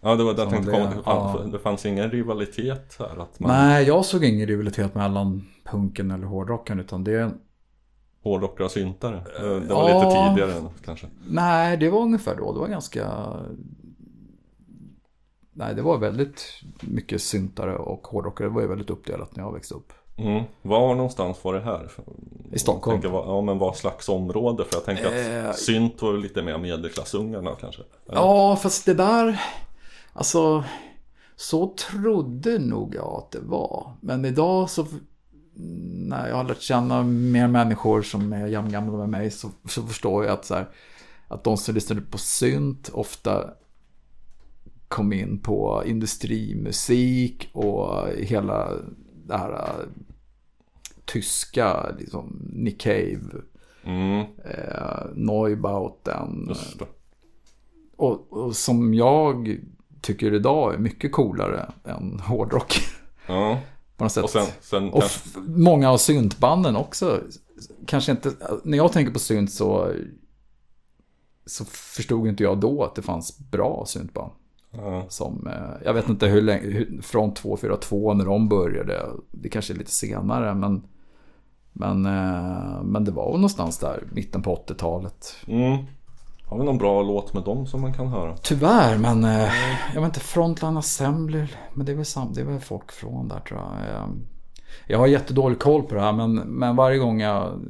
Ja 0.01 0.15
det 0.15 0.23
var 0.23 0.33
det 0.33 0.41
jag 0.41 0.49
tänkte 0.49 0.71
det- 0.71 0.77
komma 0.77 0.91
fanns, 0.91 1.35
ja. 1.39 1.45
det 1.51 1.59
fanns 1.59 1.85
ingen 1.85 2.11
rivalitet 2.11 2.95
här 2.99 3.21
att 3.21 3.39
man 3.39 3.51
Nej, 3.51 3.87
jag 3.87 4.05
såg 4.05 4.23
ingen 4.25 4.47
rivalitet 4.47 4.95
mellan 4.95 5.47
punken 5.63 6.11
eller 6.11 6.27
hårdrocken 6.27 6.79
utan 6.79 7.03
det... 7.03 7.31
Hårdrockare 8.23 8.65
och 8.65 8.71
syntare 8.71 9.15
Eh, 9.17 9.43
Det 9.43 9.73
var 9.73 9.89
Ja. 9.89 9.99
lite 9.99 10.11
tidigare 10.45 10.69
kanske 10.85 11.07
Nej, 11.29 11.77
det 11.77 11.89
var 11.89 11.99
ungefär 12.01 12.35
då. 12.35 12.53
Det 12.53 12.59
var 12.59 12.67
ganska... 12.67 13.11
Nej, 15.53 15.75
det 15.75 15.81
var 15.81 15.97
väldigt 15.97 16.45
mycket 16.81 17.21
syntare 17.21 17.75
och 17.77 18.07
hårdrockare. 18.07 18.47
Det 18.47 18.53
var 18.53 18.61
ju 18.61 18.67
väldigt 18.67 18.89
uppdelat 18.89 19.35
när 19.35 19.43
jag 19.43 19.53
växte 19.53 19.73
upp. 19.75 19.93
mm. 20.17 20.43
Var 20.61 20.95
någonstans 20.95 21.43
var 21.43 21.53
det 21.53 21.59
här? 21.61 21.91
I 22.51 22.59
Stockholm. 22.59 23.01
Tänker, 23.01 23.17
ja 23.17 23.41
men 23.41 23.57
vad 23.57 23.75
slags 23.75 24.09
område? 24.09 24.63
För 24.65 24.75
jag 24.75 24.85
tänker 24.85 25.05
att 25.05 25.45
Eh. 25.45 25.51
synt 25.53 26.01
var 26.01 26.13
lite 26.13 26.41
mer 26.41 26.57
medelklassungarna 26.57 27.51
kanske 27.61 27.81
Ja, 28.05 28.55
fast 28.55 28.85
det 28.85 28.93
där... 28.93 29.41
Alltså... 30.13 30.63
Så 31.35 31.67
trodde 31.67 32.59
nog 32.59 32.95
jag 32.95 33.17
att 33.17 33.31
det 33.31 33.39
var. 33.39 33.93
Men 34.01 34.25
idag 34.25 34.69
så... 34.69 34.87
När 35.53 36.27
jag 36.27 36.35
har 36.35 36.43
lärt 36.43 36.61
känna 36.61 37.03
mer 37.03 37.47
människor 37.47 38.01
som 38.01 38.33
är 38.33 38.47
jämngamla 38.47 38.97
med 38.97 39.09
mig 39.09 39.31
så, 39.31 39.49
så 39.65 39.83
förstår 39.83 40.25
jag 40.25 40.33
att, 40.33 40.45
så 40.45 40.55
här, 40.55 40.69
att 41.27 41.43
de 41.43 41.57
som 41.57 41.75
lyssnade 41.75 42.01
på 42.01 42.17
synt 42.17 42.89
ofta 42.93 43.53
kom 44.87 45.13
in 45.13 45.39
på 45.39 45.83
industrimusik 45.85 47.49
och 47.53 48.07
hela 48.07 48.69
det 49.27 49.37
här 49.37 49.51
äh, 49.51 49.85
tyska, 51.05 51.95
liksom 51.99 52.49
Nick 52.53 52.81
Cave, 52.81 53.21
mm, 53.83 54.19
eh, 54.45 55.05
Neubauten. 55.13 56.55
Och, 57.95 58.33
och 58.33 58.55
som 58.55 58.93
jag 58.93 59.59
tycker 60.01 60.33
idag 60.33 60.73
är 60.73 60.77
mycket 60.77 61.11
coolare 61.11 61.71
än 61.85 62.19
hårdrock. 62.19 62.73
Ja, 63.27 63.59
På 63.97 64.05
något 64.05 64.11
sätt. 64.11 64.23
och 64.23 64.29
sen, 64.29 64.45
sen 64.61 64.89
Och 64.89 65.03
många 65.45 65.91
av 65.91 65.97
syntbanden 65.97 66.75
också. 66.75 67.19
Kanske 67.87 68.11
inte, 68.11 68.31
när 68.63 68.77
jag 68.77 68.91
tänker 68.91 69.13
på 69.13 69.19
synt 69.19 69.51
så, 69.51 69.93
så 71.45 71.65
förstod 71.65 72.27
inte 72.27 72.43
jag 72.43 72.59
då 72.59 72.83
att 72.83 72.95
det 72.95 73.01
fanns 73.01 73.39
bra 73.39 73.83
syntband. 73.87 74.31
ja, 74.71 75.05
Som, 75.09 75.47
eh, 75.47 75.85
jag 75.85 75.93
vet 75.93 76.09
inte 76.09 76.27
hur 76.27 76.41
länge, 76.41 76.61
hur, 76.61 77.01
från 77.01 77.33
242 77.33 78.13
när 78.13 78.25
de 78.25 78.49
började. 78.49 79.05
Det 79.31 79.49
kanske 79.49 79.73
är 79.73 79.77
lite 79.77 79.91
senare 79.91 80.55
men, 80.55 80.83
men, 81.73 82.05
eh, 82.05 82.83
men 82.83 83.05
det 83.05 83.11
var 83.11 83.31
väl 83.31 83.39
någonstans 83.39 83.77
där, 83.77 84.03
mitten 84.11 84.41
på 84.41 84.55
80-talet. 84.55 85.35
mm. 85.47 85.85
Har 86.51 86.57
vi 86.57 86.63
någon 86.63 86.77
bra 86.77 87.01
låt 87.01 87.33
med 87.33 87.43
dem 87.43 87.65
som 87.65 87.81
man 87.81 87.93
kan 87.93 88.07
höra? 88.07 88.37
Tyvärr, 88.37 88.97
men 88.97 89.23
eh, 89.23 89.49
jag 89.93 90.01
vet 90.01 90.07
inte, 90.07 90.19
Frontline 90.19 90.77
Assembly, 90.77 91.47
men 91.73 91.85
det 91.85 91.91
är 91.91 91.95
väl, 91.95 92.05
sam, 92.05 92.33
det 92.33 92.41
är 92.41 92.45
väl 92.45 92.59
folk 92.59 92.91
från 92.91 93.27
där 93.27 93.39
tror 93.39 93.59
jag. 93.59 93.95
Eh, 93.95 94.07
Jag 94.87 94.99
har 94.99 95.07
jättedålig 95.07 95.59
koll 95.59 95.83
på 95.83 95.95
det 95.95 96.01
här, 96.01 96.13
men, 96.13 96.35
men 96.35 96.75
varje 96.75 96.97
gång 96.97 97.21
jag 97.21 97.61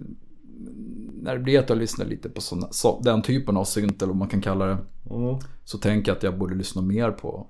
när 1.22 1.34
det 1.34 1.40
blir 1.40 1.60
att 1.60 1.70
jag 1.70 1.78
lyssnar 1.78 2.06
lite 2.06 2.30
på 2.30 2.42
såna, 2.42 2.68
så, 2.72 3.00
den 3.04 3.22
typen 3.22 3.58
av 3.58 3.64
synt 3.64 4.02
eller 4.02 4.08
vad 4.08 4.20
man 4.20 4.28
kan 4.28 4.42
kalla 4.42 4.66
det. 4.66 4.78
Mm. 5.10 5.36
Så 5.64 5.78
tänker 5.78 6.12
jag 6.12 6.18
att 6.18 6.24
jag 6.24 6.38
borde 6.38 6.56
lyssna 6.56 6.82
mer 6.82 7.12
på, 7.12 7.48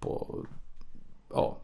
på 0.00 0.36
ja, 1.34 1.56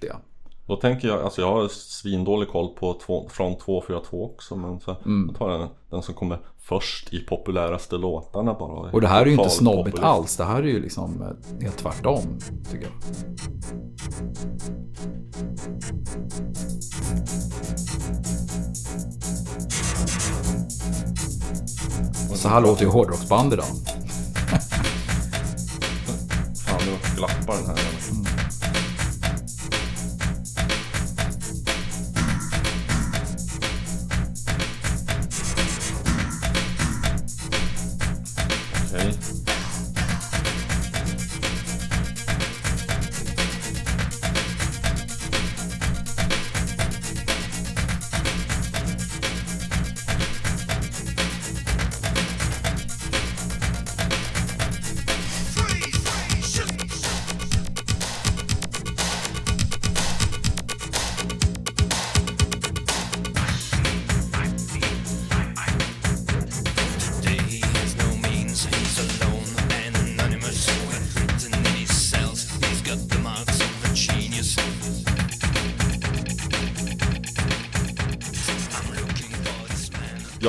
det. 0.00 0.16
Då 0.66 0.76
tänker 0.76 1.08
jag, 1.08 1.20
alltså 1.22 1.40
jag 1.40 1.52
har 1.52 1.68
svindålig 1.68 2.48
koll 2.48 2.68
på 2.68 3.00
två, 3.06 3.28
från 3.28 3.58
242 3.58 4.24
också 4.24 4.56
men 4.56 4.80
så 4.80 4.96
Mm. 5.04 5.26
jag 5.28 5.38
tar 5.38 5.48
den, 5.58 5.68
den 5.90 6.02
som 6.02 6.14
kommer 6.14 6.38
först 6.58 7.12
i 7.12 7.18
populäraste 7.20 7.96
låtarna 7.96 8.54
bara. 8.54 8.90
Och 8.90 9.00
det 9.00 9.08
här 9.08 9.22
är 9.22 9.26
ju 9.26 9.32
inte 9.32 9.50
snobbigt 9.50 9.96
populist. 9.96 10.04
alls. 10.04 10.36
Det 10.36 10.44
här 10.44 10.62
är 10.62 10.66
ju 10.66 10.80
liksom 10.82 11.22
eh, 11.22 11.62
helt 11.62 11.78
tvärtom, 11.78 12.38
tycker 12.70 12.84
jag. 12.86 12.92
Så 22.36 22.48
här 22.48 22.60
låter 22.60 22.82
ju 22.84 22.90
hårdrocksband 22.90 23.52
idag. 23.52 23.66
Fan 26.66 26.80
nu 26.86 26.96
glappar 27.16 27.54
den 27.56 27.66
här. 27.66 27.74
Okej. 27.74 28.35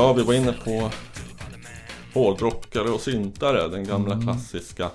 Ja, 0.08 0.14
vi 0.14 0.24
var 0.24 0.34
inne 0.34 0.54
på 0.54 0.90
hårdrockare 2.14 2.90
och 2.90 3.02
syntare, 3.02 3.68
den 3.68 3.84
gamla 3.84 4.14
Mm. 4.14 4.26
klassiska 4.26 4.90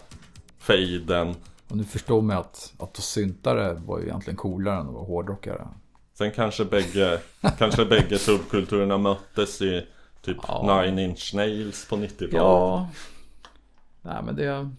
fejden. 0.59 1.35
Och 1.69 1.77
nu 1.77 1.85
förstår 1.85 2.23
man 2.23 2.37
att, 2.37 2.73
att 2.79 2.97
syntare 2.97 3.75
var 3.75 3.99
ju 3.99 4.05
egentligen 4.05 4.37
coolare 4.37 4.81
än 4.81 4.87
att 4.87 4.95
vara 4.95 5.05
hårdrockare. 5.05 5.69
Sen 6.15 6.31
kanske 6.31 6.65
bägge, 6.65 7.21
kanske 7.59 7.85
bägge 7.85 8.19
subkulturerna 8.19 8.99
möttes 8.99 9.63
i 9.63 9.87
typ 10.23 10.37
Ja. 10.49 10.83
Nine 10.83 10.99
Inch 10.99 11.35
Nails 11.35 11.89
på 11.89 11.97
90-talet. 11.97 12.33
Ja. 12.33 12.89
Nej 14.03 14.23
men 14.25 14.37
det... 14.37 14.71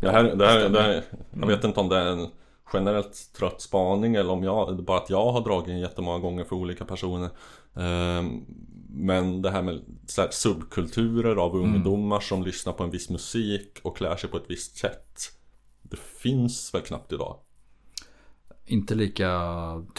Det 0.00 0.10
här, 0.10 0.24
det 0.24 0.46
här, 0.46 0.68
det 0.68 0.82
här, 0.82 1.02
jag 1.40 1.46
vet 1.46 1.64
inte 1.64 1.80
om 1.80 1.88
det 1.88 1.96
är 1.98 2.06
en 2.06 2.28
generellt 2.72 3.32
trött 3.32 3.60
spaning 3.60 4.14
eller 4.14 4.32
om 4.32 4.44
jag, 4.44 4.84
bara 4.84 4.98
att 4.98 5.10
jag 5.10 5.32
har 5.32 5.40
dragit 5.40 5.68
in 5.68 5.78
jättemånga 5.78 6.18
gånger 6.18 6.44
för 6.44 6.56
olika 6.56 6.84
personer. 6.84 7.30
Ehm, 7.74 8.44
Men 8.88 9.42
det 9.42 9.50
här 9.50 9.62
med 9.62 9.80
här, 10.16 10.28
subkulturer 10.30 11.36
av 11.36 11.56
ungdomar 11.56 12.20
som 12.20 12.42
lyssnar 12.42 12.72
på 12.72 12.84
en 12.84 12.90
viss 12.90 13.10
musik 13.10 13.78
och 13.82 13.96
klär 13.96 14.16
sig 14.16 14.30
på 14.30 14.36
ett 14.36 14.50
visst 14.50 14.76
sätt. 14.76 15.18
Det 15.82 15.98
finns 15.98 16.74
väl 16.74 16.82
knappt 16.82 17.12
idag. 17.12 17.38
Inte 18.66 18.94
lika 18.94 19.30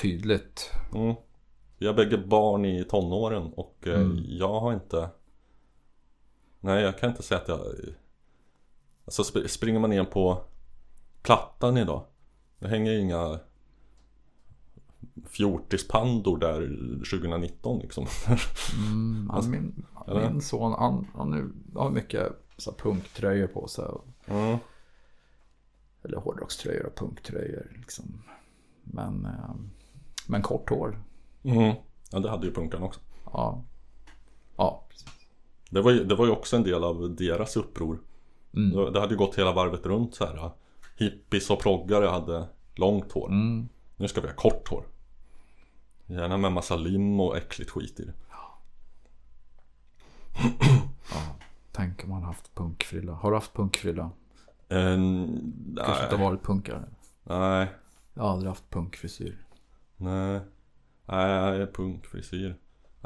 tydligt. 0.02 0.72
Mm. 0.96 1.16
Vi 1.78 1.88
har 1.88 1.94
bägge 1.94 2.18
barn 2.18 2.66
i 2.66 2.84
tonåren 2.84 3.54
och 3.56 3.88
eh, 3.88 4.08
jag 4.28 4.60
har 4.60 4.74
inte 4.74 5.10
Nej 6.60 6.84
jag 6.84 7.00
kan 7.00 7.10
inte 7.10 7.24
säga 7.24 7.42
att 7.42 7.48
jag 7.48 7.60
Alltså 9.06 9.22
sp- 9.24 9.48
springer 9.48 9.80
man 9.80 9.90
ner 9.90 10.04
på 10.04 10.42
Plattan 11.22 11.78
idag 11.78 12.06
Det 12.60 12.68
hänger 12.68 12.92
ju 12.92 13.00
inga 13.00 13.40
Fjortispandor 15.26 16.38
där 16.38 16.62
2019 17.20 17.80
liksom 17.80 18.06
Mm, 18.92 19.30
han, 19.30 19.50
min, 19.52 19.86
min 20.08 20.42
son, 20.42 20.74
han, 20.80 21.08
han 21.16 21.30
nu 21.32 21.52
har 21.80 21.90
mycket 21.90 22.32
så 22.58 22.72
här 22.72 22.78
punktröjor 22.78 23.48
på 23.48 23.68
sig. 23.68 23.86
mm. 24.26 24.58
Eller 26.04 26.18
hårdrockströjor 26.18 26.86
och 26.86 26.96
punktröjor 26.96 27.72
liksom. 27.76 28.24
Men, 28.84 29.26
eh, 29.26 29.56
men 30.28 30.42
kort 30.42 30.70
hår. 30.70 31.04
Mm. 31.44 31.76
Ja 32.12 32.20
det 32.20 32.30
hade 32.30 32.48
ju 32.48 32.54
punkarna 32.54 32.86
också 32.86 33.00
Ja. 33.26 33.64
Ja, 34.58 34.86
precis. 34.90 35.08
det 35.70 35.82
var, 35.82 35.92
ju, 35.92 36.04
det 36.04 36.16
var 36.16 36.26
ju 36.26 36.32
också 36.32 36.56
en 36.56 36.64
del 36.64 36.84
av 36.84 37.16
deras 37.16 37.58
uppror 37.58 38.00
Mm. 38.54 38.70
det, 38.78 38.92
det 38.92 39.00
hade 39.00 39.14
ju 39.14 39.18
gått 39.18 39.38
hela 39.38 39.54
varvet 39.54 39.86
runt 39.86 40.16
så 40.16 40.26
här 40.26 40.52
Hippies 40.98 41.50
och 41.50 41.60
proggare 41.60 42.06
hade 42.06 42.48
långt 42.76 43.12
hår 43.12 43.28
Mm. 43.30 43.70
Nu 43.98 44.08
ska 44.08 44.22
vi 44.22 44.28
ha 44.28 44.36
kort 44.36 44.68
hår. 44.70 44.84
Gärna 46.06 46.38
med 46.38 46.52
massa 46.52 46.76
lim 46.76 47.20
och 47.20 47.38
äckligt 47.38 47.70
skit 47.72 48.00
i 48.00 48.04
det. 48.06 48.14
Tänk 51.72 52.04
om 52.04 52.12
han 52.12 52.24
haft 52.24 52.56
punkfrilla. 52.56 53.14
Har 53.14 53.32
du 53.32 53.38
haft 53.38 53.54
punkfrilla? 53.54 54.12
En, 54.70 55.76
Kanske 55.86 56.04
inte 56.04 56.18
nej, 56.18 56.26
varit 56.26 56.44
punkare. 56.44 56.84
nej, 57.24 57.68
Jag 58.14 58.24
har 58.24 58.30
aldrig 58.30 58.50
haft 58.50 58.70
punkfrisyr. 58.70 59.46
nej. 59.98 60.42
Nej, 61.06 61.68
punkfrisyr. 61.74 62.56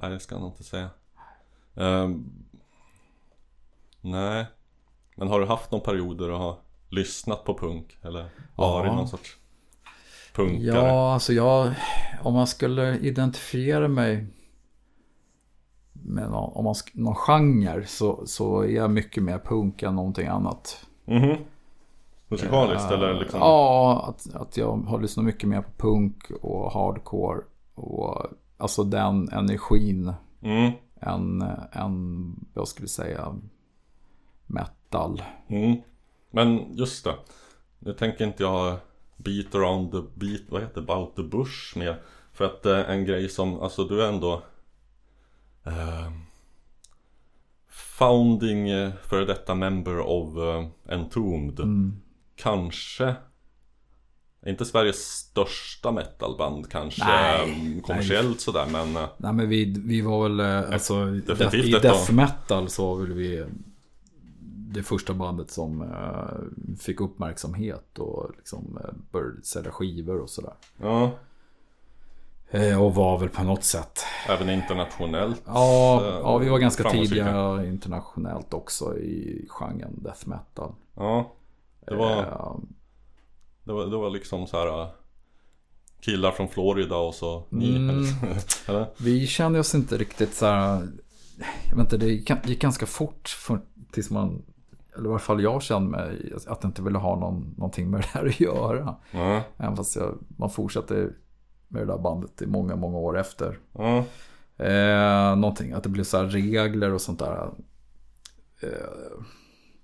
Nej, 0.02 0.12
det 0.12 0.20
ska 0.20 0.36
jag 0.36 0.42
nog 0.42 0.52
inte 0.52 0.64
säga. 0.64 0.90
Ehm, 1.76 2.32
nej. 4.02 4.46
Men 5.16 5.28
har 5.28 5.40
du 5.40 5.46
haft 5.46 5.72
någon 5.72 5.82
period 5.82 6.18
där 6.18 6.28
du 6.28 6.34
har 6.34 6.58
lyssnat 6.92 7.44
på 7.46 7.58
punk? 7.58 7.98
Eller 8.02 8.30
varit 8.56 8.88
Ja. 8.88 8.96
någon 8.96 9.08
sorts 9.08 9.38
punkare? 10.36 10.76
Ja, 10.78 11.14
alltså 11.14 11.34
jag, 11.34 11.74
om 12.24 12.34
man 12.34 12.48
skulle 12.48 12.98
identifiera 13.00 13.88
mig 13.88 14.28
med 15.94 16.30
någon, 16.32 16.54
om 16.54 16.64
man, 16.64 16.76
någon 16.94 17.16
genre 17.16 17.86
så, 17.86 18.24
så 18.26 18.62
är 18.62 18.68
jag 18.76 18.92
mycket 18.92 19.24
mer 19.24 19.40
punk 19.40 19.84
än 19.84 19.96
någonting 19.96 20.28
annat. 20.28 20.86
Mhm. 21.06 21.36
Musikaliskt 22.28 22.92
eller 22.92 23.14
liksom? 23.14 23.40
Ja, 23.40 24.06
att, 24.10 24.36
att 24.36 24.58
jag 24.58 24.78
har 24.78 25.00
lyssnat 25.02 25.26
mycket 25.26 25.50
mer 25.50 25.62
på 25.62 25.72
punk 25.78 26.32
och 26.42 26.72
hardcore. 26.72 27.42
Och 27.76 28.26
alltså 28.58 28.84
den 28.84 29.30
energin 29.30 30.14
Mm. 30.44 30.72
än, 31.02 31.42
än 31.72 32.36
jag 32.54 32.68
skulle 32.68 32.88
säga 32.88 33.36
metal. 34.48 35.22
Mm. 35.48 35.78
Men 36.32 36.76
just 36.76 37.04
det. 37.04 37.16
Nu 37.80 37.94
tänker 37.94 38.26
inte 38.26 38.44
jag 38.44 38.78
beat 39.18 39.56
around 39.56 39.92
the 39.92 40.02
beat, 40.16 40.42
vad 40.50 40.62
heter 40.62 40.82
about 40.82 41.16
the 41.16 41.24
bush 41.24 41.78
med. 41.78 41.96
För 42.34 42.46
att 42.46 42.66
eh, 42.66 42.90
en 42.90 43.06
grej 43.06 43.30
som, 43.30 43.62
alltså 43.62 43.84
du 43.84 44.04
är 44.04 44.08
ändå 44.08 44.44
eh, 45.64 46.12
Founding 47.70 48.70
eh, 48.70 48.92
före 49.04 49.26
detta 49.26 49.56
member 49.56 50.00
of 50.00 50.38
eh, 50.38 50.94
Entombed. 50.96 51.60
Kanske 52.36 53.16
inte 54.46 54.66
Sveriges 54.66 55.10
största 55.10 55.92
metalband 55.92 56.72
kanske 56.72 57.06
Nej, 57.06 57.76
eh, 57.78 57.82
kommersiellt 57.82 58.42
sådär 58.42 58.66
men 58.72 58.96
eh, 58.96 59.10
Nej 59.18 59.34
men 59.34 59.50
vi, 59.50 59.76
vi 59.86 60.02
var 60.02 60.24
väl, 60.24 60.40
eh, 60.40 60.74
alltså 60.74 61.06
Definitivt 61.06 61.66
i 61.66 61.72
death 61.72 62.14
metal 62.14 62.70
så 62.70 62.96
var 62.96 63.02
väl 63.02 63.14
vi 63.14 63.46
det 64.74 64.84
första 64.84 65.14
bandet 65.14 65.52
som 65.52 65.82
eh, 65.82 66.76
fick 66.80 67.02
uppmärksamhet 67.02 68.00
och 68.00 68.32
liksom 68.38 68.80
eh, 68.84 68.94
började 69.12 69.42
sälja 69.44 69.72
skivor 69.72 70.20
och 70.22 70.30
sådär. 70.30 70.54
ja, 70.82 71.12
Eh, 72.54 72.84
och 72.84 72.96
var 72.96 73.18
väl 73.20 73.30
på 73.30 73.44
något 73.44 73.64
sätt. 73.64 74.00
även 74.30 74.50
internationellt. 74.50 75.42
Ja, 75.46 76.02
eh, 76.02 76.08
ja 76.08 76.38
vi 76.38 76.50
var 76.50 76.60
ganska 76.60 76.90
tidiga 76.90 77.66
internationellt 77.66 78.54
också 78.54 78.98
i 78.98 79.46
genren 79.50 80.04
death 80.04 80.28
metal. 80.30 80.72
Ja, 80.96 81.32
det 81.88 81.96
var 81.96 82.12
Eh, 82.22 82.56
Det 83.64 83.74
var, 83.74 83.86
det 83.86 83.98
var 83.98 84.10
liksom 84.10 84.48
så 84.48 84.58
här 84.58 84.82
äh, 84.82 84.88
Killar 86.02 86.32
från 86.32 86.48
Florida 86.48 86.98
och 86.98 87.16
så 87.16 87.44
ni 87.50 87.76
Mm. 87.76 88.06
eller? 88.66 88.88
Vi 88.98 89.28
kände 89.28 89.60
oss 89.60 89.76
inte 89.76 89.98
riktigt 89.98 90.34
så 90.34 90.46
här. 90.46 90.88
Jag 91.70 91.76
vet 91.76 91.80
inte, 91.86 91.98
det 91.98 92.06
gick, 92.06 92.32
gick 92.46 92.62
ganska 92.62 92.86
fort 92.86 93.30
för, 93.30 93.62
tills 93.92 94.10
man, 94.10 94.42
eller 94.96 95.06
i 95.06 95.08
varje 95.08 95.20
fall 95.20 95.44
jag 95.44 95.62
kände 95.62 95.90
mig, 95.90 96.34
att 96.36 96.46
jag 96.46 96.70
inte 96.70 96.82
ville 96.82 96.98
ha 96.98 97.20
någon, 97.20 97.54
någonting 97.58 97.90
med 97.90 98.00
det 98.02 98.08
här 98.08 98.26
att 98.26 98.40
göra. 98.40 98.96
Ja, 99.12 99.42
Även 99.58 99.76
fast 99.76 99.96
jag, 99.96 100.18
man 100.38 100.50
fortsatte 100.50 101.10
med 101.68 101.82
det 101.82 101.86
där 101.86 101.98
bandet 101.98 102.42
i 102.42 102.48
många, 102.48 102.76
många 102.76 102.98
år 102.98 103.20
efter. 103.20 103.60
ja, 103.74 104.04
Eh, 104.62 105.36
någonting, 105.36 105.72
att 105.72 105.84
det 105.84 105.90
blir 105.90 106.04
så 106.04 106.18
här 106.18 106.26
regler 106.26 106.94
och 106.94 107.02
sånt 107.02 107.20
där. 107.20 107.50
Eh, 108.62 109.24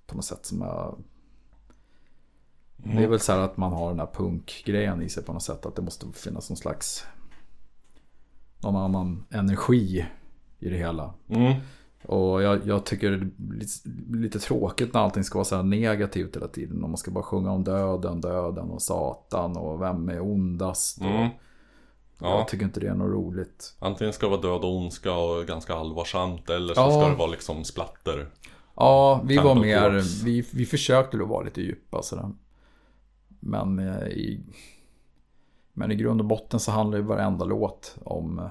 på 0.07 0.15
något 0.15 0.25
sätt 0.25 0.45
som 0.45 0.61
jag... 0.61 1.03
Det 2.77 3.03
är 3.03 3.07
väl 3.07 3.19
så 3.19 3.31
här 3.31 3.39
att 3.39 3.57
man 3.57 3.71
har 3.73 3.89
den 3.89 3.99
här 3.99 4.09
punkgrejen 4.13 5.01
i 5.01 5.09
sig 5.09 5.23
på 5.23 5.33
något 5.33 5.43
sätt. 5.43 5.65
Att 5.65 5.75
det 5.75 5.81
måste 5.81 6.05
finnas 6.13 6.49
någon 6.49 6.57
slags... 6.57 7.05
Någon 8.63 8.75
annan 8.75 9.25
energi 9.29 10.05
i 10.59 10.69
det 10.69 10.77
hela. 10.77 11.13
Mm. 11.29 11.53
Och 12.05 12.41
jag, 12.43 12.67
jag 12.67 12.85
tycker 12.85 13.11
det 13.11 13.17
blir 13.37 13.59
lite, 13.59 13.89
lite 14.17 14.39
tråkigt 14.39 14.93
när 14.93 15.01
allting 15.01 15.23
ska 15.23 15.37
vara 15.37 15.45
så 15.45 15.55
här 15.55 15.63
negativt 15.63 16.35
hela 16.35 16.47
tiden. 16.47 16.83
Om 16.83 16.89
man 16.91 16.97
ska 16.97 17.11
bara 17.11 17.23
sjunga 17.23 17.51
om 17.51 17.63
döden, 17.63 18.21
döden 18.21 18.69
och 18.69 18.81
satan 18.81 19.57
och 19.57 19.81
vem 19.81 20.09
är 20.09 20.21
ondast. 20.21 20.97
Och 21.01 21.05
Mm. 21.05 21.29
Ja. 22.19 22.37
Jag 22.37 22.47
tycker 22.47 22.65
inte 22.65 22.79
det 22.79 22.87
är 22.87 22.93
något 22.95 23.13
roligt. 23.13 23.75
Antingen 23.79 24.13
ska 24.13 24.25
det 24.25 24.29
vara 24.37 24.41
död 24.41 24.61
och 24.65 24.75
ondska 24.77 25.13
och 25.13 25.45
ganska 25.45 25.73
allvarsamt 25.73 26.49
eller 26.49 26.73
så 26.73 26.81
Ja. 26.81 26.91
ska 26.91 27.09
det 27.09 27.15
vara 27.15 27.31
liksom 27.31 27.63
splatter. 27.63 28.27
Ja, 28.75 29.21
vi 29.25 29.37
var 29.37 29.55
mer, 29.55 30.23
vi, 30.25 30.45
vi 30.53 30.65
försökte 30.65 31.17
då 31.17 31.25
vara 31.25 31.43
lite 31.43 31.61
djupa 31.61 32.01
sådär. 32.01 32.29
Men 33.39 33.79
eh, 33.79 34.07
i, 34.07 34.43
men 35.73 35.91
i 35.91 35.95
grund 35.95 36.21
och 36.21 36.27
botten 36.27 36.59
så 36.59 36.71
handlar 36.71 36.97
ju 36.97 37.03
varenda 37.03 37.45
låt 37.45 37.95
om... 38.03 38.49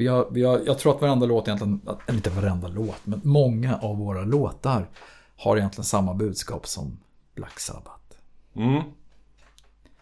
Vi 0.00 0.06
har, 0.06 0.28
vi 0.30 0.42
har, 0.44 0.62
jag 0.66 0.78
tror 0.78 0.94
att 0.94 1.00
varenda 1.00 1.26
låt 1.26 1.48
egentligen, 1.48 1.80
eller 2.06 2.16
inte 2.16 2.30
varenda 2.30 2.68
låt, 2.68 2.96
men 3.06 3.20
många 3.24 3.76
av 3.78 3.98
våra 3.98 4.22
låtar 4.24 4.88
har 5.36 5.56
egentligen 5.56 5.84
samma 5.84 6.14
budskap 6.14 6.66
som 6.66 6.98
Black 7.34 7.60
Sabbath. 7.60 8.16
Mm. 8.54 8.82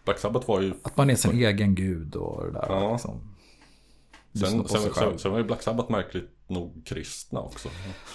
Black 0.05 0.19
Sabbath 0.19 0.47
var 0.47 0.61
ju... 0.61 0.73
Att 0.83 0.97
man 0.97 1.09
är 1.09 1.15
sin 1.15 1.31
egen 1.43 1.75
gud 1.75 2.15
och 2.15 2.45
det 2.45 2.51
där. 2.51 2.65
Ja. 2.69 2.91
Liksom. 2.91 3.35
Sen, 4.33 4.67
sen, 4.67 4.93
sen, 4.95 5.19
sen 5.19 5.31
var 5.31 5.37
ju 5.37 5.43
Black 5.43 5.61
Sabbath 5.63 5.91
märkligt 5.91 6.29
nog 6.47 6.81
kristna 6.85 7.39
också. 7.39 7.69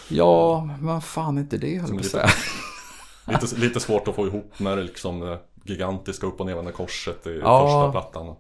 Ja, 0.09 0.69
men 0.81 1.01
fan 1.01 1.39
inte 1.39 1.59
det 1.59 1.79
höll 1.79 1.89
jag 1.91 1.97
lite- 1.97 2.09
säga. 2.09 2.29
Lite, 3.27 3.57
lite 3.57 3.81
svårt 3.81 4.09
att 4.09 4.15
få 4.15 4.27
ihop 4.27 4.59
med 4.59 4.79
det 4.79 4.85
liksom 4.85 5.39
gigantiska 5.65 6.27
upp 6.27 6.41
och 6.41 6.47
nervända 6.47 6.73
korset 6.73 7.27
i 7.27 7.41
Ja. 7.43 7.67
första 7.67 7.91
plattan. 7.93 8.37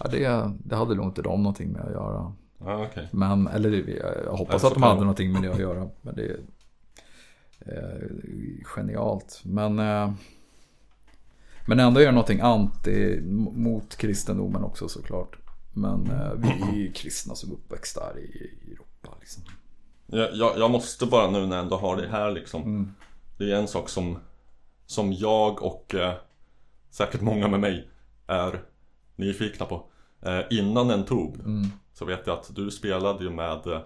Ja, 0.00 0.08
det, 0.10 0.52
det 0.64 0.76
hade 0.76 0.94
nog 0.94 1.06
inte 1.06 1.22
de 1.22 1.42
någonting 1.42 1.72
med 1.72 1.82
att 1.82 1.92
göra. 1.92 2.32
Okej. 2.66 3.08
Men, 3.12 3.46
eller 3.46 3.70
det- 3.70 3.90
jag 4.24 4.32
hoppas 4.36 4.64
att 4.64 4.74
de 4.74 4.82
hade 4.82 5.00
någonting 5.00 5.32
med 5.32 5.42
det 5.42 5.50
att 5.52 5.58
göra. 5.68 5.88
Men 6.02 6.14
det 6.14 6.22
är 6.22 6.38
eh, 7.66 8.64
genialt. 8.64 9.40
Men, 9.44 9.78
eh, 9.78 10.12
men 11.66 11.80
ändå 11.80 12.00
är 12.00 12.04
det 12.06 12.12
någonting 12.12 12.40
anti 12.40 13.20
mot 13.52 13.96
kristendomen 13.96 14.64
också 14.64 14.88
såklart. 14.88 15.36
Men 15.72 16.10
eh, 16.10 16.32
vi 16.36 16.48
är 16.48 16.76
ju 16.76 16.92
kristna 16.92 17.34
som 17.34 17.50
är 17.50 17.54
uppväxta 17.54 18.00
här 18.04 18.18
i, 18.18 18.22
i 18.68 18.72
Europa. 18.72 19.16
Liksom. 19.20 19.42
Jag, 20.06 20.28
jag, 20.34 20.58
jag 20.58 20.70
måste 20.70 21.06
bara 21.06 21.30
nu 21.30 21.46
när 21.46 21.56
jag 21.56 21.62
ändå 21.64 21.76
har 21.76 21.96
det 21.96 22.08
här 22.08 22.30
liksom. 22.32 22.62
Mm. 22.62 22.92
Det 23.38 23.52
är 23.52 23.56
en 23.56 23.68
sak 23.68 23.88
som, 23.88 24.18
som 24.86 25.12
jag 25.12 25.62
och 25.62 25.94
eh, 25.94 26.14
säkert 26.90 27.20
många 27.20 27.48
med 27.48 27.60
mig 27.60 27.88
är 28.26 28.62
nyfikna 29.16 29.66
på. 29.66 29.86
Eh, 30.24 30.40
innan 30.50 30.90
en 30.90 31.04
tub 31.04 31.34
Mm. 31.40 31.66
så 31.92 32.04
vet 32.04 32.26
jag 32.26 32.38
att 32.38 32.54
du 32.54 32.70
spelade 32.70 33.24
ju 33.24 33.30
med 33.30 33.66
eh, 33.66 33.80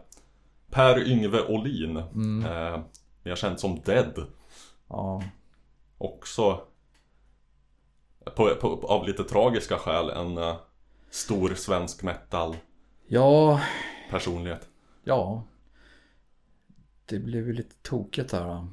Per-Yngve 0.71 1.43
Olin. 1.47 1.97
Mm. 1.97 2.45
Eh, 2.45 2.81
mer 3.23 3.35
känd 3.37 3.61
som 3.61 3.81
Dead. 3.85 4.27
Ja, 4.89 5.23
Också 5.99 6.61
på, 8.37 8.55
på, 8.61 8.87
av 8.89 9.07
lite 9.07 9.25
tragiska 9.25 9.79
skäl 9.79 10.11
en 10.11 10.39
eh, 10.39 10.57
stor 11.11 11.55
svensk 11.55 12.03
metal 12.03 12.57
ja, 13.09 13.61
personlighet. 14.11 14.69
ja. 15.05 15.43
Det 17.07 17.19
blev 17.19 17.47
ju 17.47 17.53
lite 17.53 17.75
tokigt 17.83 18.33
här. 18.33 18.45
då. 18.45 18.69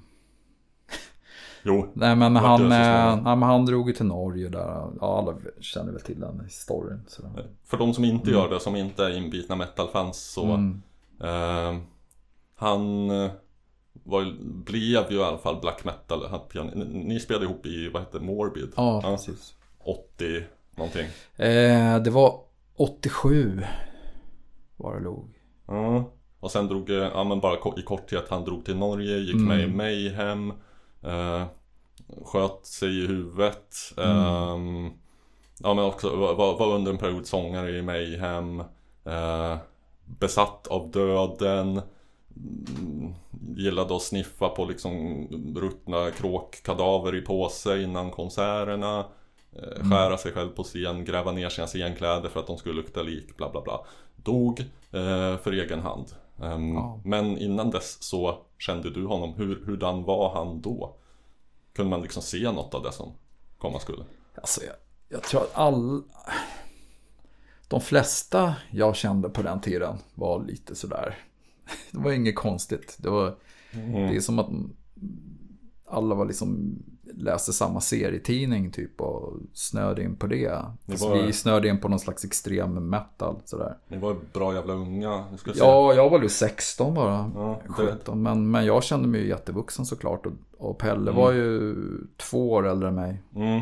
Jo, 1.67 1.87
Nej 1.93 2.15
men 2.15 2.35
han, 2.35 2.61
eh, 2.61 2.67
nej, 2.69 3.35
men 3.35 3.43
han 3.43 3.65
drog 3.65 3.87
ju 3.89 3.93
till 3.95 4.05
Norge 4.05 4.49
där. 4.49 4.87
Ja, 5.01 5.17
alla 5.19 5.35
känner 5.59 5.91
väl 5.91 6.01
till 6.01 6.19
den 6.19 6.39
historien. 6.43 7.03
Så. 7.07 7.23
för 7.65 7.77
de 7.77 7.93
som 7.93 8.05
inte 8.05 8.31
gör 8.31 8.49
det, 8.49 8.59
som 8.59 8.75
inte 8.75 9.05
är 9.05 9.17
inbitna 9.17 9.55
metal-fans 9.55 10.17
så 10.31 10.43
Mm. 10.45 10.81
eh, 11.23 11.81
Han 12.55 13.09
eh, 13.09 13.31
var, 14.03 14.33
blev 14.65 15.11
ju 15.11 15.17
i 15.17 15.23
alla 15.23 15.37
fall 15.37 15.59
black 15.61 15.83
metal 15.85 16.25
han, 16.29 16.65
ni, 16.91 17.19
spelade 17.19 17.45
ihop 17.45 17.65
i, 17.65 17.89
vad 17.89 18.01
heter 18.01 18.19
Morbid? 18.19 18.71
Ja, 18.75 19.01
precis. 19.03 19.53
80 19.83 20.43
någonting 20.75 21.05
Eh, 21.35 21.99
det 22.03 22.09
var 22.09 22.39
87 22.75 23.61
var 24.77 24.95
det 24.95 25.01
låg. 25.03 25.29
Ja, 25.67 26.11
och 26.39 26.51
sen 26.51 26.67
drog, 26.67 26.89
eh, 26.89 26.95
ja 26.95 27.23
men 27.23 27.39
bara 27.39 27.53
i 27.79 27.81
korthet, 27.81 28.25
han 28.29 28.43
drog 28.45 28.65
till 28.65 28.75
Norge, 28.77 29.17
gick 29.17 29.35
Mm. 29.35 29.47
med 29.47 29.59
i 29.61 29.67
Mayhem 29.67 30.53
eh, 31.05 31.43
Sköt 32.25 32.65
sig 32.65 33.03
i 33.03 33.07
huvudet. 33.07 33.75
Mm. 33.97 34.17
ehm, 34.17 34.91
Ja 35.59 35.73
men 35.73 35.85
också 35.85 36.15
var, 36.15 36.57
var 36.57 36.75
under 36.75 36.91
en 36.91 36.97
period 36.97 37.25
sångare 37.27 37.71
i 37.71 37.81
Mayhem. 37.81 38.59
Eh, 39.05 39.57
Besatt 40.05 40.67
av 40.67 40.91
döden. 40.91 41.81
Mm, 42.37 43.13
Gillade 43.57 43.95
att 43.95 44.01
sniffa 44.01 44.49
på 44.49 44.65
liksom 44.65 45.27
ruttna 45.55 46.11
kråkkadaver 46.11 47.15
i 47.15 47.21
påse 47.21 47.81
innan 47.81 48.11
konserterna. 48.11 48.99
Eh, 48.99 49.79
Mm. 49.79 49.91
Skära 49.91 50.17
sig 50.17 50.31
själv 50.31 50.49
på 50.49 50.63
scen, 50.63 51.05
gräva 51.05 51.31
ner 51.31 51.49
sina 51.49 51.67
scenkläder 51.67 52.29
för 52.29 52.39
att 52.39 52.47
de 52.47 52.57
skulle 52.57 52.75
lukta 52.75 53.01
lik, 53.01 53.37
bla 53.37 53.49
bla 53.49 53.61
bla. 53.61 53.79
Dog 54.15 54.59
eh, 54.91 55.37
för 55.37 55.51
egen 55.51 55.79
hand 55.79 56.05
Ehm, 56.41 56.73
Ja. 56.73 56.99
Men 57.03 57.37
innan 57.37 57.71
dess 57.71 58.03
så 58.03 58.37
kände 58.57 58.89
du 58.89 59.05
honom, 59.05 59.33
Hur, 59.33 59.65
hurdan 59.65 60.03
var 60.03 60.33
han 60.35 60.61
då? 60.61 60.95
Kunde 61.73 61.89
man 61.89 62.01
liksom 62.01 62.21
se 62.23 62.51
något 62.51 62.73
av 62.73 62.83
det 62.83 62.91
som 62.91 63.13
komma 63.57 63.79
skulle? 63.79 64.03
Alltså 64.35 64.63
jag, 64.63 64.75
jag 65.09 65.23
tror 65.23 65.41
att 65.41 65.55
all... 65.57 66.03
De 67.67 67.81
flesta 67.81 68.55
jag 68.71 68.95
kände 68.95 69.29
på 69.29 69.41
den 69.41 69.61
tiden 69.61 69.97
var 70.15 70.43
lite 70.43 70.75
sådär. 70.75 71.17
Det 71.91 71.99
var 71.99 72.11
inget 72.11 72.35
konstigt. 72.35 72.95
Det 72.99 73.09
var... 73.09 73.35
Det 73.71 74.15
är 74.15 74.19
som 74.19 74.39
att 74.39 74.49
alla 75.87 76.15
var 76.15 76.25
liksom 76.25 76.77
läste 77.17 77.53
samma 77.53 77.81
serietidning 77.81 78.71
typ 78.71 79.01
och 79.01 79.33
snöade 79.53 80.03
in 80.03 80.15
på 80.15 80.27
det. 80.27 80.61
Var- 80.85 81.25
Vi 81.25 81.33
snöade 81.33 81.67
in 81.67 81.79
på 81.79 81.87
någon 81.87 81.99
slags 81.99 82.25
extrem 82.25 82.89
metal 82.89 83.35
sådär. 83.45 83.77
Ni 83.87 83.97
var 83.97 84.15
bra 84.33 84.53
jävla 84.53 84.73
unga, 84.73 85.23
jag. 85.45 85.55
Ja, 85.55 85.93
jag 85.93 86.09
var 86.09 86.21
ju 86.21 86.29
16 86.29 86.93
bara. 86.93 87.31
Ja, 87.35 87.59
det- 87.67 87.73
17. 87.73 88.23
Men, 88.23 88.51
men 88.51 88.65
jag 88.65 88.83
kände 88.83 89.07
mig 89.07 89.21
ju 89.21 89.27
jättevuxen 89.27 89.85
såklart. 89.85 90.25
Och, 90.25 90.33
och 90.57 90.77
Pelle 90.77 91.11
var 91.11 91.31
ju 91.31 91.75
två 92.17 92.51
år 92.51 92.67
äldre 92.67 92.87
än 92.87 92.95
mig. 92.95 93.21
Mm. 93.35 93.61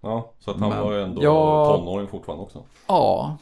Ja, 0.00 0.32
så 0.38 0.50
att 0.50 0.60
han 0.60 0.68
Men- 0.70 0.82
var 0.82 0.92
ju 0.92 1.02
ändå 1.02 1.22
ja. 1.22 1.76
tonåring 1.76 2.08
fortfarande 2.08 2.44
också. 2.44 2.62
Ja. 2.86 3.36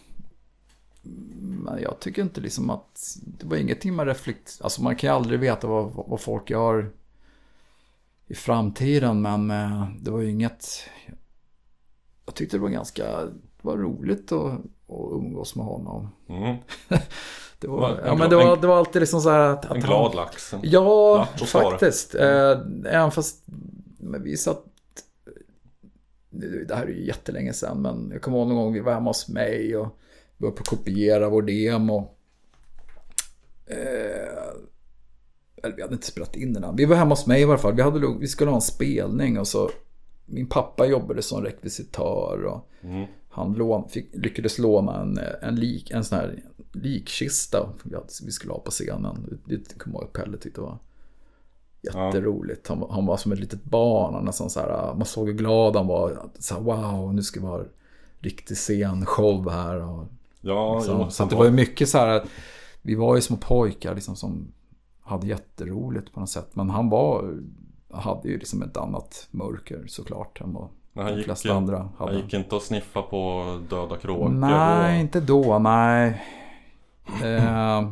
Men 1.41 1.83
jag 1.83 2.01
tycker 2.01 2.23
inte 2.23 2.41
liksom 2.41 2.71
att 2.71 3.17
det 3.39 3.47
var 3.47 3.57
ingenting 3.57 3.95
man 3.95 4.07
reflekt... 4.07 4.61
Alltså 4.63 4.83
man 4.83 4.97
kan 4.97 5.11
ju 5.11 5.17
aldrig 5.17 5.41
veta 5.41 5.67
vad, 5.67 5.91
vad 5.95 6.21
folk 6.21 6.51
gör 6.51 6.91
i 8.27 8.35
framtiden. 8.35 9.23
Men 9.23 9.51
eh, 9.51 9.89
det 10.01 10.11
var 10.11 10.21
ju 10.21 10.31
inget... 10.31 10.67
Jag 12.27 12.35
tyckte 12.35 12.57
det 12.57 12.61
var 12.63 12.69
ganska... 12.69 13.05
Det 13.25 13.33
var 13.63 13.77
roligt 13.77 14.33
att, 14.33 14.53
att 14.89 15.13
umgås 15.13 15.57
med 15.57 15.65
honom. 15.67 16.09
Mm. 16.29 16.57
Det 17.59 17.69
var, 17.69 17.81
Va, 17.81 17.99
en 18.01 18.07
ja, 18.07 18.15
men 18.15 18.31
det 18.31 18.37
var, 18.37 18.55
en- 18.55 18.61
det 18.61 18.67
var 18.67 18.77
alltid 18.79 19.03
liksom 19.03 19.21
så 19.21 19.31
här 19.31 19.39
att... 19.41 19.65
att 19.65 19.65
En 19.65 19.71
han- 19.71 19.81
glad 19.91 20.15
lax. 20.15 20.55
Ja, 20.63 21.29
Ja, 21.41 21.47
faktiskt. 21.47 22.15
Eh, 22.15 22.51
även 22.87 23.11
fast 23.11 23.45
vi 24.25 24.37
satt... 24.37 24.65
Det 26.67 26.75
här 26.75 26.83
är 26.83 26.89
ju 26.89 27.07
jättelänge 27.07 27.53
sedan, 27.53 27.83
men 27.83 28.11
jag 28.13 28.23
kommer 28.23 28.39
ihåg 28.39 28.49
någon 28.49 28.57
gång 28.57 28.73
vi 28.73 28.81
var 28.81 28.93
hemma 28.93 29.11
hos 29.11 29.29
mig 29.29 29.77
och 29.77 29.99
att 30.49 30.67
kopiera 30.69 31.29
vår 31.29 31.43
demo. 31.43 32.11
Eh, 33.67 34.14
eller 35.65 35.77
vi 35.77 35.83
hade 35.83 35.95
inte 35.95 36.07
spelat 36.07 36.37
in 36.37 36.53
den. 36.53 36.65
än. 36.65 36.77
Vi 36.77 36.85
var 36.85 36.97
hemma 36.97 37.11
hos 37.11 37.27
mig 37.27 37.43
i 37.43 37.45
varje 37.45 37.59
fall. 37.59 37.75
Vi, 37.75 37.83
hade, 37.83 38.15
vi 38.21 38.29
skulle 38.29 38.51
ha 38.51 38.57
en 38.57 38.63
spelning 38.63 39.39
och 39.39 39.49
så... 39.49 39.71
Min 40.27 40.47
pappa 40.47 40.87
jobbade 40.87 41.23
som 41.23 41.43
rekvisitör 41.45 42.45
och 42.45 42.69
Mm. 42.83 43.07
han 43.29 43.53
lån, 43.53 43.89
fick, 43.89 44.11
lyckades 44.13 44.59
låna 44.59 45.01
en, 45.01 45.21
en, 45.43 45.57
lik, 45.57 45.91
en 45.91 46.05
sån 46.05 46.19
här 46.19 46.43
likkista 46.73 47.69
vi 48.25 48.33
skulle 48.33 48.53
ha 48.53 48.59
på 48.61 48.71
scenen. 48.71 49.39
Det 49.45 49.79
kommer 49.79 49.97
jag 49.97 50.03
ihåg 50.03 50.13
Pelle 50.13 50.37
tyckte 50.37 50.61
var 50.61 50.79
jätteroligt. 51.83 52.69
Han, 52.69 52.85
han 52.91 53.07
var 53.07 53.17
som 53.17 53.33
ett 53.33 53.39
litet 53.39 53.65
barn. 53.65 54.15
Han 54.15 54.25
nästan 54.25 54.51
så 54.51 54.61
här, 54.61 54.95
man 54.95 55.05
såg 55.07 55.27
hur 55.27 55.35
glad 55.35 55.77
han 55.77 55.87
var. 55.87 56.29
Så 56.39 56.55
här, 56.55 56.61
wow, 56.61 57.15
nu 57.15 57.23
ska 57.23 57.41
vi 57.41 57.47
ha 57.47 57.59
en 57.59 57.69
riktig 58.19 58.57
scenshow 58.57 59.51
här. 59.51 59.81
Och, 59.83 60.05
Ja, 60.41 60.77
liksom. 60.79 61.11
så 61.11 61.25
det 61.25 61.37
var 61.37 61.45
ju 61.45 61.51
mycket 61.51 61.89
så 61.89 61.99
här 61.99 62.09
att 62.09 62.25
vi 62.83 62.95
var 62.95 63.15
ju 63.15 63.21
små 63.21 63.37
pojkar 63.37 63.95
liksom 63.95 64.17
som 64.17 64.47
hade 65.05 65.27
jätteroligt 65.27 66.13
på 66.13 66.21
något 66.21 66.31
sätt. 66.31 66.57
Men 66.57 66.71
han 66.71 66.89
var, 66.91 67.39
hade 67.93 68.29
ju 68.29 68.39
liksom 68.39 68.63
ett 68.63 68.77
annat 68.77 69.29
mörker 69.31 69.85
såklart 69.87 70.41
än 70.41 70.53
vad 70.53 70.69
Men 70.93 71.05
han 71.05 71.13
de 71.13 71.17
gick, 71.19 71.25
flesta 71.27 71.53
andra 71.55 71.77
hade. 71.99 72.13
han 72.13 72.15
gick 72.21 72.35
inte 72.35 72.57
att 72.57 72.63
sniffa 72.63 73.03
på 73.03 73.45
döda 73.71 73.97
kråkor 73.97 74.29
Nej, 74.29 74.95
och 74.95 75.01
inte 75.01 75.21
då. 75.21 75.59
Nej. 75.59 76.23
Eh, 77.25 77.91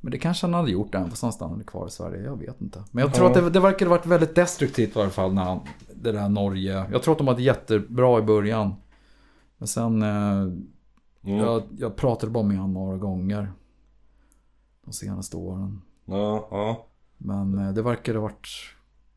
men 0.00 0.10
det 0.10 0.18
kanske 0.18 0.46
han 0.46 0.54
hade 0.54 0.70
gjort 0.70 0.94
även 0.94 1.10
fast 1.10 1.22
han 1.22 1.32
stannade 1.32 1.64
kvar 1.64 1.86
i 1.86 1.90
Sverige. 1.90 2.22
Jag 2.24 2.36
vet 2.36 2.60
inte. 2.60 2.84
Men 2.90 3.04
jag 3.04 3.14
tror 3.14 3.26
att 3.26 3.34
det, 3.34 3.50
det 3.50 3.60
verkar 3.60 3.86
ha 3.86 3.90
varit 3.96 4.06
väldigt 4.06 4.34
destruktivt 4.34 4.96
i 4.96 5.00
alla 5.00 5.10
fall 5.10 5.34
när 5.34 5.44
han, 5.44 5.60
det 5.94 6.12
där 6.12 6.28
Norge. 6.28 6.84
Jag 6.92 7.02
tror 7.02 7.12
att 7.12 7.18
de 7.18 7.28
hade 7.28 7.42
jättebra 7.42 8.18
i 8.18 8.22
början. 8.22 8.74
Men 9.58 9.68
sen, 9.68 10.02
eh, 10.02 10.52
Mm. 11.24 11.38
jag, 11.38 11.62
jag 11.78 11.96
pratade 11.96 12.32
bara 12.32 12.44
med 12.44 12.56
honom 12.56 12.72
några 12.74 12.96
gånger. 12.98 13.52
De 14.84 14.92
senaste 14.92 15.36
åren. 15.36 15.82
Ja, 16.04 16.48
ja. 16.50 16.86
Men 17.18 17.58
eh, 17.58 17.72
det 17.72 17.82
verkar 17.82 18.14
ha 18.14 18.20
varit 18.22 18.48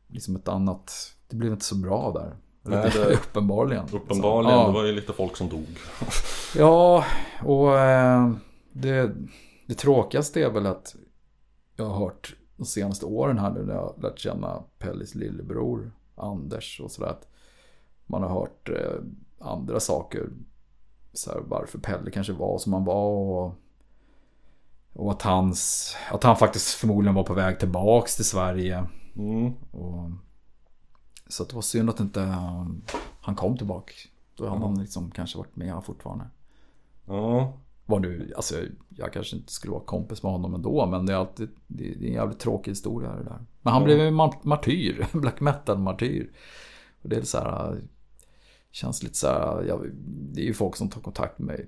liksom 0.08 0.36
ett 0.36 0.48
annat. 0.48 0.92
Det 1.28 1.36
blev 1.36 1.52
inte 1.52 1.64
så 1.64 1.76
bra 1.76 2.12
där. 2.12 2.36
Nej, 2.62 2.90
det- 2.94 3.14
uppenbarligen. 3.28 3.84
Uppenbarligen, 3.92 4.58
Ja. 4.58 4.66
det 4.66 4.72
var 4.72 4.84
ju 4.84 4.92
lite 4.92 5.12
folk 5.12 5.36
som 5.36 5.48
dog. 5.48 5.66
Ja, 6.56 7.04
och 7.44 7.78
eh, 7.78 8.30
det, 8.72 9.12
det 9.66 9.74
tråkigaste 9.74 10.42
är 10.42 10.50
väl 10.50 10.66
att 10.66 10.96
jag 11.76 11.84
har 11.84 11.98
hört 11.98 12.36
de 12.56 12.64
senaste 12.66 13.06
åren 13.06 13.38
här 13.38 13.50
nu 13.50 13.64
när 13.64 13.74
jag 13.74 13.80
har 13.82 13.94
lärt 14.02 14.18
känna 14.18 14.62
Pelles 14.78 15.14
lillebror 15.14 15.92
Anders 16.14 16.80
och 16.80 16.90
sådär. 16.90 17.10
Att 17.10 17.28
man 18.06 18.22
har 18.22 18.28
hört 18.30 18.68
eh, 18.68 19.00
andra 19.46 19.80
saker. 19.80 20.28
Så 21.12 21.30
här, 21.32 21.40
varför 21.46 21.78
Pelle 21.78 22.10
kanske 22.10 22.32
var 22.32 22.58
som 22.58 22.72
han 22.72 22.84
var. 22.84 23.10
Och, 23.10 23.52
och 24.96 25.10
att, 25.10 25.22
hans, 25.22 25.96
att 26.10 26.22
han 26.22 26.36
faktiskt 26.36 26.68
förmodligen 26.68 27.14
var 27.14 27.24
på 27.24 27.34
väg 27.34 27.58
tillbaks 27.58 28.16
till 28.16 28.24
Sverige. 28.24 28.84
Mm. 29.16 29.52
Och, 29.70 30.10
så 31.28 31.44
det 31.44 31.54
var 31.54 31.62
synd 31.62 31.90
att 31.90 32.00
inte 32.00 32.20
han, 33.20 33.34
kom 33.36 33.56
tillbaka. 33.56 33.92
Då 34.36 34.48
hade 34.48 34.60
han 34.60 34.78
liksom 34.80 35.10
kanske 35.10 35.38
varit 35.38 35.56
med 35.56 35.82
fortfarande. 35.84 36.24
Ja. 37.06 37.52
Var 37.86 38.00
nu, 38.00 38.32
alltså 38.36 38.54
jag 38.88 39.12
kanske 39.12 39.36
inte 39.36 39.52
skulle 39.52 39.72
vara 39.72 39.84
kompis 39.84 40.22
med 40.22 40.32
honom 40.32 40.54
ändå 40.54 40.86
men 40.86 41.06
det 41.06 41.12
är 41.12 41.16
alltid, 41.16 41.48
det 41.66 41.88
är 41.92 41.96
en 42.06 42.12
jävligt 42.12 42.38
tråkig 42.38 42.70
historia 42.70 43.10
det 43.16 43.24
där. 43.24 43.44
Men 43.62 43.72
han 43.72 43.82
Ja. 43.82 43.86
blev 43.86 43.98
ju 43.98 44.10
mar- 44.10 44.40
martyr, 44.42 45.06
black 45.18 45.40
metal 45.40 45.78
martyr. 45.78 46.32
Och 47.02 47.08
det 47.08 47.16
är 47.16 47.22
så 47.22 47.38
här, 47.38 47.82
känns 48.70 49.02
lite 49.02 49.14
så 49.14 49.26
här, 49.26 49.64
jag, 49.68 49.90
det 50.32 50.40
är 50.40 50.44
ju 50.46 50.54
folk 50.54 50.76
som 50.76 50.88
tar 50.88 51.00
kontakt 51.00 51.38
med 51.38 51.46
mig 51.46 51.66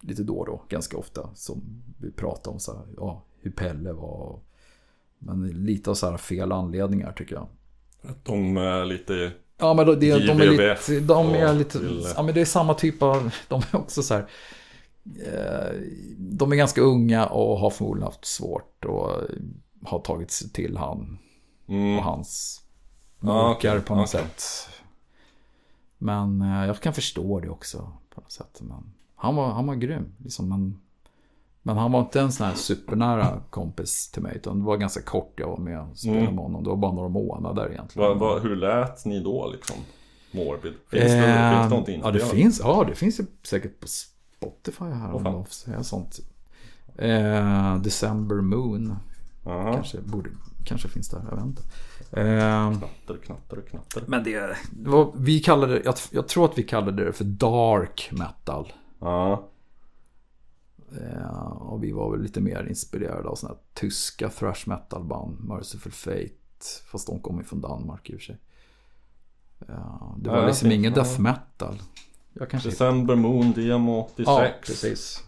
lite 0.00 0.22
då 0.22 0.38
och 0.38 0.46
då, 0.46 0.62
ganska 0.68 0.96
ofta. 0.98 1.30
Som 1.34 1.82
vi 1.98 2.10
pratar 2.10 2.50
om 2.52 2.60
så 2.60 2.76
här, 2.76 2.82
ja, 2.96 3.22
hur 3.40 3.50
Pelle 3.50 3.92
var. 3.92 4.38
Men 5.18 5.48
lite 5.48 5.90
av 5.90 5.94
så 5.94 6.10
här 6.10 6.16
fel 6.16 6.52
anledningar 6.52 7.12
tycker 7.12 7.34
jag. 7.34 7.46
Att 8.02 8.24
de 8.24 8.56
är 8.56 8.84
lite... 8.84 9.32
Ja 9.58 9.74
men 9.74 9.86
det, 9.86 9.94
de 9.94 10.10
är 10.40 10.50
lite, 10.50 11.00
de 11.00 11.34
är 11.34 11.54
lite, 11.54 11.80
ja 12.16 12.22
men 12.22 12.34
det 12.34 12.40
är 12.40 12.44
samma 12.44 12.74
typ 12.74 13.02
av, 13.02 13.30
de 13.48 13.62
är 13.72 13.76
också 13.76 14.02
så 14.02 14.14
här. 14.14 14.28
eh, 15.26 15.80
De 16.18 16.52
är 16.52 16.56
ganska 16.56 16.80
unga 16.80 17.26
och 17.26 17.58
har 17.58 17.70
förmodligen 17.70 18.04
haft 18.06 18.24
svårt 18.24 18.84
och 18.84 19.10
har 19.84 19.98
tagit 19.98 20.30
sig 20.30 20.50
till 20.50 20.76
han 20.76 21.18
Mm. 21.68 21.98
och 21.98 22.04
hans 22.04 22.62
munkar 23.20 23.50
okej, 23.76 23.80
på 23.80 23.94
något 23.94 24.14
okej. 24.14 24.20
sätt. 24.28 24.68
Men 25.98 26.42
eh, 26.42 26.66
jag 26.66 26.80
kan 26.80 26.94
förstå 26.94 27.40
det 27.40 27.48
också 27.48 27.92
på 28.14 28.20
något 28.20 28.32
sätt. 28.32 28.58
Men 28.60 28.92
han 29.18 29.36
var, 29.36 29.50
han 29.52 29.66
var 29.66 29.74
grym. 29.74 30.12
Liksom, 30.18 30.48
men, 30.48 30.78
men 31.62 31.76
han 31.76 31.92
var 31.92 32.00
inte 32.00 32.20
en 32.20 32.32
sån 32.32 32.46
här 32.46 32.54
supernära 32.54 33.40
kompis 33.50 34.10
till 34.10 34.22
mig. 34.22 34.36
Utan 34.36 34.58
det 34.58 34.64
var 34.64 34.76
ganska 34.76 35.02
kort 35.02 35.32
jag 35.36 35.48
var 35.48 35.56
med 35.56 35.80
och 35.80 35.98
spelade 35.98 36.20
Mm. 36.22 36.34
med 36.34 36.44
honom. 36.44 36.64
Det 36.64 36.70
var 36.70 36.76
bara 36.76 36.92
några 36.92 37.08
månader 37.08 37.70
egentligen. 37.72 38.08
Vad- 38.08 38.18
vad- 38.18 38.42
hur 38.42 38.56
lät 38.56 39.04
ni 39.04 39.20
då 39.20 39.50
liksom? 39.52 39.76
Morbid? 40.32 40.72
Finns 40.90 41.02
det, 41.04 41.18
Eh, 41.18 41.50
finns 41.52 41.64
det 41.64 41.68
någonting 41.70 42.00
ja, 42.04 42.10
det 42.10 42.20
finns, 42.20 42.60
ja, 42.64 42.84
det 42.88 42.94
finns 42.94 43.20
ju 43.20 43.24
säkert 43.42 43.80
på 43.80 43.86
Spotify 43.88 44.84
här 44.84 45.14
Åh, 45.14 45.26
om 45.36 45.44
säga 45.46 45.82
sånt. 45.84 46.18
Eh, 46.96 47.76
December 47.76 48.34
Moon 48.36 48.96
Aha. 49.46 49.72
kanske, 49.72 50.00
borde, 50.00 50.30
kanske 50.64 50.88
finns 50.88 51.08
där, 51.08 51.22
jag 51.30 51.36
vet 51.36 51.44
inte. 51.46 51.62
Eh, 52.12 52.70
Knatter, 52.78 53.24
knatter, 53.24 53.60
knatter. 53.70 54.02
men 54.06 54.24
det, 54.24 54.40
det 54.70 54.90
var, 54.90 55.12
vi 55.16 55.40
kallade 55.40 55.82
jag, 55.84 55.94
jag 56.10 56.28
tror 56.28 56.44
att 56.44 56.58
vi 56.58 56.62
kallade 56.62 57.04
det 57.04 57.12
för 57.12 57.24
dark 57.24 58.08
metal. 58.12 58.72
Ja. 59.00 59.48
Eh, 61.00 61.52
och 61.52 61.84
vi 61.84 61.92
var 61.92 62.10
väl 62.10 62.22
lite 62.22 62.40
mer 62.40 62.66
inspirerade 62.68 63.28
av 63.28 63.34
sådana 63.34 63.54
här 63.54 63.64
tyska 63.74 64.28
thrash 64.28 64.62
metal 64.66 65.04
band, 65.04 65.40
Merciful 65.44 65.92
Fate. 65.92 66.28
Fast 66.90 67.06
de 67.06 67.20
kommer 67.20 67.42
från 67.42 67.60
Danmark 67.60 68.10
i 68.10 68.12
och 68.16 68.18
för 68.20 68.24
sig. 68.24 68.38
Eh, 69.68 70.16
det 70.18 70.30
var 70.30 70.38
Ja, 70.38 70.46
liksom 70.46 70.72
ingen 70.72 70.92
death 70.92 71.20
metal. 71.20 71.78
Jag 72.32 72.50
kanske 72.50 72.68
December 72.70 73.14
Moon 73.16 73.52
Demo 73.52 74.00
86. 74.00 74.26
Ja, 74.26 74.48
precis. 74.66 75.24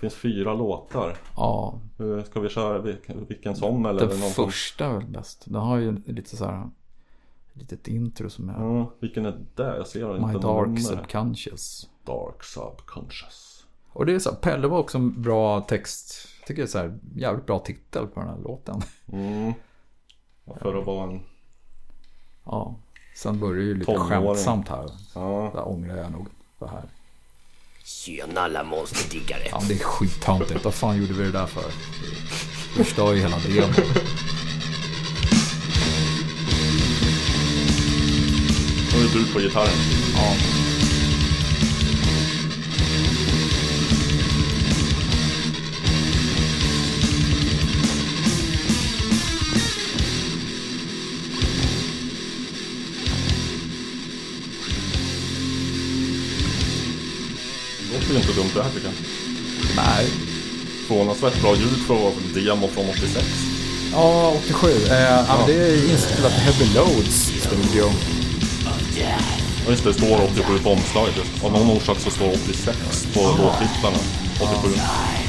finns 0.00 0.14
fyra 0.14 0.54
låtar. 0.54 1.16
Ja, 1.36 1.80
Ska 2.26 2.40
vi 2.40 2.48
köra 2.48 2.78
vilken, 3.28 3.56
som 3.56 3.86
eller? 3.86 4.00
den 4.00 4.20
det 4.20 4.30
första 4.30 4.86
är 4.86 4.92
väl 4.94 5.06
bäst. 5.06 5.44
Den 5.44 5.54
har 5.62 5.76
ju 5.78 6.02
lite 6.06 6.36
så 6.36 6.44
här 6.44 6.70
litet 7.52 7.88
intro 7.88 8.30
som 8.30 8.48
är 8.48 8.52
Ja, 8.52 8.90
vilken 9.00 9.26
är 9.26 9.44
det? 9.54 9.76
Jag 9.76 9.86
ser 9.86 10.16
inte 10.16 10.26
My 10.26 10.32
någon 10.32 10.74
Dark. 10.74 10.80
Subconscious. 10.82 11.88
Dark 12.04 12.44
Subconscious. 12.44 13.64
Och 13.92 14.06
det 14.06 14.14
är 14.14 14.18
så 14.18 14.30
här, 14.30 14.36
Pelle 14.36 14.68
var 14.68 14.78
också 14.78 14.98
en 14.98 15.22
bra 15.22 15.60
text. 15.60 16.28
Jag 16.38 16.46
tycker 16.46 16.62
det 16.62 16.66
är 16.66 16.70
så 16.70 16.78
här, 16.78 16.98
jävligt 17.16 17.46
bra 17.46 17.58
titel 17.58 18.06
på 18.06 18.20
den 18.20 18.28
här 18.28 18.38
låten. 18.44 18.82
Mm. 19.12 19.52
För 20.60 20.78
att 20.80 20.86
vara 20.86 21.10
en... 21.10 21.20
Ja, 22.44 22.76
sen 23.14 23.40
börjar 23.40 23.56
det 23.56 23.62
ju 23.62 23.74
lite 23.74 23.92
Tonåring. 23.92 24.08
skämtsamt 24.08 24.68
här. 24.68 24.90
Ja. 25.14 25.50
Där 25.54 25.68
ångrar 25.68 25.96
jag 25.96 26.12
nog 26.12 26.26
det 26.58 26.66
här. 26.68 26.82
Tjena 27.84 28.40
alla 28.40 28.64
monsterdiggare. 28.64 29.42
Ja, 29.50 29.62
det 29.68 29.74
är 29.74 29.78
skittöntigt. 29.78 30.64
Vad 30.64 30.74
fan 30.74 30.96
gjorde 30.96 31.12
vi 31.12 31.24
det 31.24 31.32
där 31.32 31.46
för? 31.46 31.64
Det 32.76 32.84
förstör 32.84 33.12
ju 33.12 33.20
hela 33.20 33.38
demon. 33.38 33.70
Nu 38.92 38.98
är 38.98 39.12
du 39.12 39.32
på 39.32 39.38
gitarren. 39.38 39.78
Ja. 40.14 40.61
Ju 58.12 58.18
inte 58.18 58.32
dumt 58.32 58.50
det 58.54 58.62
här 58.62 58.70
tycker 58.70 58.86
jag. 58.86 58.96
Nej. 59.76 60.06
Förvånansvärt 60.88 61.42
bra 61.42 61.56
ljud 61.56 61.78
för 61.86 61.94
att 61.94 62.00
vara 62.00 62.12
demo 62.34 62.68
från 62.68 62.88
86. 62.88 63.26
Ja, 63.92 64.34
87. 64.44 64.68
Eh, 64.90 65.00
ja. 65.00 65.44
det 65.46 65.54
är 65.54 65.90
inspelat 65.90 66.32
Heavy 66.32 66.74
Loads 66.74 67.32
studio. 67.40 67.92
Ja 69.64 69.70
just 69.70 69.84
det, 69.84 69.90
det 69.90 69.98
står 69.98 70.24
87 70.24 70.58
på 70.58 70.70
omslaget. 70.70 71.44
Av 71.44 71.52
någon 71.52 71.76
orsak 71.76 71.98
så 71.98 72.10
står 72.10 72.28
86 72.28 72.78
på 73.14 73.20
låttitlarna. 73.20 73.98
87. 74.40 75.21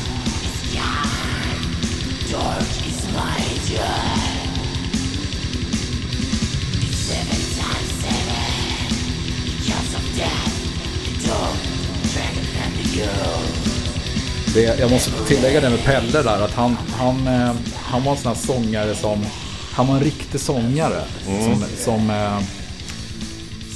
Det, 14.54 14.80
jag 14.80 14.92
måste 14.92 15.12
tillägga 15.28 15.62
det 15.62 15.70
med 15.70 15.84
Pelle 15.84 16.22
där, 16.22 16.42
att 16.42 16.54
han, 16.54 16.78
han, 16.92 17.28
eh, 17.28 17.56
han 17.76 18.04
var 18.04 18.12
en 18.12 18.18
sån 18.18 18.32
här 18.36 18.40
sångare 18.40 18.96
som... 18.96 19.26
Han 19.72 19.88
var 19.88 19.96
en 19.96 20.04
riktig 20.04 20.40
sångare. 20.40 21.04
Som, 21.26 21.64
som 21.78 22.10
eh, 22.10 22.40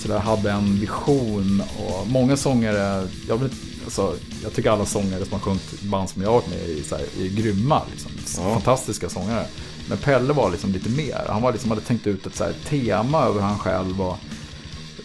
sådär 0.01 0.19
hade 0.19 0.51
en 0.51 0.79
vision. 0.79 1.63
Och 1.77 2.07
många 2.07 2.37
sångare, 2.37 3.07
jag, 3.27 3.37
vill, 3.37 3.49
alltså, 3.85 4.15
jag 4.43 4.53
tycker 4.53 4.69
alla 4.71 4.85
sångare 4.85 5.23
som 5.25 5.33
har 5.33 5.39
sjungit 5.39 5.81
band 5.81 6.09
som 6.09 6.21
jag 6.21 6.29
har 6.29 6.35
varit 6.35 6.49
med 6.49 6.59
i 6.59 6.83
är 7.25 7.29
grymma. 7.29 7.81
Liksom, 7.91 8.11
Ja. 8.37 8.53
Fantastiska 8.53 9.09
sångare. 9.09 9.45
Men 9.89 9.97
Pelle 9.97 10.33
var 10.33 10.51
liksom 10.51 10.71
lite 10.71 10.89
mer. 10.89 11.25
Han 11.27 11.41
var 11.41 11.51
liksom, 11.51 11.69
hade 11.69 11.81
tänkt 11.81 12.07
ut 12.07 12.25
ett 12.25 12.35
så 12.35 12.43
här, 12.43 12.53
tema 12.69 13.23
över 13.25 13.41
han 13.41 13.59
själv. 13.59 14.01
Och, 14.01 14.17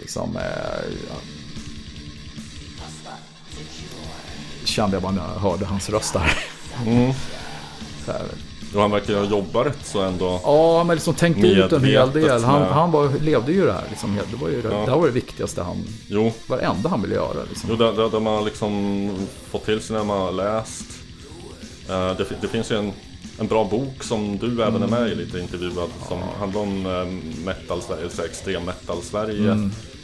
liksom, 0.00 0.36
eh, 0.36 0.92
kände 4.64 4.96
jag 4.96 5.02
bara 5.02 5.12
när 5.12 5.22
jag 5.34 5.40
hörde 5.50 5.64
hans 5.66 5.88
röst 5.90 6.12
där. 6.12 6.38
Mm. 6.86 7.12
Och 8.74 8.80
han 8.80 8.90
verkar 8.90 9.14
ha 9.18 9.24
jobbat 9.24 9.66
rätt 9.66 9.86
så 9.86 10.00
ändå. 10.02 10.40
Ja, 10.44 10.84
men 10.84 10.96
liksom 10.96 11.14
tänkte 11.14 11.46
ut 11.46 11.72
en 11.72 11.84
hel 11.84 12.12
del. 12.12 12.44
Han, 12.44 12.60
med- 12.60 12.70
han 12.72 12.90
var, 12.90 13.08
levde 13.20 13.52
ju 13.52 13.66
det 13.66 13.72
här. 13.72 13.84
Liksom. 13.90 14.18
Det 14.30 14.36
var 14.36 14.48
ju 14.48 14.62
det, 14.62 14.68
Ja. 14.68 14.74
det 14.84 14.90
här 14.90 14.98
var 14.98 15.06
det 15.06 15.12
viktigaste 15.12 15.62
han, 15.62 15.84
Jo, 16.08 16.32
varenda 16.46 16.88
han 16.88 17.02
ville 17.02 17.14
göra. 17.14 17.32
jo 17.34 17.42
Liksom. 17.48 17.78
det, 17.78 17.92
det, 17.92 18.08
det 18.08 18.20
man 18.20 18.44
liksom 18.44 19.10
fått 19.50 19.64
till 19.64 19.80
sig 19.80 19.96
när 19.96 20.04
man 20.04 20.20
har 20.20 20.32
läst. 20.32 20.84
Eh, 21.88 22.16
det, 22.16 22.24
det 22.40 22.48
finns 22.48 22.70
ju 22.72 22.76
en, 22.78 22.92
en 23.38 23.46
bra 23.46 23.64
bok 23.64 24.02
som 24.04 24.38
du 24.38 24.62
även 24.62 24.82
är 24.82 24.86
med 24.86 25.08
i 25.08 25.14
lite 25.14 25.38
intervjuad. 25.38 25.90
Som 26.08 26.18
handlar 26.38 26.60
om 26.60 26.86
eh, 26.86 27.44
metal, 27.44 27.80
extrem 28.24 28.64
metal 28.64 29.02
Sverige. 29.02 29.48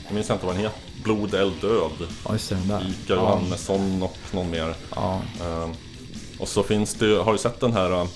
Jag 0.06 0.14
minns 0.14 0.30
inte 0.30 0.46
vad 0.46 0.54
den 0.54 0.62
heter. 0.62 0.78
Blod, 1.09 1.34
eld, 1.34 1.52
död. 1.61 1.90
Ja, 2.24 2.32
just 2.32 2.48
det. 2.48 2.54
Den 2.54 2.68
där. 2.68 2.92
Ja, 3.06 3.14
Johannesson 3.14 4.02
och 4.02 4.16
någon 4.32 4.50
mer. 4.50 4.74
ja. 4.94 5.20
Eh, 5.40 5.70
Och 6.38 6.48
så 6.48 6.62
finns 6.62 6.94
det 6.94 7.06
har 7.22 7.32
du 7.32 7.38
sett 7.38 7.61
den 7.61 7.72
här 7.72 7.90
eh, 7.92 8.06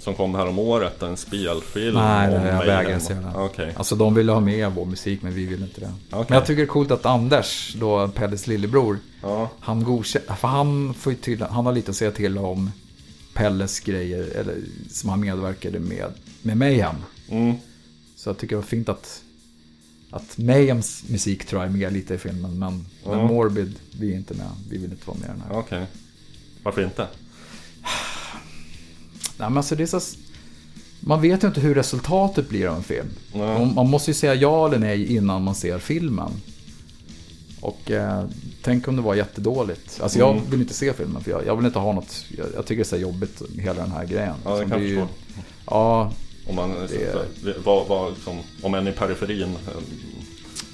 som 0.00 0.14
kom 0.14 0.34
här 0.34 0.46
om 0.46 0.58
året, 0.58 1.02
en 1.02 1.16
spelfilm 1.16 1.94
Nej, 1.94 2.28
om 2.38 2.46
jag 2.46 2.66
vägrar 2.66 2.98
se 2.98 3.14
den. 3.14 3.36
Okej. 3.36 3.74
Alltså 3.76 3.94
de 3.96 4.14
ville 4.14 4.32
ha 4.32 4.40
med 4.40 4.72
vår 4.72 4.86
musik 4.86 5.22
men 5.22 5.34
vi 5.34 5.46
ville 5.46 5.64
inte 5.64 5.80
det. 5.80 5.92
Okej. 6.10 6.24
Men 6.28 6.36
jag 6.38 6.46
tycker 6.46 6.56
det 6.56 6.62
är 6.64 6.66
coolt 6.66 6.90
att 6.90 7.06
Anders, 7.06 7.74
då 7.78 8.08
Pelles 8.08 8.46
lillebror, 8.46 8.98
Ja. 9.22 9.50
han 9.60 9.84
godkänner, 9.84 10.34
för 10.34 10.48
han 10.48 10.94
får 10.94 11.12
ju 11.12 11.18
till, 11.18 11.42
han 11.42 11.66
har 11.66 11.72
lite 11.72 11.90
att 11.90 11.96
säga 11.96 12.10
till 12.10 12.38
om 12.38 12.70
Pelles 13.34 13.80
grejer, 13.80 14.22
eller 14.36 14.56
som 14.90 15.10
han 15.10 15.20
medverkade 15.20 15.78
med, 15.80 16.12
med 16.42 16.56
Mayhem. 16.56 16.96
Mm. 17.28 17.54
Så 18.16 18.28
jag 18.28 18.38
tycker 18.38 18.56
det 18.56 18.60
var 18.60 18.66
fint 18.68 18.88
att, 18.88 19.22
att 20.10 20.38
Mayhems 20.38 21.04
musik 21.08 21.46
tror 21.46 21.62
jag 21.62 21.70
är 21.72 21.76
med 21.76 21.92
lite 21.92 22.14
i 22.14 22.18
filmen, 22.18 22.58
men, 22.58 22.84
men 23.04 23.18
Ja. 23.18 23.26
Morbid, 23.26 23.74
vi 23.98 24.12
är 24.12 24.16
inte 24.16 24.34
med, 24.34 24.46
vi 24.70 24.78
vill 24.78 24.90
inte 24.90 25.06
vara 25.06 25.18
med 25.18 25.26
i 25.26 25.32
den 25.32 25.42
här. 25.48 25.58
Okej. 25.58 25.86
Varför 26.62 26.84
inte? 26.84 27.06
Nej, 29.38 29.48
men 29.50 29.56
alltså 29.56 29.76
det 29.76 29.82
är 29.82 30.00
så, 30.00 30.00
man 31.00 31.20
vet 31.22 31.42
ju 31.44 31.48
inte 31.48 31.60
hur 31.60 31.74
resultatet 31.74 32.48
blir 32.48 32.66
av 32.66 32.76
en 32.76 32.82
film. 32.82 33.08
Nej. 33.34 33.72
Man, 33.74 33.90
måste 33.90 34.10
ju 34.10 34.14
säga 34.14 34.34
ja 34.34 34.66
eller 34.68 34.78
nej 34.78 35.16
innan 35.16 35.42
man 35.44 35.54
ser 35.54 35.78
filmen. 35.78 36.30
Och 37.60 37.90
eh, 37.90 38.24
tänk 38.62 38.88
om 38.88 38.96
det 38.96 39.02
var 39.02 39.14
jättedåligt. 39.14 40.00
Alltså 40.02 40.18
jag 40.18 40.30
Mm. 40.36 40.50
vill 40.50 40.60
inte 40.60 40.74
se 40.74 40.92
filmen 40.92 41.22
för 41.22 41.30
jag, 41.30 41.46
jag 41.46 41.56
vill 41.56 41.66
inte 41.66 41.78
ha 41.78 41.92
något, 41.92 42.24
jag, 42.38 42.46
jag 42.54 42.66
tycker 42.66 42.76
det 42.76 42.82
är 42.82 42.84
så 42.84 42.96
jobbigt 42.96 43.42
hela 43.58 43.82
den 43.82 43.90
här 43.92 44.04
grejen. 44.06 44.34
Ja, 44.44 44.56
det 44.56 44.68
kan 44.68 44.70
jag 44.86 45.06
förstå. 45.06 45.14
Ja, 45.66 46.12
Om 46.50 46.56
man, 46.56 46.70
Det- 47.44 47.54
vad, 47.64 47.86
vad, 47.86 48.12
liksom, 48.12 48.38
om 48.62 48.74
en 48.74 48.88
i 48.88 48.92
periferin. 48.92 49.42
eh, 49.42 49.82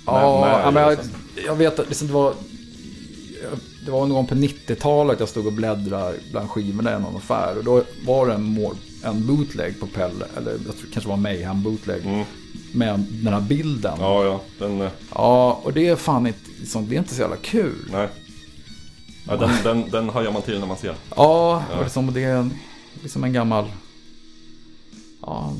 ja, 0.06 0.40
med- 0.40 0.60
ja, 0.64 0.70
men 0.70 0.82
jag, 0.82 0.90
liksom. 0.90 1.10
jag 1.46 1.54
vet 1.56 1.78
att 1.78 1.88
liksom, 1.88 2.06
det 2.06 2.12
var 2.14 2.34
det 3.84 3.90
var 3.92 4.00
någon 4.00 4.10
gång 4.10 4.26
på 4.26 4.34
90-talet 4.34 5.20
jag 5.20 5.28
stod 5.28 5.46
och 5.46 5.52
bläddrade 5.52 6.14
bland 6.30 6.50
skivorna 6.50 6.96
i 6.96 7.00
någon 7.00 7.16
affär. 7.16 7.58
Och 7.58 7.64
då 7.64 7.82
var 8.06 8.26
det 8.26 8.34
en, 8.34 8.66
en 9.04 9.26
bootleg 9.26 9.80
på 9.80 9.86
Pelle, 9.86 10.26
eller 10.36 10.50
jag 10.52 10.60
tror 10.78 10.90
kanske 10.92 11.08
var 11.10 11.16
Mayhem 11.16 11.62
bootleg. 11.62 12.04
Mm. 12.06 12.24
Med 12.72 13.00
den 13.10 13.32
här 13.32 13.40
bilden. 13.40 13.96
Ja, 14.00 14.24
ja. 14.24 14.40
Den, 14.58 14.80
eh, 14.80 14.90
Ja, 15.14 15.60
och 15.64 15.72
det 15.72 15.88
är 15.88 15.96
fan 15.96 16.26
inte, 16.26 16.38
liksom, 16.60 16.88
det 16.88 16.94
är 16.94 16.98
inte 16.98 17.14
så 17.14 17.20
jävla 17.20 17.36
kul. 17.36 17.88
nej. 17.92 18.08
Ja, 19.28 19.36
den, 19.36 19.50
den, 19.64 19.90
den 19.90 20.08
hajar 20.08 20.32
man 20.32 20.42
till 20.42 20.60
när 20.60 20.66
man 20.66 20.76
ser. 20.76 20.94
Ja, 21.16 21.62
Ja. 21.70 21.76
och 21.78 21.82
liksom, 21.84 22.12
det 22.14 22.24
är 22.24 22.36
en, 22.36 22.52
liksom 23.02 23.24
en 23.24 23.32
gammal... 23.32 23.64
Ja, 25.26 25.52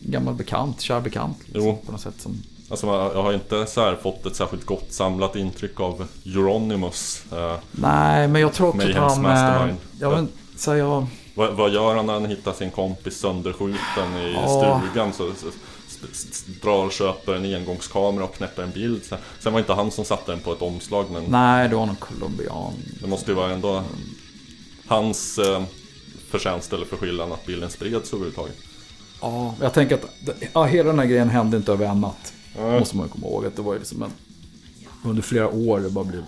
gammal 0.00 0.34
bekant, 0.34 0.80
kär 0.80 1.00
bekant. 1.00 1.38
Liksom, 1.44 1.62
Jo. 1.64 1.78
På 1.86 1.92
något 1.92 2.00
sätt 2.00 2.14
som... 2.18 2.42
Alltså 2.70 2.86
jag 2.86 3.22
har 3.22 3.32
inte 3.32 3.66
så 3.66 3.94
fått 4.02 4.26
ett 4.26 4.36
särskilt 4.36 4.64
gott 4.66 4.92
samlat 4.92 5.36
intryck 5.36 5.80
av 5.80 6.06
Euronymous. 6.26 7.24
Eh, 7.32 7.56
Nej, 7.72 8.28
men 8.28 8.40
jag 8.40 8.52
tror 8.52 8.68
också 8.68 8.88
att 8.88 8.94
han... 8.94 9.22
mastermind. 9.22 9.70
Eh, 9.78 9.98
ja, 10.00 10.10
men, 10.10 10.28
så 10.56 10.74
jag... 10.76 11.06
vad, 11.34 11.52
vad 11.54 11.72
gör 11.72 11.96
han 11.96 12.06
när 12.06 12.12
han 12.12 12.26
hittar 12.26 12.52
sin 12.52 12.70
kompis 12.70 13.18
sönderskjuten 13.20 14.16
i 14.16 14.32
Ja. 14.34 14.80
stugan? 14.88 15.12
Så, 15.12 15.30
så, 15.36 15.46
drar 16.62 16.84
och 16.84 16.92
köper 16.92 17.34
en 17.34 17.54
engångskamera 17.54 18.24
och 18.24 18.34
knäpper 18.34 18.62
en 18.62 18.70
bild. 18.70 19.04
Sen, 19.04 19.18
sen 19.40 19.52
var 19.52 19.60
inte 19.60 19.72
han 19.72 19.90
som 19.90 20.04
satte 20.04 20.32
den 20.32 20.40
på 20.40 20.52
ett 20.52 20.62
omslag 20.62 21.06
men 21.12 21.24
Nej, 21.28 21.68
det 21.68 21.76
var 21.76 21.86
någon 21.86 21.96
colombian. 21.96 22.72
det 23.00 23.06
måste 23.06 23.30
ju 23.30 23.34
vara 23.36 23.52
ändå 23.52 23.82
hans 24.86 25.38
eh, 25.38 25.62
förtjänst 26.30 26.72
eller 26.72 26.86
förskyllan 26.86 27.32
att 27.32 27.46
bilden 27.46 27.70
spreds 27.70 28.12
överhuvudtaget. 28.12 28.56
Ja, 29.20 29.54
jag 29.60 29.72
tänker 29.74 29.94
att 29.94 30.06
ja, 30.52 30.64
hela 30.64 30.88
den 30.90 30.98
här 30.98 31.06
grejen 31.06 31.28
hände 31.28 31.56
inte 31.56 31.72
över 31.72 31.86
en 31.86 32.00
natt. 32.00 32.32
Nej. 32.58 32.78
Måste 32.78 32.96
man 32.96 33.06
ju 33.06 33.12
komma 33.12 33.26
ihåg. 33.26 33.46
Att 33.46 33.56
det 33.56 33.62
var 33.62 33.72
ju 33.72 33.78
liksom 33.78 34.02
en... 34.02 34.10
Under 35.04 35.22
flera 35.22 35.48
år 35.48 35.80
det 35.80 35.90
bara 35.90 36.04
blev 36.04 36.24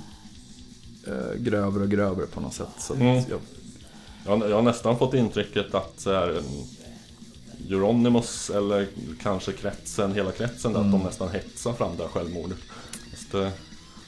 eh, 1.07 1.35
grövre 1.39 1.83
och 1.83 1.91
grövre 1.91 2.27
på 2.27 2.41
något 2.41 2.55
sätt. 2.55 2.67
Så 2.79 2.93
att 2.93 3.01
Mm. 3.01 3.15
jag, 3.17 3.25
Jag, 4.27 4.37
har- 4.39 4.49
jag 4.49 4.57
har 4.57 4.63
nästan 4.63 4.99
fått 4.99 5.15
intrycket 5.15 5.75
att 5.75 5.93
så 6.01 6.13
här, 6.13 6.29
mm, 6.29 6.43
Euronymous 7.71 8.51
eller 8.51 8.87
kanske 9.23 9.53
kretsen, 9.53 10.15
hela 10.15 10.31
kretsen, 10.33 10.71
att 10.77 10.81
Mm. 10.85 10.91
de 10.93 11.03
nästan 11.07 11.31
hetsar 11.31 11.73
fram 11.73 11.97
det 11.97 12.03
här 12.03 12.11
självmordet. 12.11 12.59
Fast, 13.11 13.35
eh, 13.35 13.49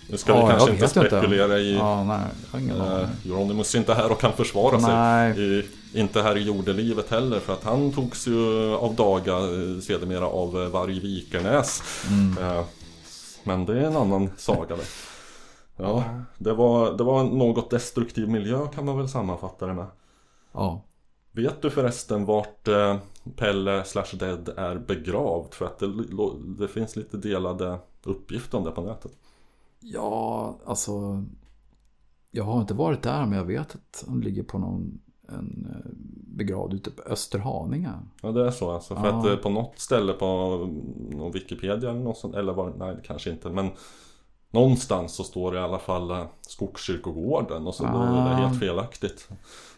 nu 0.09 0.17
ska 0.17 0.33
Ja, 0.33 0.47
vi 0.47 0.51
kanske 0.51 0.71
inte 0.71 0.83
vet 0.87 0.97
inte. 0.97 1.09
spekulera 1.09 1.59
i... 1.59 1.75
Ja, 1.75 2.05
nej, 2.05 2.21
jag 2.45 2.53
har 2.53 2.65
ingen 2.65 2.77
Eh, 2.77 2.93
aning. 2.93 3.07
Euronymous 3.25 3.75
är 3.75 3.79
inte 3.79 3.95
här 3.95 4.13
och 4.13 4.21
kan 4.21 4.33
försvara 4.33 4.79
Nej. 4.79 5.35
sig. 5.35 5.45
I, 5.59 5.65
inte 5.95 6.23
här 6.23 6.37
i 6.37 6.43
jordelivet 6.43 7.11
heller 7.11 7.41
för 7.41 7.53
att 7.53 7.65
han 7.65 7.93
togs 7.93 8.29
ju 8.29 8.75
av 8.75 8.95
daga 8.95 9.37
eh, 9.37 9.81
sedermera 9.81 10.27
av 10.27 10.63
eh, 10.63 10.69
Varg 10.69 11.01
Vikernäs. 11.01 11.83
Mm. 12.11 12.39
Eh, 12.39 12.65
men 13.45 13.67
det 13.67 13.81
är 13.81 13.85
en 13.85 13.97
annan 13.97 14.31
saga 14.37 14.77
det. 14.77 14.87
Ja, 15.77 16.05
det 16.39 16.53
var, 16.53 16.93
det 16.93 17.05
var 17.05 17.21
en 17.21 17.27
något 17.27 17.71
destruktiv 17.71 18.29
miljö 18.29 18.67
kan 18.67 18.85
man 18.85 18.99
väl 18.99 19.09
sammanfatta 19.09 19.67
det 19.67 19.75
med. 19.75 19.87
Ja. 20.53 20.83
Vet 21.33 21.63
du 21.63 21.71
förresten 21.71 22.25
vart 22.25 22.69
Pelle 23.37 23.85
slash 23.85 24.17
Dead 24.19 24.49
är 24.57 24.79
begravd? 24.79 25.55
För 25.55 25.65
att 25.65 25.79
det, 25.79 25.93
det 26.59 26.69
finns 26.69 26.97
lite 26.97 27.17
delade 27.17 27.79
uppgifter 28.05 28.59
om 28.59 28.65
det 28.65 28.71
på 28.71 28.81
nätet. 28.81 29.13
Ja, 29.81 30.57
alltså. 30.65 31.25
Jag 32.31 32.45
har 32.45 32.61
inte 32.61 32.75
varit 32.75 33.03
där 33.03 33.27
men 33.27 33.39
jag 33.39 33.45
vet 33.45 33.75
att 33.75 34.05
han 34.09 34.21
ligger 34.21 34.43
på 34.43 34.59
någon 34.59 35.01
en 35.39 35.67
eh, 35.71 35.91
begravd 36.37 36.75
ute 36.75 36.91
på 36.91 37.03
Österhaninge. 37.03 37.91
Ja 38.23 38.33
det 38.33 38.47
är 38.47 38.51
så 38.51 38.71
alltså. 38.71 38.97
För 38.97 39.07
Ja. 39.07 39.19
att 39.19 39.27
eh, 39.27 39.37
på 39.37 39.49
något 39.51 39.79
ställe 39.79 40.13
på 40.13 40.27
någon 41.11 41.33
Wikipedia 41.33 41.91
eller 41.91 42.01
något 42.01 42.19
sånt, 42.19 42.35
eller 42.35 42.53
var, 42.53 42.73
nej 42.79 42.97
kanske 43.05 43.31
inte 43.31 43.51
men 43.51 43.71
Någonstans 44.53 45.13
så 45.15 45.25
står 45.25 45.53
det 45.53 45.59
i 45.59 45.63
alla 45.63 45.79
fall 45.79 46.11
eh, 46.11 46.25
Skogskyrkogården 46.41 47.67
och 47.67 47.75
så 47.75 47.83
då 47.83 47.89
är 47.89 47.95
det 48.13 48.21
Ah. 48.21 48.35
helt 48.35 48.61
felaktigt. 48.61 49.29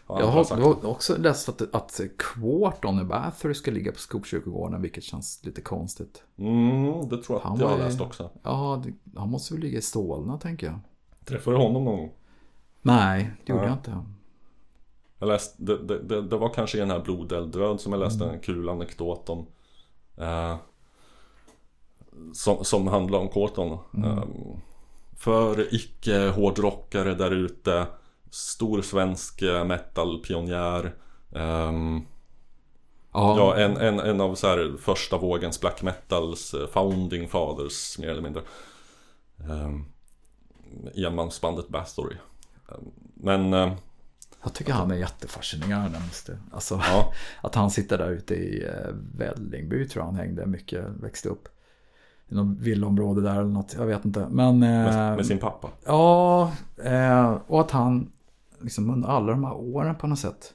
Jag 0.07 0.15
har, 0.27 0.61
har 0.61 0.85
också 0.85 1.17
läst 1.17 1.49
att, 1.49 1.75
att 1.75 2.01
Quarton 2.17 2.99
i 2.99 3.03
Bathory 3.03 3.53
ska 3.53 3.71
ligga 3.71 3.91
på 3.91 3.97
Skogskyrkogården 3.97 4.81
vilket 4.81 5.03
känns 5.03 5.39
lite 5.45 5.61
konstigt. 5.61 6.23
Mm, 6.37 7.09
det 7.09 7.23
tror 7.23 7.39
jag 7.39 7.39
Han 7.39 7.53
att 7.53 7.59
jag 7.59 7.67
har 7.67 7.77
läst 7.77 8.01
också. 8.01 8.29
Ja, 8.43 8.81
det, 8.85 9.19
han 9.19 9.29
måste 9.29 9.53
väl 9.53 9.63
ligga 9.63 9.77
i 9.77 9.81
Solna 9.81 10.37
tänker 10.37 10.67
jag. 10.67 10.79
Träffade 11.25 11.57
du 11.57 11.61
honom 11.63 11.83
någon 11.83 11.97
gång? 11.97 12.11
Nej, 12.81 13.31
det 13.45 13.53
gjorde 13.53 13.63
Ja. 13.65 13.69
jag 13.69 13.77
inte. 13.77 13.97
Jag 15.23 15.27
läste, 15.27 15.63
det, 15.63 15.77
det, 15.77 15.99
det, 15.99 16.21
det 16.21 16.37
var 16.37 16.49
kanske 16.49 16.77
i 16.77 16.79
den 16.79 16.91
här 16.91 16.99
Blodelddöd 16.99 17.81
som 17.81 17.93
jag 17.93 17.99
läste 17.99 18.25
en 18.25 18.39
kul 18.39 18.69
anekdot 18.69 19.29
om. 19.29 19.47
Eh, 20.17 20.55
som, 22.33 22.65
som 22.65 22.87
handlar 22.87 23.19
om 23.19 23.27
Corton. 23.27 23.77
Mm. 23.93 24.17
Eh, 24.17 24.23
för 25.17 25.75
icke-hårdrockare 25.75 27.13
där 27.15 27.31
ute. 27.31 27.87
Stor 28.29 28.81
svensk 28.81 29.41
eh, 29.41 29.65
metal-pionjär. 29.65 30.95
ehm, 31.35 32.01
Ja, 33.13 33.37
Ja, 33.37 33.55
en, 33.55 33.77
en, 33.77 33.99
en 33.99 34.21
av 34.21 34.35
så 34.35 34.47
här 34.47 34.75
första 34.79 35.17
vågens 35.17 35.61
black 35.61 35.81
metals 35.81 36.53
eh, 36.53 36.67
founding 36.67 37.27
fathers 37.27 37.99
mer 37.99 38.09
eller 38.09 38.21
mindre. 38.21 38.41
Um, 39.49 39.85
enmansbandet 40.95 41.67
Bathory. 41.67 42.15
Um, 42.67 42.91
men 43.13 43.53
eh, 43.53 43.73
jag 44.43 44.53
tycker 44.53 44.73
han 44.73 44.91
är 44.91 44.95
jättefascinerande. 44.95 45.99
Måste. 45.99 46.37
Alltså, 46.51 46.81
ja, 46.83 47.13
Att 47.41 47.55
han 47.55 47.71
sitter 47.71 47.97
där 47.97 48.09
ute 48.09 48.35
i 48.35 48.65
eh, 48.65 48.93
Vällingby 49.15 49.87
tror 49.87 50.01
jag 50.01 50.05
han 50.05 50.15
hängde 50.15 50.45
mycket, 50.45 50.85
växte 50.87 51.29
upp. 51.29 51.47
I 52.27 52.35
något 52.35 52.57
villaområde 52.59 53.21
där 53.21 53.39
eller 53.39 53.49
något, 53.49 53.73
jag 53.77 53.85
vet 53.85 54.05
inte. 54.05 54.27
Men, 54.31 54.59
med, 54.59 54.87
eh, 54.87 55.15
med 55.15 55.25
sin 55.25 55.39
pappa. 55.39 55.69
Ja, 55.85 56.51
eh, 56.83 57.37
och 57.47 57.61
att 57.61 57.71
han 57.71 58.11
liksom 58.61 58.89
under 58.89 59.09
alla 59.09 59.31
de 59.31 59.43
här 59.43 59.53
åren 59.53 59.95
på 59.95 60.07
något 60.07 60.19
sätt. 60.19 60.53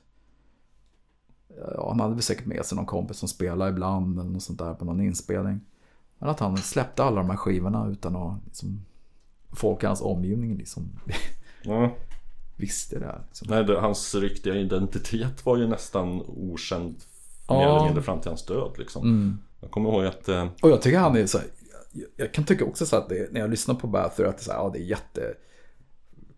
Ja, 1.75 1.89
han 1.89 2.01
hade 2.01 2.15
väl 2.15 2.23
säkert 2.23 2.47
med 2.47 2.65
sig 2.65 2.77
någon 2.77 2.87
kompis 2.87 3.17
som 3.17 3.29
spelade 3.29 3.71
ibland 3.71 4.19
eller 4.19 4.31
något 4.31 4.43
sånt 4.43 4.59
där 4.59 4.75
på 4.75 4.85
någon 4.85 5.01
inspelning. 5.01 5.61
Men 6.19 6.29
att 6.29 6.41
han 6.41 6.57
släppte 6.57 7.05
alla 7.05 7.17
de 7.17 7.31
här 7.31 7.37
skivorna 7.37 7.89
utan 7.89 8.17
att 8.17 8.45
liksom, 8.45 8.85
folk 9.53 9.83
i 9.83 9.87
hans 9.87 10.03
omgivning 10.03 10.57
liksom 10.57 10.91
Ja. 11.63 11.91
Visste 12.59 12.99
det. 12.99 13.05
Här, 13.07 13.23
liksom. 13.29 13.47
Nej, 13.51 13.65
det, 13.65 13.81
hans 13.81 14.15
riktiga 14.15 14.55
identitet 14.55 15.47
var 15.47 15.57
ju 15.57 15.67
nästan 15.69 16.23
okänd 16.27 16.89
mer 16.89 17.57
Ja. 17.57 17.63
eller 17.77 17.85
mindre 17.85 18.03
fram 18.03 18.21
till 18.21 18.31
hans 18.31 18.47
död 18.47 18.73
liksom. 18.79 19.03
Mm. 19.03 19.39
Jag 19.61 19.71
kommer 19.71 19.91
ihåg 19.91 20.05
att 20.05 20.29
eh, 20.29 20.47
Och 20.63 20.71
jag 20.71 20.83
tycker 20.83 20.99
han 20.99 21.17
är 21.17 21.27
så 21.27 21.39
här, 21.39 21.47
jag- 21.93 22.09
jag 22.17 22.35
kan 22.35 22.45
tycka 22.45 22.65
också 22.65 22.87
så 22.87 22.97
att 22.97 23.09
det, 23.09 23.33
när 23.33 23.41
jag 23.41 23.51
lyssnar 23.51 23.75
på 23.75 23.87
Bathory 23.87 24.29
att 24.29 24.37
det 24.37 24.43
är, 24.43 24.45
så 24.45 24.53
här, 24.53 24.59
ja, 24.59 24.71
det 24.73 24.79
är 24.79 24.83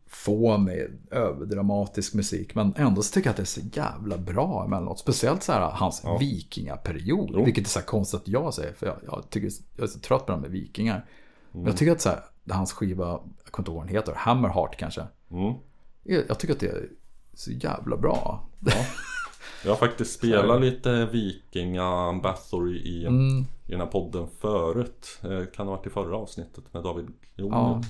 jättefånig, 0.06 0.88
överdramatisk 1.10 2.14
musik. 2.14 2.54
Men 2.54 2.74
ändå 2.76 3.02
så 3.02 3.12
tycker 3.12 3.26
jag 3.28 3.30
att 3.32 3.36
det 3.36 3.42
är 3.42 3.44
så 3.44 3.60
jävla 3.72 4.18
bra 4.18 4.64
emellanåt. 4.64 4.98
Speciellt 4.98 5.42
så 5.42 5.52
här 5.52 5.70
hans 5.70 6.02
vikingaperiod. 6.20 7.30
Jo. 7.34 7.44
Vilket 7.44 7.64
är 7.64 7.68
så 7.68 7.78
här 7.78 7.86
konstigt 7.86 8.20
att 8.20 8.28
jag 8.28 8.54
säger. 8.54 8.72
För 8.72 8.86
jag, 8.86 8.96
jag, 9.06 9.30
tycker, 9.30 9.50
jag 9.76 9.84
är 9.84 9.88
så 9.88 9.98
trött 9.98 10.26
på 10.26 10.32
det 10.32 10.32
här 10.32 10.40
med 10.42 10.50
vikingar. 10.50 11.06
Men 11.52 11.60
Mm. 11.60 11.66
jag 11.70 11.76
tycker 11.78 11.92
att 11.92 12.00
så 12.00 12.08
här, 12.08 12.20
hans 12.50 12.72
skiva, 12.72 13.06
jag 13.08 13.20
kommer 13.52 13.62
inte 13.62 13.70
ihåg 13.70 13.76
vad 13.78 13.86
den 13.86 13.94
heter, 13.96 14.12
Hammerheart 14.16 14.76
kanske. 14.78 15.00
mm, 15.30 15.54
Jag, 16.02 16.38
tycker 16.38 16.54
att 16.54 16.60
det 16.60 16.66
är 16.68 16.88
så 17.34 17.50
jävla 17.50 17.96
bra. 17.96 18.48
jag 19.64 19.70
har 19.70 19.76
faktiskt 19.76 20.12
spelat 20.18 20.60
lite 20.60 21.06
Vikinga 21.06 22.20
Bathory 22.22 22.76
i, 22.78 23.06
Mm. 23.06 23.40
i 23.66 23.70
den 23.70 23.80
här 23.80 23.86
podden 23.86 24.26
förut. 24.40 25.18
Eh, 25.22 25.44
kan 25.56 25.66
ha 25.68 25.76
varit 25.76 25.86
i 25.86 25.90
förra 25.90 26.16
avsnittet 26.16 26.64
med 26.74 26.82
David, 26.82 27.08
jo, 27.36 27.48
Ja. 27.52 27.80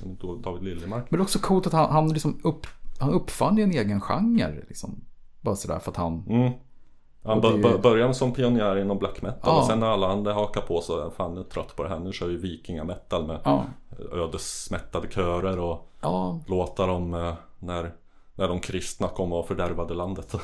David 0.45 0.63
Liljemark. 0.63 1.11
Men 1.11 1.19
det 1.19 1.23
är 1.23 1.25
också 1.25 1.39
coolt 1.39 1.67
att 1.67 1.73
han, 1.73 1.91
han 1.93 2.09
liksom 2.13 2.41
upp, 2.45 2.67
han 2.99 3.11
uppfann 3.11 3.59
en 3.59 3.71
egen 3.71 4.01
genre. 4.01 4.65
Liksom. 4.69 5.01
Bara 5.41 5.57
sådär 5.57 5.79
för 5.79 5.91
att 5.91 5.97
han... 5.97 6.25
Mm. 6.29 6.53
Han 7.23 7.41
bör- 7.41 7.59
bör- 7.63 7.79
började 7.79 8.15
som 8.15 8.33
pionjär 8.33 8.77
inom 8.79 8.99
black 8.99 9.23
metal 9.23 9.41
Ja. 9.43 9.59
och 9.61 9.67
sen 9.67 9.81
när 9.81 9.87
alla 9.87 10.09
andra 10.09 10.33
hakar 10.35 10.61
på 10.61 10.81
så 10.81 11.11
fan 11.11 11.37
jag 11.37 11.45
är 11.47 11.49
trött 11.51 11.77
på 11.77 11.83
det 11.83 11.89
här. 11.89 11.99
Nu 11.99 12.13
kör 12.13 12.27
vi 12.27 12.37
vikingametal 12.37 13.27
med 13.27 13.41
Ja, 13.45 13.65
ödesmättade 14.13 15.09
körer 15.11 15.59
och 15.59 15.91
ja, 16.01 16.41
låtar 16.47 16.89
om 16.89 17.15
eh, 17.15 17.35
när, 17.59 17.93
när 18.41 18.49
de 18.49 18.61
kristna 18.61 19.09
kom 19.09 19.33
och 19.33 19.49
fördärvade 19.49 19.95
landet. 19.95 20.35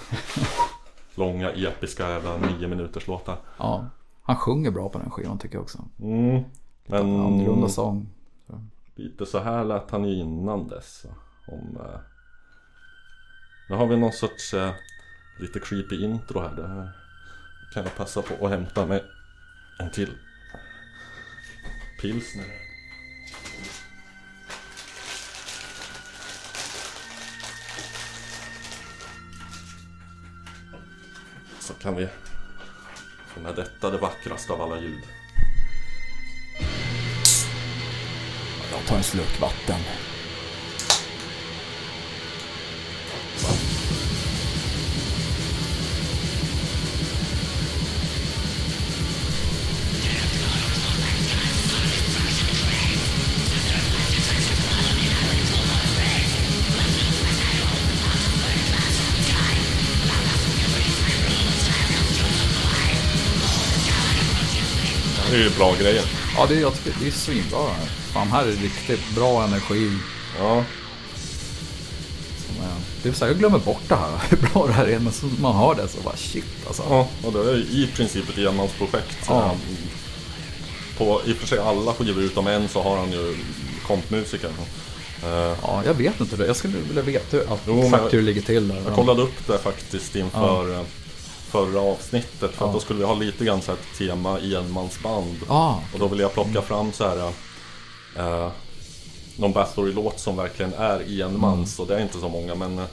Långa 1.14 1.50
episka 1.50 2.10
jävla 2.10 2.36
nio 2.36 2.68
minuters 2.68 3.06
låtar. 3.06 3.38
ja. 3.58 3.86
Han 4.22 4.36
sjunger 4.36 4.70
bra 4.70 4.88
på 4.88 4.98
den 4.98 5.10
skivan 5.10 5.38
tycker 5.38 5.54
jag 5.54 5.62
också. 5.62 5.84
Mm. 6.00 6.42
Men 6.86 7.00
Annorlunda 7.00 7.68
sång. 7.68 8.08
lite 8.94 9.26
så 9.26 9.38
här 9.38 9.64
lät 9.64 9.90
han 9.90 10.04
ju 10.04 10.14
innan 10.14 10.68
dess. 10.68 11.06
Om, 11.48 11.76
eh... 11.76 12.00
Nu 13.68 13.76
har 13.76 13.86
vi 13.86 13.96
någon 13.96 14.12
sorts 14.12 14.54
eh, 14.54 14.70
lite 15.40 15.60
creepy 15.60 16.04
intro 16.04 16.40
här. 16.40 16.56
Det 16.56 16.68
här 16.68 16.90
kan 17.74 17.82
jag 17.82 17.96
passa 17.96 18.22
på 18.22 18.46
att 18.46 18.50
hämta 18.50 18.86
mig 18.86 19.04
en 19.80 19.90
till 19.90 20.10
pilsner. 22.00 22.65
Så 31.66 31.74
kan 31.74 31.96
vi 31.96 32.08
få 33.26 33.40
med 33.40 33.54
detta 33.54 33.90
det 33.90 33.98
vackraste 33.98 34.52
av 34.52 34.62
alla 34.62 34.80
ljud. 34.80 35.02
Jag 38.72 38.86
tar 38.86 38.96
en 38.96 39.02
slurk 39.02 39.40
vatten. 39.40 39.80
Bra 65.56 65.74
grejer. 65.80 66.04
Ja, 66.36 66.46
det, 66.48 66.54
jag 66.54 66.74
tycker 66.74 66.98
det 67.00 67.06
är 67.06 67.10
svinbra. 67.12 67.58
Fan, 68.12 68.28
här 68.28 68.42
är 68.46 68.52
riktigt 68.52 69.14
bra 69.14 69.44
energi. 69.44 69.92
Ja, 70.38 70.56
är- 70.56 70.64
Det 73.02 73.08
är 73.08 73.12
så 73.12 73.24
här, 73.24 73.32
jag 73.32 73.38
glömmer 73.38 73.58
bort 73.58 73.82
det 73.88 73.94
här, 73.96 74.10
hur 74.30 74.36
bra 74.36 74.66
det 74.66 74.72
här 74.72 74.86
är. 74.86 74.98
Men 74.98 75.12
så 75.12 75.26
man 75.40 75.56
hör 75.56 75.74
det 75.74 75.88
så 75.88 75.98
bara 76.04 76.16
shit 76.16 76.44
alltså. 76.66 76.82
Ja, 76.90 77.08
och 77.24 77.32
det 77.32 77.38
är 77.50 77.56
i 77.56 77.88
princip 77.96 78.28
ett 78.28 78.38
enmansprojekt. 78.38 79.16
Ja. 79.28 79.34
Ja. 79.34 79.54
På 80.98 81.20
i 81.26 81.32
och 81.32 81.36
för 81.36 81.46
sig 81.46 81.58
alla 81.58 81.92
skivor 81.92 82.22
utom 82.22 82.46
en 82.46 82.68
så 82.68 82.82
har 82.82 82.96
han 82.98 83.12
ju 83.12 83.36
kompmusiker. 83.86 84.50
Eh, 85.24 85.30
Ja, 85.62 85.82
jag 85.86 85.94
vet 85.94 86.20
inte 86.20 86.36
det. 86.36 86.46
Jag 86.46 86.56
skulle 86.56 86.78
vilja 86.78 87.02
veta 87.02 87.36
hur, 87.36 87.46
Jo, 87.66 87.84
exakt 87.84 88.12
hur 88.14 88.18
det 88.18 88.24
ligger 88.24 88.42
till 88.42 88.68
där. 88.68 88.82
Jag 88.86 88.94
kollade 88.94 89.22
upp 89.22 89.46
det 89.46 89.58
faktiskt 89.58 90.16
inför 90.16 90.72
eh, 90.74 90.80
förra 91.46 91.80
avsnittet. 91.80 92.50
För 92.50 92.66
att 92.66 92.72
då 92.72 92.80
skulle 92.80 92.98
vi 92.98 93.04
ha 93.04 93.14
lite 93.14 93.44
grann 93.44 93.62
så 93.62 93.70
här 93.72 93.78
ett 93.78 93.98
tema 93.98 94.38
enmansband. 94.38 95.36
Ja, 95.48 95.82
Och 95.92 95.98
då 95.98 96.08
vill 96.08 96.20
jag 96.20 96.32
plocka 96.32 96.62
fram 96.62 96.92
så 96.92 97.04
här 97.08 97.32
eh, 98.16 98.50
någon 99.36 99.52
Bathory-låt 99.52 100.20
som 100.20 100.36
verkligen 100.36 100.74
är 100.74 101.22
enmans. 101.22 101.78
Och 101.78 101.86
det 101.86 101.96
är 101.96 102.02
inte 102.02 102.18
så 102.20 102.28
många 102.28 102.54
men 102.54 102.78
eh, 102.78 102.84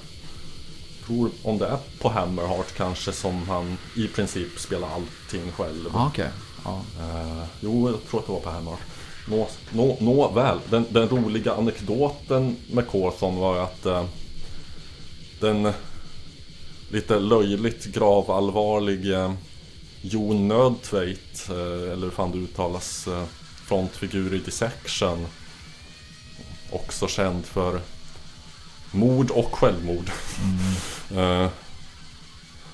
tror 1.05 1.29
om 1.43 1.57
det 1.57 1.67
är 1.67 1.77
på 2.01 2.09
Hammerheart 2.09 2.73
kanske 2.77 3.11
som 3.11 3.47
han 3.47 3.77
i 3.95 4.07
princip 4.07 4.59
spelar 4.59 4.87
allting 4.95 5.51
själv. 5.51 5.89
ja 5.93 6.07
okej. 6.07 6.29
Ja. 6.65 6.81
Eh, 6.99 7.43
jo, 7.59 7.89
jag 7.89 8.09
tror 8.09 8.19
att 8.19 8.25
det 8.25 8.31
var 8.31 8.39
på 8.39 8.49
Hammarby. 8.49 8.81
Nå, 9.27 9.47
nå, 9.71 9.97
nå 9.99 10.31
väl, 10.31 10.59
den, 10.69 10.85
den 10.89 11.09
roliga 11.09 11.53
anekdoten 11.53 12.55
med 12.71 12.87
Corthon 12.87 13.35
var 13.35 13.57
att 13.57 13.85
eh, 13.85 14.05
den 15.39 15.73
lite 16.93 17.19
löjligt 17.19 17.85
gravallvarlig 17.85 19.11
eh, 19.13 19.33
Jon 20.01 20.47
Nödtveit, 20.47 21.47
eh, 21.49 21.91
eller 21.91 22.01
hur 22.01 22.09
fan 22.09 22.31
det 22.31 22.37
uttalas, 22.37 23.07
eh, 23.07 23.23
frontfigur 23.67 24.33
i 24.33 24.37
Dissection. 24.39 25.25
Också 26.71 27.07
känd 27.07 27.45
för 27.45 27.81
mord 28.91 29.31
och 29.31 29.55
självmord. 29.55 30.11
Eh, 31.17 31.47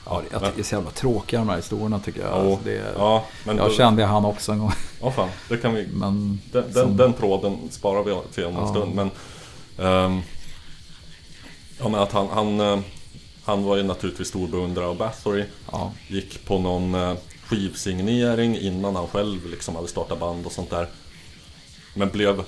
Ja, 0.05 0.22
jag 0.32 0.41
tycker 0.41 0.55
det 0.55 0.61
är 0.61 0.63
så 0.63 0.76
jävla 0.76 0.91
tråkiga 0.91 1.39
de 1.39 1.49
här 1.49 1.55
historierna 1.55 1.99
tycker 1.99 2.22
jag. 2.22 2.30
ja, 2.30 2.34
Alltså, 2.36 2.59
det 2.63 2.78
är, 2.78 2.93
ja, 2.97 3.26
men 3.45 3.57
jag 3.57 3.70
då- 3.70 3.74
kände 3.76 4.05
han 4.05 4.26
också 4.26 4.51
en 4.51 4.59
gång. 4.59 4.72
Ja, 5.01 5.11
fan, 5.11 5.30
det 5.49 5.57
kan 5.57 5.74
vi 5.74 5.88
Men 5.88 6.41
Den, 6.51 6.74
som- 6.74 6.97
den 6.97 7.13
tråden 7.13 7.57
sparar 7.72 8.03
vi 8.03 8.15
till 8.34 8.45
om 8.45 8.55
en 8.55 8.61
Ja. 8.61 8.67
stund 8.70 8.95
men 8.95 9.11
ehm, 9.88 10.22
Ja 11.80 11.89
men 11.89 11.95
att 11.99 12.11
han, 12.11 12.28
han, 12.30 12.84
han 13.50 13.64
var 13.64 13.78
ju 13.78 13.84
naturligtvis 13.84 14.28
stor 14.28 14.47
beundrare 14.47 14.86
av 14.86 14.97
Bathory 14.97 15.45
ja, 15.72 15.93
Gick 16.08 16.45
på 16.45 16.60
någon 16.60 16.95
eh, 16.95 17.16
skivsignering 17.45 18.58
innan 18.58 18.95
han 18.95 19.08
själv 19.08 19.50
liksom 19.50 19.76
hade 19.76 19.88
startat 19.88 20.20
band 20.20 20.45
och 20.45 20.52
sånt 20.52 20.70
där 20.70 20.88
Men 21.95 22.10
blev 22.10 22.43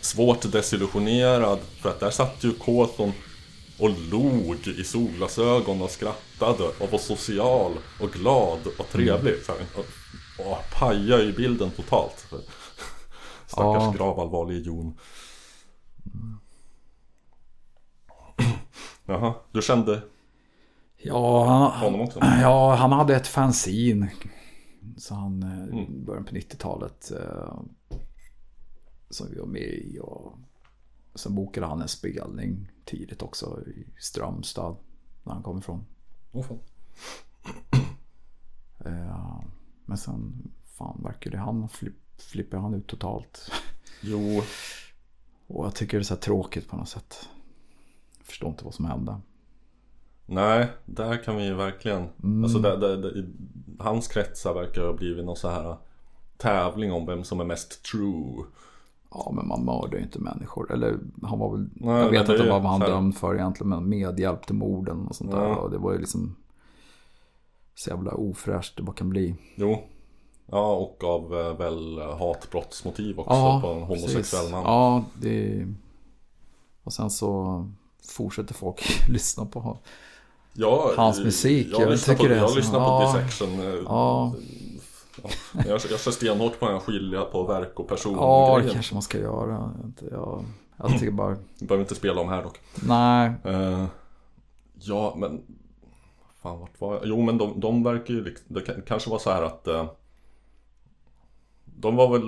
svårt 0.00 0.52
desillusionerad 0.52 1.58
för 1.80 1.88
att 1.88 2.00
där 2.00 2.10
satt 2.10 2.44
ju 2.44 2.52
Cawthon 2.52 3.12
och 3.78 3.90
log 3.90 4.66
i 4.66 4.84
solglasögon 4.84 5.82
och 5.82 5.90
skrattade 5.90 6.64
och 6.64 6.92
var 6.92 6.98
social 6.98 7.72
och 8.00 8.12
glad 8.12 8.58
och 8.78 8.88
trevlig. 8.88 9.34
Så 9.46 9.52
här, 9.52 9.60
och, 9.74 9.86
och 10.46 10.58
pajade 10.72 11.22
i 11.22 11.32
bilden 11.32 11.70
totalt. 11.70 12.26
Stackars 13.46 13.82
Ja. 13.82 13.94
gravallvarlig 13.96 14.66
Jon. 14.66 14.98
Jaha, 19.06 19.34
du 19.52 19.62
kände 19.62 20.02
ja, 21.02 21.44
han, 21.70 22.40
ja, 22.40 22.74
han 22.74 22.92
hade 22.92 23.16
ett 23.16 23.26
fanzine. 23.26 24.10
Så 24.96 25.14
han 25.14 25.42
eh, 25.42 25.62
Mm. 25.62 26.04
början 26.04 26.24
på 26.24 26.34
90-talet. 26.34 27.10
Eh, 27.10 27.60
som 29.10 29.26
vi 29.30 29.38
var 29.38 29.46
med 29.46 29.62
i. 29.62 29.98
Och 30.02 30.38
sen 31.14 31.34
bokade 31.34 31.66
han 31.66 31.82
en 31.82 31.88
spelning 31.88 32.70
tidigt 32.84 33.22
också 33.22 33.62
i 33.66 33.86
Strömstad. 33.98 34.76
Där 35.24 35.32
han 35.32 35.42
kom 35.42 35.58
ifrån. 35.58 35.84
Fan. 36.32 36.58
Eh, 38.84 39.40
men 39.86 39.98
sen, 39.98 40.50
fan 40.78 41.00
verkar 41.02 41.30
det 41.30 41.38
han 41.38 41.68
flipp, 41.68 41.96
flippar 42.18 42.58
han 42.58 42.74
ut 42.74 42.86
totalt. 42.86 43.50
Jo, 44.02 44.42
Och 45.46 45.66
jag 45.66 45.74
tycker 45.74 45.96
det 45.98 46.02
är 46.02 46.04
så 46.04 46.14
här 46.14 46.20
tråkigt 46.20 46.68
på 46.68 46.76
något 46.76 46.88
sätt. 46.88 47.28
Jag 48.18 48.26
förstår 48.26 48.48
inte 48.50 48.64
vad 48.64 48.74
som 48.74 48.84
hände. 48.84 49.20
Nej, 50.30 50.68
där 50.84 51.24
kan 51.24 51.36
vi 51.36 51.44
ju 51.44 51.54
verkligen 51.54 52.08
Mm. 52.22 52.44
Alltså 52.44 52.58
där, 52.58 52.76
där, 52.76 52.96
där, 52.96 53.18
i 53.18 53.24
hans 53.78 54.08
kretsar 54.08 54.54
verkar 54.54 54.82
ha 54.82 54.92
blivit 54.92 55.24
någon 55.24 55.36
så 55.36 55.48
här 55.48 55.76
tävling 56.36 56.92
om 56.92 57.06
vem 57.06 57.24
som 57.24 57.40
är 57.40 57.44
mest 57.44 57.82
true 57.82 58.44
Ja, 59.10 59.32
men 59.34 59.48
man 59.48 59.64
mördar 59.64 59.98
ju 59.98 60.04
inte 60.04 60.18
människor. 60.18 60.72
Eller 60.72 60.98
han 61.22 61.38
var 61.38 61.56
väl, 61.56 61.68
Nej, 61.74 62.02
jag 62.02 62.10
vet 62.10 62.26
det 62.26 62.32
inte 62.32 62.50
vad 62.50 62.62
han 62.62 62.80
dömd 62.80 63.16
för 63.16 63.34
egentligen, 63.34 63.68
men 63.68 63.88
medhjälp 63.88 64.46
till 64.46 64.54
morden 64.54 65.06
och 65.06 65.14
sånt 65.14 65.30
där. 65.30 65.42
Ja. 65.42 65.56
Och 65.56 65.70
det 65.70 65.78
var 65.78 65.92
ju 65.92 65.98
liksom 65.98 66.36
så 67.74 67.90
jävla 67.90 68.12
ofräscht 68.12 68.76
det 68.76 68.82
bara 68.82 68.96
kan 68.96 69.10
bli. 69.10 69.34
Jo 69.54 69.78
Ja, 70.52 70.72
och 70.72 71.04
av 71.04 71.40
eh, 71.40 71.56
väl 71.56 71.98
hatbrottsmotiv 71.98 73.20
också 73.20 73.60
på 73.62 73.68
en 73.68 73.82
homosexuell 73.82 74.50
man 74.50 74.62
Ja, 74.62 75.04
det... 75.20 75.66
Och 76.82 76.92
sen 76.92 77.10
så 77.10 77.66
fortsätter 78.08 78.54
folk 78.54 79.08
lyssna 79.08 79.46
på. 79.46 79.78
Ja, 80.60 80.92
Hans 80.96 81.24
musik, 81.24 81.68
Jag, 81.72 81.80
jag 81.80 81.90
lyssnar 81.90 82.14
på, 82.14 82.22
tycker 82.22 82.34
det 82.34 82.40
jag 82.40 82.56
lyssnar 82.56 82.78
på 82.80 82.86
ja. 82.86 83.18
Dissection. 83.22 83.60
eh, 83.60 83.74
Ja, 83.84 84.34
Ja, 85.22 85.30
jag, 85.66 85.80
jag 85.90 86.00
kör 86.00 86.10
stenhårt 86.10 86.60
på 86.60 86.66
här 86.66 86.78
skilja 86.78 87.22
på 87.24 87.42
verk 87.44 87.80
och 87.80 87.88
person 87.88 88.14
ja 88.16 88.60
det 88.64 88.70
kanske 88.72 88.94
man 88.94 89.02
ska 89.02 89.18
göra. 89.18 89.72
Jag 90.10 90.44
Jag, 90.78 90.90
tycker 90.90 91.10
bara, 91.10 91.36
Vi 91.58 91.66
behöver 91.66 91.84
inte 91.84 91.94
spela 91.94 92.20
om 92.20 92.28
här 92.28 92.42
dock. 92.42 92.58
nej. 92.82 93.32
Eh, 93.44 93.84
ja, 94.74 95.14
men... 95.16 95.42
Fan, 96.42 96.60
vart 96.60 96.80
var 96.80 96.94
jag? 96.94 97.02
Jo, 97.06 97.22
men 97.22 97.38
de, 97.38 97.60
de 97.60 97.82
verkar 97.82 98.14
ju... 98.14 98.34
Det 98.48 98.60
kan- 98.60 98.82
kanske 98.86 99.10
var 99.10 99.18
så 99.18 99.30
här 99.30 99.42
att... 99.42 99.66
eh, 99.66 99.86
de 101.64 101.96
var 101.96 102.08
väl 102.12 102.24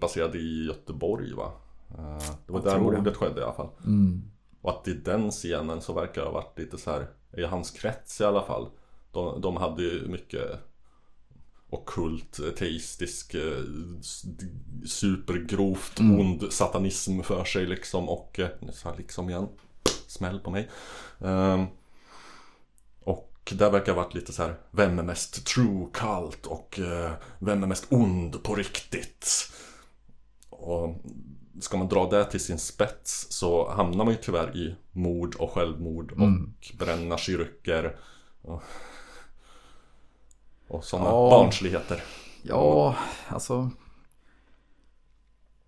baserade 0.00 0.38
i 0.38 0.66
Göteborg, 0.66 1.34
va? 1.34 1.52
Eh, 1.98 2.18
det 2.46 2.52
var 2.52 2.60
Jag 2.64 2.64
där 2.64 2.78
mordet 2.80 3.16
skedde 3.16 3.40
i 3.40 3.44
alla 3.44 3.52
fall. 3.52 3.68
Mm. 3.84 4.22
Och 4.66 4.72
att 4.72 4.88
i 4.88 4.94
den 4.94 5.30
scenen 5.30 5.80
så 5.80 5.92
verkar 5.92 6.22
det 6.22 6.28
ha 6.28 6.34
varit 6.34 6.58
lite 6.58 6.78
så 6.78 6.90
här 6.90 7.06
I 7.36 7.42
hans 7.42 7.70
krets 7.70 8.20
i 8.20 8.24
alla 8.24 8.42
fall 8.42 8.70
De, 9.12 9.40
de 9.40 9.56
hade 9.56 9.82
ju 9.82 10.08
mycket 10.08 10.60
Ockult, 11.70 12.40
teistisk 12.56 13.34
eh, 13.34 13.62
Supergrovt 14.86 16.00
Mm. 16.00 16.20
ond 16.20 16.52
satanism 16.52 17.20
för 17.20 17.44
sig 17.44 17.66
liksom 17.66 18.08
och 18.08 18.40
eh, 18.40 18.48
Nu 18.60 18.72
sa 18.72 18.88
jag 18.88 18.98
liksom 18.98 19.30
igen 19.30 19.48
smäll 20.06 20.40
på 20.40 20.50
mig. 20.50 20.68
Ehm, 21.20 21.66
och 23.00 23.52
där 23.56 23.70
verkar 23.70 23.94
ha 23.94 24.02
varit 24.02 24.14
lite 24.14 24.32
så 24.32 24.42
här, 24.42 24.54
vem 24.70 24.98
är 24.98 25.02
mest 25.02 25.46
true 25.46 25.86
cult 25.92 26.46
och 26.46 26.78
eh, 26.78 27.12
vem 27.38 27.62
är 27.62 27.66
mest 27.66 27.86
ond 27.90 28.42
på 28.42 28.54
riktigt? 28.54 29.52
Och 30.50 30.96
ska 31.60 31.76
man 31.76 31.88
dra 31.88 32.06
det 32.10 32.24
till 32.24 32.40
sin 32.40 32.58
spets 32.58 33.26
så 33.30 33.70
hamnar 33.70 34.04
man 34.04 34.14
ju 34.14 34.20
tyvärr 34.22 34.56
i 34.56 34.74
mord 34.92 35.34
och 35.34 35.50
självmord 35.50 36.12
och 36.12 36.76
bränna 36.78 37.18
kyrkor. 37.18 37.96
Och, 38.42 38.62
och 40.68 40.84
sådana 40.84 41.08
Ja. 41.08 41.30
barnsligheter. 41.30 42.02
Ja, 42.42 42.96
alltså. 43.28 43.70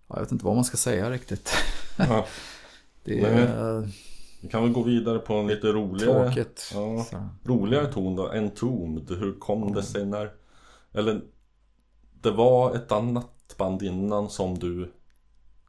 ja, 0.09 0.15
Jag 0.15 0.21
vet 0.21 0.33
inte 0.33 0.45
vad 0.45 0.55
man 0.55 0.65
ska 0.65 0.77
säga 0.77 1.11
riktigt. 1.11 1.51
Ja. 1.99 2.27
Det 3.05 3.23
Nej. 3.23 3.43
är 3.43 3.89
Vi 4.41 4.49
kan 4.49 4.63
väl 4.63 4.73
gå 4.73 4.83
vidare 4.83 5.19
på 5.19 5.35
en 5.35 5.47
lite 5.47 5.67
roligare, 5.67 6.25
tråkigt. 6.33 6.71
Ja. 6.75 7.07
Roligare 7.45 7.93
ton 7.93 8.17
då. 8.17 8.29
Entombed. 8.29 9.19
Hur 9.19 9.39
kom 9.39 9.73
det 9.73 9.83
sig 9.83 10.07
när... 10.07 10.33
Eller 10.93 11.21
det 12.23 12.31
var 12.31 12.75
ett 12.75 12.93
annat 12.93 13.55
band 13.59 13.83
innan 13.83 14.29
som 14.31 14.59
du 14.59 14.93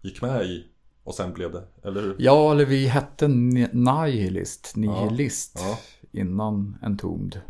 gick 0.04 0.22
med 0.22 0.46
i 0.46 0.68
och 1.04 1.16
sen 1.16 1.34
blev 1.34 1.52
det, 1.52 1.64
eller 1.84 2.02
hur? 2.02 2.16
Ja, 2.20 2.52
eller 2.52 2.66
vi 2.66 2.88
hette 2.88 3.28
Ni- 3.28 3.70
Nihilist, 3.74 4.76
Nihilist 4.76 5.56
Ja. 5.60 5.80
innan 6.12 6.78
Entombed. 6.82 7.42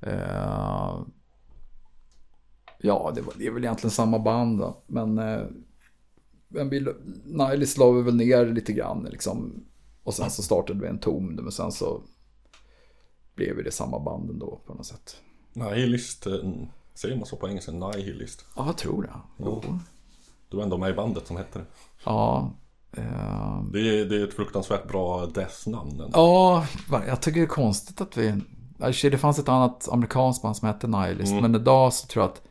Eh, 0.00 0.98
ja, 2.80 3.12
det, 3.14 3.20
var, 3.20 3.34
det 3.38 3.46
är 3.46 3.50
väl 3.50 3.64
egentligen 3.64 3.90
samma 3.90 4.18
band 4.18 4.58
då. 4.58 4.82
Men, 4.86 5.20
vi, 6.70 6.86
Nihilist 7.24 7.78
la 7.78 7.90
vi 7.90 8.02
väl 8.02 8.16
ner 8.16 8.46
lite 8.46 8.72
grann 8.72 9.04
liksom. 9.10 9.64
Och 10.02 10.14
sen 10.14 10.30
så 10.30 10.42
startade 10.42 10.80
vi 10.80 10.86
Entombed, 10.88 11.42
men 11.44 11.52
sen 11.52 11.72
så 11.72 12.02
blev 13.34 13.56
vi 13.56 13.62
det 13.62 13.70
samma 13.72 13.98
band 14.00 14.30
ändå 14.30 14.60
på 14.66 14.74
något 14.74 14.86
sätt. 14.86 15.16
Nihilist, 15.52 16.26
eh, 16.26 16.32
säger 16.94 17.16
man 17.16 17.26
så 17.26 17.36
på 17.36 17.48
engelska? 17.48 17.72
Nihilist. 17.72 18.44
Ja, 18.56 18.66
jag 18.66 18.76
tror 18.78 19.02
det. 19.02 19.10
Jo. 19.38 19.62
Du 20.48 20.56
var 20.56 20.64
ändå 20.64 20.78
med 20.78 20.90
i 20.90 20.94
bandet 20.94 21.26
som 21.26 21.36
hette 21.36 21.58
det. 21.58 21.64
Ja. 22.04 22.50
eh, 22.92 23.62
Det 23.72 23.78
är, 23.80 24.04
det 24.04 24.16
är 24.20 24.24
ett 24.24 24.34
fruktansvärt 24.34 24.88
bra 24.88 25.26
death-namn. 25.26 26.02
Ja, 26.12 26.66
jag 27.06 27.20
tycker 27.22 27.40
det 27.40 27.44
är 27.46 27.48
konstigt 27.48 28.00
att 28.00 28.16
vi... 28.16 28.34
Alltså, 28.80 29.10
Det 29.10 29.18
fanns 29.18 29.38
ett 29.38 29.48
annat 29.48 29.88
amerikanskt 29.92 30.42
band 30.42 30.56
som 30.56 30.68
hette 30.68 30.86
Nihilist. 30.86 31.32
Men 31.42 31.54
idag 31.54 31.92
så 31.92 32.06
tror 32.06 32.22
jag 32.24 32.30
att 32.32 32.42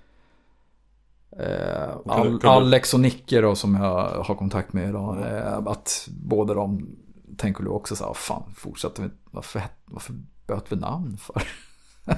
eh, 1.40 1.96
Al- 2.06 2.40
Alex 2.50 2.94
och 2.94 3.00
Nicke 3.00 3.42
då, 3.42 3.56
som 3.56 3.76
jag 3.76 4.24
har 4.24 4.36
kontakt 4.36 4.74
med 4.74 4.90
idag. 4.90 5.18
Eh, 5.38 5.58
att 5.68 6.08
båda 6.12 6.54
de 6.54 6.90
tänker 7.38 7.64
väl 7.64 7.72
också 7.72 7.96
så 7.96 8.06
här, 8.06 8.14
fan 8.14 8.54
fortsätter 8.56 9.04
vi, 9.04 9.10
varför, 9.32 9.62
varför 9.86 10.14
bytte 10.48 10.64
vi 10.70 10.76
namn 10.76 11.18
för? 11.18 11.44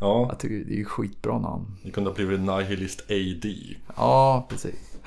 Ja, 0.00 0.26
Jag 0.28 0.38
tycker 0.38 0.54
det 0.64 0.74
är 0.74 0.78
ju 0.78 0.84
skitbra 0.84 1.38
namn. 1.38 1.76
det 1.84 1.90
kunde 1.90 2.10
ha 2.10 2.14
blivit 2.14 2.40
Nihilist 2.40 3.00
AD. 3.10 3.54
Ja, 3.96 4.46
precis. 4.48 4.98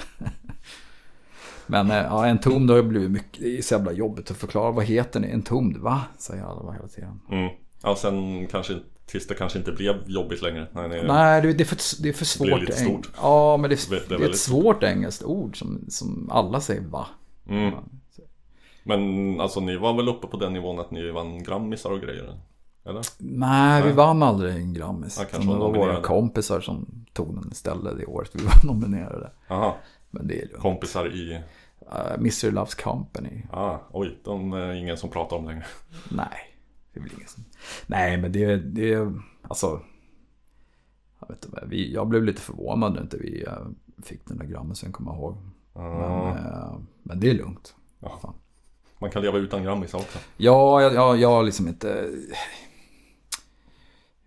Men 1.67 1.91
eh, 1.91 1.97
ja, 1.97 2.25
en 2.27 2.39
tom 2.39 2.67
det 2.67 2.73
har 2.73 2.77
ju 2.81 2.87
blivit 2.87 3.11
mycket, 3.11 3.39
det 3.39 3.57
är 3.57 3.61
så 3.61 3.73
jävla 3.73 3.91
jobbigt 3.91 4.31
att 4.31 4.37
förklara. 4.37 4.71
Vad 4.71 4.85
heter 4.85 5.19
ni? 5.19 5.27
En 5.27 5.41
tom, 5.41 5.81
va? 5.81 6.01
Säger 6.17 6.43
alla 6.43 6.71
hela 6.71 6.87
tiden. 6.87 7.19
Mm. 7.31 7.49
Ja, 7.83 7.95
sen 7.95 8.47
kanske, 8.47 8.79
tills 9.05 9.27
det 9.27 9.33
kanske 9.35 9.59
inte 9.59 9.71
blev 9.71 9.95
jobbigt 10.07 10.41
längre. 10.41 10.67
Nej, 10.73 10.89
nej. 10.89 11.03
Nej, 11.07 11.41
det 11.41 11.53
det 11.53 11.63
är 11.63 11.65
för, 11.65 12.03
det 12.03 12.09
är 12.09 12.13
för 12.13 12.25
svårt. 12.25 12.47
blir 12.47 12.57
lite 12.59 12.71
stort. 12.77 13.09
Ja, 13.21 13.57
men 13.57 13.69
det, 13.69 13.89
Det 13.89 13.95
är 13.95 14.17
det, 14.19 14.25
är 14.25 14.29
ett 14.29 14.37
svårt 14.37 14.83
engelskt 14.83 15.23
ord 15.23 15.59
som, 15.59 15.85
som 15.89 16.29
alla 16.31 16.61
säger 16.61 16.81
va. 16.81 17.07
Mm. 17.49 17.73
Men 18.83 19.39
alltså 19.41 19.59
ni 19.59 19.77
var 19.77 19.93
väl 19.93 20.09
uppe 20.09 20.27
på 20.27 20.37
den 20.37 20.53
nivån 20.53 20.79
att 20.79 20.91
ni 20.91 21.11
vann 21.11 21.43
grammisar 21.43 21.89
och 21.91 22.01
grejer? 22.01 22.39
Eller? 22.84 23.01
Nej, 23.17 23.82
vi 23.82 23.88
Nej. 23.88 23.95
vann 23.95 24.23
aldrig 24.23 24.55
en 24.55 24.73
Grammis. 24.73 25.19
Ja, 25.19 25.39
det 25.39 25.47
var 25.47 25.55
nominerade. 25.55 25.79
våra 25.93 26.01
kompisar 26.01 26.59
som 26.61 27.05
tog 27.13 27.36
den 27.36 27.51
istället 27.51 27.97
det 27.97 28.05
året 28.05 28.29
vi 28.34 28.43
var 28.45 28.73
nominerade. 28.73 29.32
Aha, 29.49 29.77
Men 30.11 30.27
det 30.27 30.41
är 30.41 30.47
lugnt. 30.47 30.61
kompisar 30.61 31.07
i... 31.15 31.41
Uh, 31.82 32.13
Mr. 32.13 32.51
Loves 32.51 32.75
Company. 32.75 33.43
Ah, 33.51 33.77
oj, 33.91 34.19
de 34.23 34.53
är 34.53 34.73
ingen 34.73 34.97
som 34.97 35.09
pratar 35.09 35.38
om 35.38 35.45
längre. 35.45 35.65
Nej, 36.09 36.55
det 36.93 36.99
är 36.99 37.03
väl 37.03 37.11
ingen 37.17 37.27
som... 37.27 37.43
Nej, 37.88 38.17
men 38.17 38.32
det, 38.32 38.55
det 38.57 38.93
är 38.93 39.13
alltså... 39.41 39.82
Jag, 41.19 41.27
vet 41.27 41.45
inte, 41.45 41.63
vi, 41.67 41.93
jag 41.93 42.07
blev 42.07 42.23
lite 42.23 42.41
förvånad 42.41 42.93
när 42.93 43.01
inte 43.01 43.17
vi 43.17 43.43
eh, 43.47 43.53
fick 44.03 44.27
den 44.27 44.38
där 44.38 44.45
Grammisen, 44.45 44.91
kommer 44.91 45.11
jag 45.11 45.17
ihåg. 45.19 45.38
Men, 45.73 46.38
eh, 46.38 46.77
men 47.03 47.19
det 47.19 47.29
är 47.29 47.34
lugnt. 47.34 47.75
Ja. 47.99 48.34
Man 48.99 49.11
kan 49.11 49.21
leva 49.21 49.38
utan 49.38 49.63
grammisar 49.63 49.97
också. 49.99 50.19
Ja, 50.38 50.82
jag, 50.82 50.93
jag, 50.93 51.17
jag 51.17 51.29
har 51.29 51.43
liksom 51.43 51.67
inte... 51.67 52.09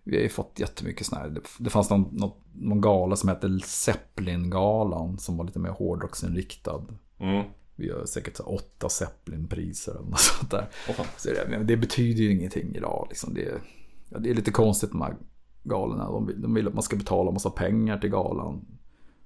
Vi 0.07 0.15
har 0.15 0.23
ju 0.23 0.29
fått 0.29 0.59
jättemycket 0.59 1.05
sådana 1.07 1.25
här. 1.27 1.41
Det, 1.59 1.69
fanns 1.69 1.89
någon, 1.89 2.01
någon, 2.11 2.31
någon 2.53 2.81
gala 2.81 3.15
som 3.15 3.29
hette 3.29 3.59
Zeppelin-galan 3.63 5.17
som 5.17 5.37
var 5.37 5.45
lite 5.45 5.59
mer 5.59 5.69
hårdrocksinriktad. 5.69 6.83
Mm. 7.19 7.45
Vi 7.75 7.91
har 7.91 8.05
säkert 8.05 8.39
åtta 8.39 8.89
Zeppelin-priser 8.89 9.91
eller 9.91 10.09
något 10.09 10.19
sånt 10.39 10.51
där. 10.51 10.67
Fan. 10.71 11.05
Så 11.17 11.29
det, 11.29 11.47
men 11.49 11.67
det 11.67 11.77
betyder 11.77 12.23
ju 12.23 12.31
ingenting 12.31 12.75
idag. 12.75 13.05
Liksom. 13.09 13.33
Det, 13.33 13.45
är- 13.45 13.61
ja, 14.09 14.19
det 14.19 14.29
är 14.29 14.33
lite 14.33 14.51
konstigt 14.51 14.93
med 14.93 14.99
de 15.01 15.05
här 15.05 15.15
galorna. 15.63 16.11
De, 16.11 16.31
de 16.41 16.53
vill 16.53 16.67
att 16.67 16.73
man 16.73 16.83
ska 16.83 16.95
betala 16.95 17.31
massa 17.31 17.49
pengar 17.49 17.97
till 17.97 18.09
galan. 18.09 18.65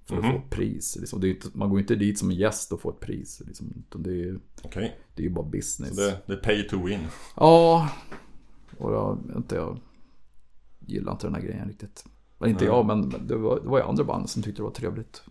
För 0.06 0.18
att 0.18 0.26
få 0.26 0.38
ett 0.38 0.50
pris. 0.50 0.98
Liksom. 1.00 1.26
Inte, 1.26 1.48
man 1.54 1.70
går 1.70 1.80
inte 1.80 1.96
dit 1.96 2.20
som 2.20 2.30
en 2.30 2.36
gäst 2.36 2.72
och 2.72 2.82
får 2.82 2.92
ett 2.94 3.00
pris. 3.00 3.42
Liksom. 3.48 3.84
Det, 3.96 4.10
är, 4.10 4.14
ju- 4.14 4.40
Okej, 4.62 5.00
det 5.16 5.22
är 5.22 5.28
ju 5.28 5.34
bara 5.34 5.46
business. 5.46 5.96
så 5.96 6.02
det, 6.02 6.20
det 6.26 6.34
är 6.34 6.38
pay 6.38 6.68
to 6.68 6.86
win. 6.86 7.00
Ja, 7.36 7.90
och 8.78 8.94
jag, 8.94 9.18
inte, 9.36 9.56
jag 9.56 9.80
gillar 10.90 11.12
inte 11.12 11.28
den 11.28 11.36
här 11.36 11.42
grejen 11.42 11.68
riktigt. 11.68 12.06
Men 12.38 12.50
inte 12.50 12.66
jag, 12.66 12.86
men 12.86 13.28
det 13.28 13.36
var, 13.36 13.60
det 13.60 13.70
var 13.70 13.78
ju 13.78 13.84
andra 13.84 14.04
band 14.04 14.30
som 14.30 14.44
tyckte 14.44 14.60
det 14.60 14.64
var 14.64 14.72
trevligt. 14.72 15.24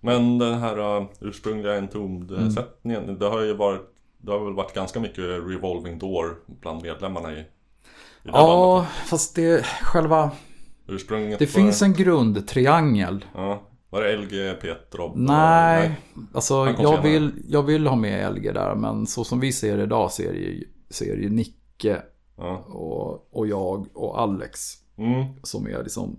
Men 0.00 0.38
den 0.38 0.58
här 0.58 1.00
uh, 1.00 1.06
ursprungliga 1.20 1.78
Entombed-sättningen, 1.78 3.18
det 3.18 3.26
har 3.28 3.40
ju 3.40 3.54
varit 3.54 3.94
det 4.18 4.32
har 4.32 4.44
väl 4.44 4.54
varit 4.54 4.74
ganska 4.74 5.00
mycket 5.00 5.18
revolving 5.18 5.98
door 5.98 6.38
bland 6.46 6.82
medlemmarna 6.82 7.32
i, 7.32 7.40
i 7.40 7.44
det 8.22 8.30
Ja, 8.32 8.76
bandet. 8.76 9.08
fast 9.08 9.36
det 9.36 9.66
själva... 9.82 10.30
Ursprunget 10.86 11.38
Det 11.38 11.46
finns 11.46 11.82
en 11.82 11.92
grundtriangel. 11.92 13.24
Ja, 13.34 13.62
var 13.90 14.02
det 14.02 14.16
LG, 14.16 14.60
Petrov? 14.60 15.12
Nej, 15.18 16.00
alltså 16.34 16.64
Han 16.64 16.74
kom 16.74 16.84
jag 16.84 17.02
vill, 17.02 17.32
jag 17.48 17.62
vill 17.62 17.86
ha 17.86 17.96
med 17.96 18.34
LG 18.34 18.52
där, 18.54 18.74
men 18.74 19.06
så 19.06 19.24
som 19.24 19.40
vi 19.40 19.52
ser 19.52 19.76
det 19.76 19.82
idag 19.82 20.12
så 20.12 20.22
är 20.22 20.32
det 20.32 20.38
ju, 20.38 20.64
så 20.90 21.04
är 21.04 21.16
det 21.16 21.22
ju 21.22 21.30
Nicke 21.30 22.02
Ja. 22.36 22.56
och, 22.66 23.36
och 23.36 23.46
jag 23.46 23.86
och 23.94 24.20
Alex 24.20 24.60
Mm. 24.96 25.24
som 25.42 25.66
är 25.66 25.82
liksom 25.82 26.18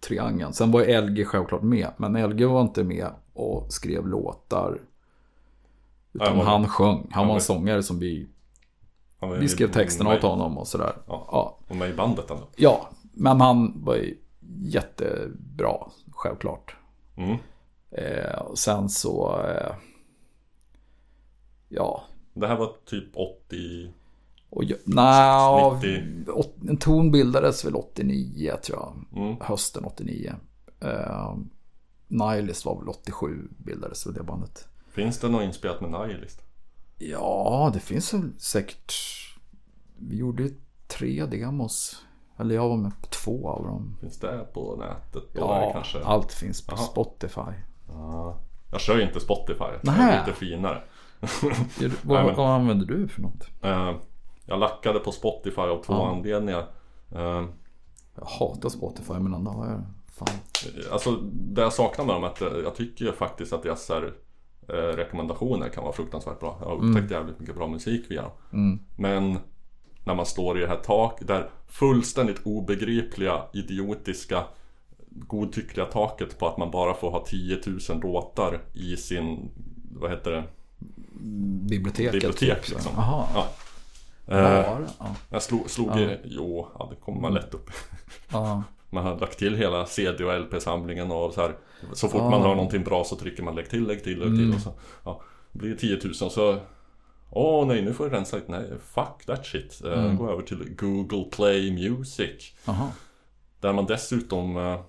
triangeln. 0.00 0.52
Sen 0.52 0.70
var 0.70 1.00
LG 1.02 1.24
självklart 1.24 1.62
med, 1.62 1.88
men 1.96 2.30
LG 2.30 2.44
var 2.44 2.60
inte 2.60 2.84
med 2.84 3.08
och 3.32 3.72
skrev 3.72 4.06
låtar. 4.08 4.80
Utan 6.12 6.36
var- 6.38 6.44
han 6.44 6.68
sjöng. 6.68 7.08
Han 7.10 7.26
var 7.28 7.34
en 7.34 7.40
sångare 7.40 7.82
som 7.82 7.98
vi, 7.98 8.28
vi 9.40 9.48
skrev 9.48 9.72
texterna 9.72 10.14
åt 10.14 10.22
honom 10.22 10.58
och 10.58 10.68
sådär. 10.68 10.92
Ja. 11.06 11.28
Ja. 11.32 11.58
Och 11.68 11.76
med 11.76 11.90
i 11.90 11.92
bandet 11.94 12.30
ändå. 12.30 12.42
ja, 12.56 12.88
men 13.12 13.40
han 13.40 13.84
var 13.84 13.94
ju 13.94 14.18
jättebra, 14.62 15.76
självklart. 16.12 16.76
Mm. 17.16 17.36
Eh, 17.90 18.38
och 18.38 18.58
sen 18.58 18.88
så, 18.88 19.40
eh, 19.46 19.74
ja, 21.68 22.02
Det 22.34 22.46
här 22.46 22.56
var 22.56 22.72
typ 22.84 23.16
80... 23.16 23.90
och 24.54 24.64
jag, 24.64 24.78
nej, 24.84 25.74
90. 26.22 26.30
åt- 26.32 26.56
en 26.68 26.76
ton 26.76 27.10
bildades 27.10 27.64
väl 27.64 27.74
89 27.74 28.52
tror 28.62 28.78
jag. 28.78 29.22
Mm. 29.22 29.36
Hösten 29.40 29.84
89. 29.84 30.34
Eh, 30.80 31.36
Nihilist 32.08 32.64
var 32.64 32.78
väl 32.78 32.88
87 32.88 33.48
bildades 33.58 34.06
väl 34.06 34.14
det 34.14 34.22
bandet. 34.22 34.68
Finns 34.92 35.18
det 35.18 35.28
något 35.28 35.42
inspelat 35.42 35.80
med 35.80 35.90
Nihilist? 35.90 36.40
Ja, 36.98 37.70
det 37.74 37.80
finns 37.80 38.14
väl 38.14 38.30
säkert. 38.38 38.92
Vi 39.98 40.16
gjorde 40.16 40.42
ju 40.42 40.54
tre 40.86 41.26
demos. 41.26 42.02
Eller 42.38 42.54
jag 42.54 42.68
var 42.68 42.76
med 42.76 42.92
på 43.02 43.06
två 43.06 43.48
av 43.48 43.64
dem. 43.64 43.96
Finns 44.00 44.18
det 44.18 44.46
på 44.54 44.76
nätet? 44.76 45.28
Då 45.34 45.40
Ja, 45.40 45.70
kanske? 45.72 46.04
allt 46.04 46.32
finns 46.32 46.66
på 46.66 46.72
Jaha. 46.76 46.84
Spotify. 46.84 47.52
Ja. 47.88 48.38
Jag 48.72 48.80
kör 48.80 48.96
ju 48.96 49.02
inte 49.02 49.20
Spotify. 49.20 49.64
Det 49.82 49.90
Nähä. 49.90 50.12
är 50.12 50.26
lite 50.26 50.38
finare. 50.38 50.82
Vad, 51.20 51.52
Nej, 52.18 52.26
men- 52.26 52.36
vad 52.36 52.50
använder 52.50 52.86
du 52.86 53.08
för 53.08 53.22
något? 53.22 53.48
Eh, 53.62 53.92
Jag 54.46 54.60
lackade 54.60 54.98
på 54.98 55.12
Spotify 55.12 55.60
av 55.60 55.82
två 55.82 55.92
Ja. 55.92 56.08
anledningar. 56.10 56.66
Eh, 57.14 57.44
Jag 58.16 58.26
hatar 58.26 58.68
Spotify 58.68 59.12
men 59.12 59.34
ändå 59.34 59.50
har 59.50 59.66
jag. 59.66 59.82
Fan. 60.12 60.36
Alltså 60.92 61.10
det 61.32 61.62
jag 61.62 61.72
saknar 61.72 62.04
med 62.04 62.14
dem 62.14 62.24
är 62.24 62.28
att 62.28 62.40
eh, 62.42 62.48
jag 62.64 62.74
tycker 62.74 63.12
faktiskt 63.12 63.52
att 63.52 63.62
deras 63.62 63.88
här, 63.88 64.14
eh, 64.68 64.74
rekommendationer 64.96 65.68
kan 65.68 65.84
vara 65.84 65.92
fruktansvärt 65.92 66.40
bra. 66.40 66.56
Jag 66.60 66.66
har 66.68 66.74
upptäckt 66.76 67.10
jävligt 67.10 67.40
mycket 67.40 67.54
bra 67.56 67.66
musik 67.68 68.04
via 68.10 68.22
dem. 68.22 68.78
Men 68.96 69.38
när 70.04 70.14
man 70.14 70.26
står 70.26 70.58
i 70.58 70.60
det 70.60 70.66
här 70.68 70.76
taket, 70.76 71.26
där 71.28 71.50
fullständigt 71.68 72.40
obegripliga, 72.44 73.42
idiotiska, 73.52 74.44
godtyckliga 75.10 75.86
taket 75.86 76.38
på 76.38 76.46
att 76.48 76.58
man 76.58 76.70
bara 76.70 76.94
får 76.94 77.10
ha 77.10 77.24
10 77.26 77.58
000 77.90 78.00
låtar 78.02 78.60
i 78.72 78.96
sin, 78.96 79.50
vad 79.92 80.10
heter 80.10 80.30
det, 80.30 80.44
biblioteket. 81.68 82.12
bibliotek 82.12 82.62
typ, 82.64 82.74
liksom. 82.74 82.92
Jaha. 82.96 83.26
Ja. 83.34 83.46
Eh, 84.26 84.42
Var? 84.42 84.86
Ja. 84.98 85.16
jag 85.30 85.42
slog, 85.42 85.70
slog 85.70 85.88
Ja. 86.00 86.10
jo, 86.24 86.68
ja, 86.78 86.88
det 86.90 86.96
kommer 86.96 87.20
man 87.20 87.34
lätt 87.34 87.54
upp. 87.54 87.70
ja. 88.32 88.62
Man 88.90 89.04
har 89.06 89.18
lagt 89.18 89.38
till 89.38 89.56
hela 89.56 89.86
CD 89.86 90.24
och 90.24 90.40
LP-samlingen 90.40 91.10
och 91.10 91.32
så 91.32 91.40
här. 91.40 91.56
Så 91.92 92.08
fort 92.08 92.20
Ah. 92.20 92.30
man 92.30 92.42
hör 92.42 92.54
någonting 92.54 92.84
bra 92.84 93.04
så 93.04 93.16
trycker 93.16 93.42
man 93.42 93.54
lägg 93.54 93.70
till, 93.70 93.86
lägg 93.86 94.04
till, 94.04 94.18
lägg 94.18 94.28
till 94.28 94.44
Mm. 94.44 94.54
och 94.56 94.60
så. 94.62 94.72
Ja, 95.04 95.20
det 95.52 95.58
blir 95.58 95.74
10 95.76 95.98
000 96.04 96.14
så 96.30 96.58
Åh 97.36 97.66
nej, 97.66 97.82
nu 97.82 97.92
får 97.94 98.06
jag 98.06 98.16
rensa 98.16 98.36
lite. 98.36 98.50
Nej, 98.52 98.70
fuck 98.94 99.26
that 99.26 99.46
shit. 99.46 99.80
Eh, 99.84 99.92
Mm. 100.04 100.16
Gå 100.16 100.30
över 100.30 100.42
till 100.42 100.74
Google 100.78 101.24
Play 101.24 101.70
Music. 101.90 102.52
Jaha. 102.66 102.88
Där 103.60 103.72
man 103.72 103.86
dessutom 103.86 104.56
eh, 104.56 104.80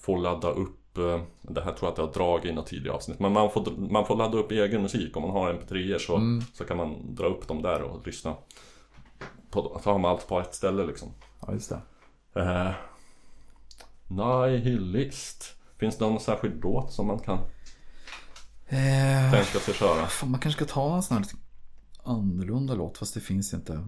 får 0.00 0.18
ladda 0.18 0.50
upp 0.50 0.98
eh, 0.98 1.20
Det 1.42 1.60
här 1.60 1.72
tror 1.72 1.86
jag 1.86 1.92
att 1.92 1.98
jag 1.98 2.06
har 2.06 2.12
dragit 2.12 2.44
i 2.44 2.52
något 2.52 2.66
tidigare 2.66 2.96
avsnitt 2.96 3.20
Men 3.20 3.32
man 3.32 3.50
får, 3.50 3.66
man 3.90 4.06
får 4.06 4.16
ladda 4.16 4.38
upp 4.38 4.50
egen 4.50 4.82
musik 4.82 5.16
Om 5.16 5.22
man 5.22 5.30
har 5.30 5.52
mp3 5.52 5.98
så, 5.98 6.16
Mm. 6.16 6.44
så 6.54 6.64
kan 6.64 6.76
man 6.76 7.14
dra 7.14 7.26
upp 7.26 7.48
dem 7.48 7.62
där 7.62 7.82
och 7.82 8.06
lyssna 8.06 8.34
på, 9.52 9.80
har 9.84 9.98
man 9.98 10.10
allt 10.10 10.28
på 10.28 10.40
ett 10.40 10.54
ställe 10.54 10.86
liksom 10.86 11.08
Ja, 11.46 11.52
just 11.52 11.72
det. 12.34 12.40
eh, 12.40 12.70
Nihilist 14.08 15.54
Finns 15.78 15.98
det 15.98 16.04
någon 16.04 16.20
särskild 16.20 16.62
låt 16.62 16.92
som 16.92 17.06
man 17.06 17.18
kan 17.18 17.38
Eh, 18.66 19.30
tänka 19.32 19.58
sig 19.58 19.74
köra? 19.74 20.06
fan, 20.06 20.30
man 20.30 20.40
kanske 20.40 20.64
ska 20.64 20.74
ta 20.74 20.96
en 20.96 21.02
sån 21.02 21.16
här 21.16 21.22
lite 21.24 21.36
annorlunda 22.04 22.74
låt, 22.74 22.98
fast 22.98 23.14
det 23.14 23.20
finns 23.20 23.54
inte. 23.54 23.84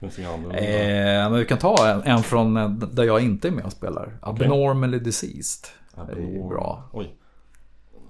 Finns 0.00 0.16
det 0.16 0.22
inga 0.22 0.30
annorlunda? 0.32 0.58
Eh, 0.58 1.30
men 1.30 1.38
vi 1.38 1.44
kan 1.46 1.58
ta 1.58 1.88
en, 1.90 2.02
en 2.02 2.22
från 2.22 2.56
eh, 2.56 2.70
där 2.70 3.04
jag 3.04 3.20
inte 3.20 3.48
är 3.48 3.52
med 3.52 3.64
och 3.64 3.72
spelar. 3.72 4.18
Abnormally 4.22 4.98
Deceased. 4.98 5.68
Det 5.94 6.00
är 6.12 6.48
bra. 6.48 6.88
Oj 6.92 7.16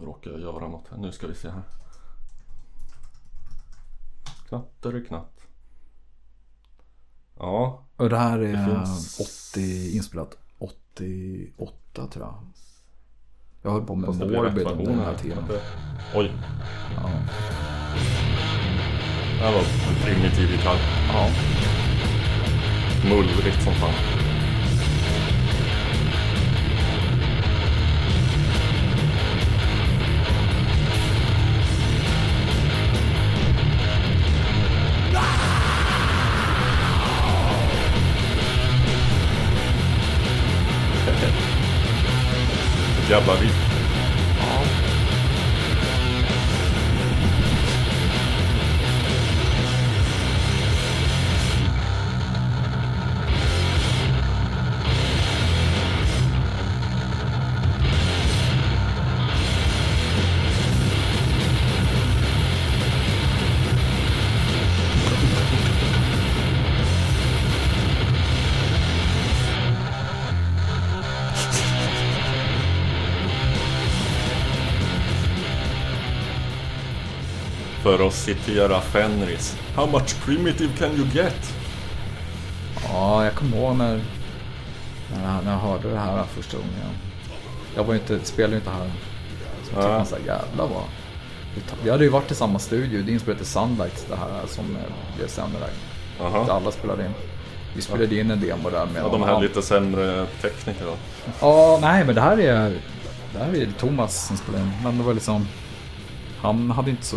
Nu 0.01 0.07
råkar 0.07 0.31
jag 0.31 0.41
göra 0.41 0.69
något 0.69 0.89
här. 0.91 0.99
Nu 0.99 1.13
ska 1.13 1.27
vi 1.27 1.35
se 1.35 1.49
här 1.51 1.63
Knatteriknatt 4.49 5.32
Ja 7.43 7.85
Och 7.97 8.09
det 8.11 8.17
här 8.19 8.39
är 8.39 8.53
Det 8.53 8.65
finns- 8.87 9.21
80, 9.55 9.97
inspelat 9.97 10.37
88 10.59 12.07
tror 12.07 12.27
jag. 12.27 12.35
Jag 13.63 13.71
höll 13.71 13.87
på 13.87 13.95
med 13.95 14.09
Morbid 14.09 14.67
under 14.67 14.85
den 14.85 14.99
här 14.99 15.05
här. 15.05 15.15
tiden. 15.19 15.45
Oj 16.15 16.31
Ja. 16.97 17.11
Det 19.39 19.49
här 19.49 19.53
var 19.53 19.63
primitiv 20.05 20.51
gitarr 20.51 20.79
ja. 21.13 21.29
Mullrigt 23.09 23.63
som 23.63 23.73
fan 23.75 23.95
Ett 43.13 43.62
För 77.93 78.07
att 78.07 78.15
citera 78.15 78.81
Fenris 78.81 79.57
How 79.77 79.87
much 79.87 80.25
primitive 80.25 80.73
can 80.79 80.91
you 80.97 81.07
get? 81.15 81.55
ja, 82.89 83.25
jag 83.25 83.35
kommer 83.35 83.57
ihåg 83.57 83.77
när, 83.77 84.01
när, 85.15 85.35
jag- 85.35 85.45
när 85.45 85.53
jag 85.53 85.59
hörde 85.59 85.91
det 85.91 85.99
här 85.99 86.25
första 86.25 86.57
gången. 86.57 86.73
Jag 87.77 87.85
var 87.85 87.95
ju 87.95 88.01
inte, 88.01 88.21
spelade 88.25 88.53
ju 88.53 88.59
inte 88.59 88.71
här. 88.71 88.91
Så 89.63 89.67
tyckte 89.69 89.81
Ja. 89.83 89.89
man 89.97 90.07
såhär, 90.07 90.23
jävlar 90.27 90.67
vad... 90.69 90.83
Vi 91.85 91.91
hade 91.91 92.05
ju 92.05 92.11
varit 92.11 92.31
i 92.31 92.35
samma 92.35 92.59
studio, 92.59 93.03
det 93.03 93.11
är 93.11 93.15
inspelat 93.15 93.41
i 93.41 93.45
Sunlight 93.45 94.07
det 94.09 94.17
här 94.17 94.47
som 94.47 94.65
eh, 94.77 95.17
blev 95.17 95.27
sämre 95.29 95.59
där. 95.61 95.71
Där 96.19 96.39
Aha. 96.39 96.53
alla 96.53 96.71
spelade 96.71 97.07
in. 97.07 97.13
Vi 97.77 97.83
spelade 97.83 98.17
in 98.21 98.31
en 98.31 98.41
demo 98.41 98.71
där 98.71 98.87
med 98.87 99.03
Ja, 99.03 99.09
de 99.09 99.23
här 99.23 99.41
lite 99.41 99.63
sämre 99.63 100.27
tekniker 100.43 100.85
då 100.87 100.95
Ja, 101.41 101.79
nej 101.83 102.05
men 102.05 102.15
det 102.15 102.21
här 102.21 102.41
är 102.41 102.71
det 103.33 103.39
här 103.39 103.55
är 103.57 103.67
Thomas 103.79 104.27
som 104.27 104.37
spelar 104.37 104.59
in. 104.59 104.73
Men 104.85 104.99
det 104.99 105.05
var 105.05 105.15
liksom 105.15 105.49
Han 106.41 106.71
hade 106.71 106.91
inte 106.91 107.07
så 107.07 107.17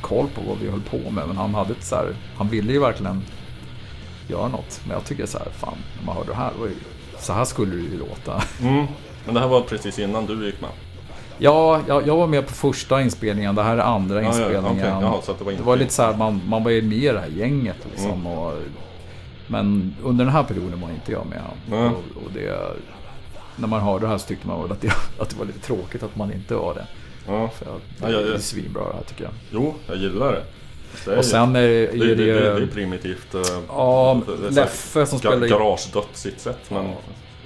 koll 0.00 0.26
på 0.34 0.40
vad 0.48 0.58
vi 0.58 0.70
höll 0.70 0.80
på 0.80 1.10
med 1.10 1.28
men 1.28 1.36
han 1.36 1.54
hade 1.54 1.72
ett 1.72 1.84
så 1.84 1.94
här, 1.94 2.14
Han 2.36 2.48
ville 2.48 2.72
ju 2.72 2.78
verkligen 2.80 3.22
göra 4.28 4.48
något. 4.48 4.80
Men 4.84 4.92
jag 4.94 5.04
tycker 5.04 5.26
så 5.26 5.38
här, 5.38 5.48
fan 5.52 5.78
när 5.98 6.06
man 6.06 6.16
hörde 6.16 6.28
det 6.30 6.36
här, 6.36 6.50
ju, 6.60 6.74
så 7.18 7.32
här 7.32 7.44
skulle 7.44 7.76
det 7.76 7.82
ju 7.82 7.98
låta. 7.98 8.42
mm. 8.60 8.86
Men 9.24 9.34
det 9.34 9.40
här 9.40 9.48
var 9.48 9.60
precis 9.60 9.98
innan 9.98 10.26
du 10.26 10.46
gick 10.46 10.60
med 10.60 10.70
Ja, 11.38 11.80
jag, 11.88 12.06
jag 12.06 12.16
var 12.16 12.26
med 12.26 12.46
på 12.46 12.52
första 12.52 13.02
inspelningen, 13.02 13.54
det 13.54 13.62
här 13.62 13.76
är 13.76 13.82
andra 13.82 14.14
Ja, 14.14 14.22
ja, 14.22 14.28
inspelningen. 14.28 14.64
okej. 14.66 14.84
Jaha, 15.00 15.20
det 15.38 15.44
var 15.44 15.52
det 15.52 15.62
var 15.62 15.76
lite 15.76 15.92
så 15.92 16.02
här, 16.02 16.16
man, 16.16 16.40
man 16.48 16.64
var 16.64 16.70
ju 16.70 16.82
med 16.82 16.98
i 16.98 17.06
det 17.08 17.20
här 17.20 17.28
gänget 17.28 17.76
liksom. 17.90 18.10
Mm. 18.10 18.26
Och, 18.26 18.52
men 19.46 19.96
under 20.02 20.24
den 20.24 20.34
här 20.34 20.42
perioden 20.42 20.80
var 20.80 20.90
inte 20.90 21.12
jag 21.12 21.26
med. 21.26 21.42
Nej. 21.70 21.86
Och, 21.88 22.22
och 22.24 22.30
det, 22.34 22.58
när 23.56 23.68
man 23.68 23.80
hörde 23.80 24.04
det 24.04 24.08
här 24.10 24.18
så 24.18 24.26
tyckte 24.26 24.46
man 24.48 24.62
väl 24.62 24.72
att 24.72 24.80
det, 24.80 24.92
att 25.18 25.30
det 25.30 25.36
var 25.38 25.44
lite 25.44 25.58
tråkigt 25.60 26.02
att 26.02 26.16
man 26.16 26.32
inte 26.32 26.54
var 26.54 26.74
det. 26.74 26.86
Ja, 27.26 27.48
För 27.48 27.66
Ja, 27.66 27.72
det 28.06 28.12
ja, 28.12 28.20
ja. 28.20 28.34
är 28.34 28.38
svinbra 28.38 28.88
det 28.88 28.94
här 28.94 29.02
tycker 29.02 29.24
jag. 29.24 29.32
jo, 29.50 29.74
jag 29.86 29.96
gillar 29.96 30.32
det 30.32 30.42
det 31.04 31.12
är, 31.12 31.18
Och 31.18 31.24
sen 31.24 31.56
är, 31.56 31.60
det, 31.62 31.68
är 31.88 31.92
det, 31.98 32.14
det, 32.14 32.14
det, 32.14 32.40
det 32.54 32.62
är 32.62 32.66
primitivt 32.66 33.34
eh, 33.34 33.40
Ja, 33.68 34.22
det- 34.26 34.36
det 34.36 34.50
Leffe 34.50 35.06
som 35.06 35.18
spelar 35.18 35.46
i... 35.46 35.48
Garagedött 35.50 36.08
sitt 36.12 36.40
sätt 36.40 36.70
men 36.70 36.92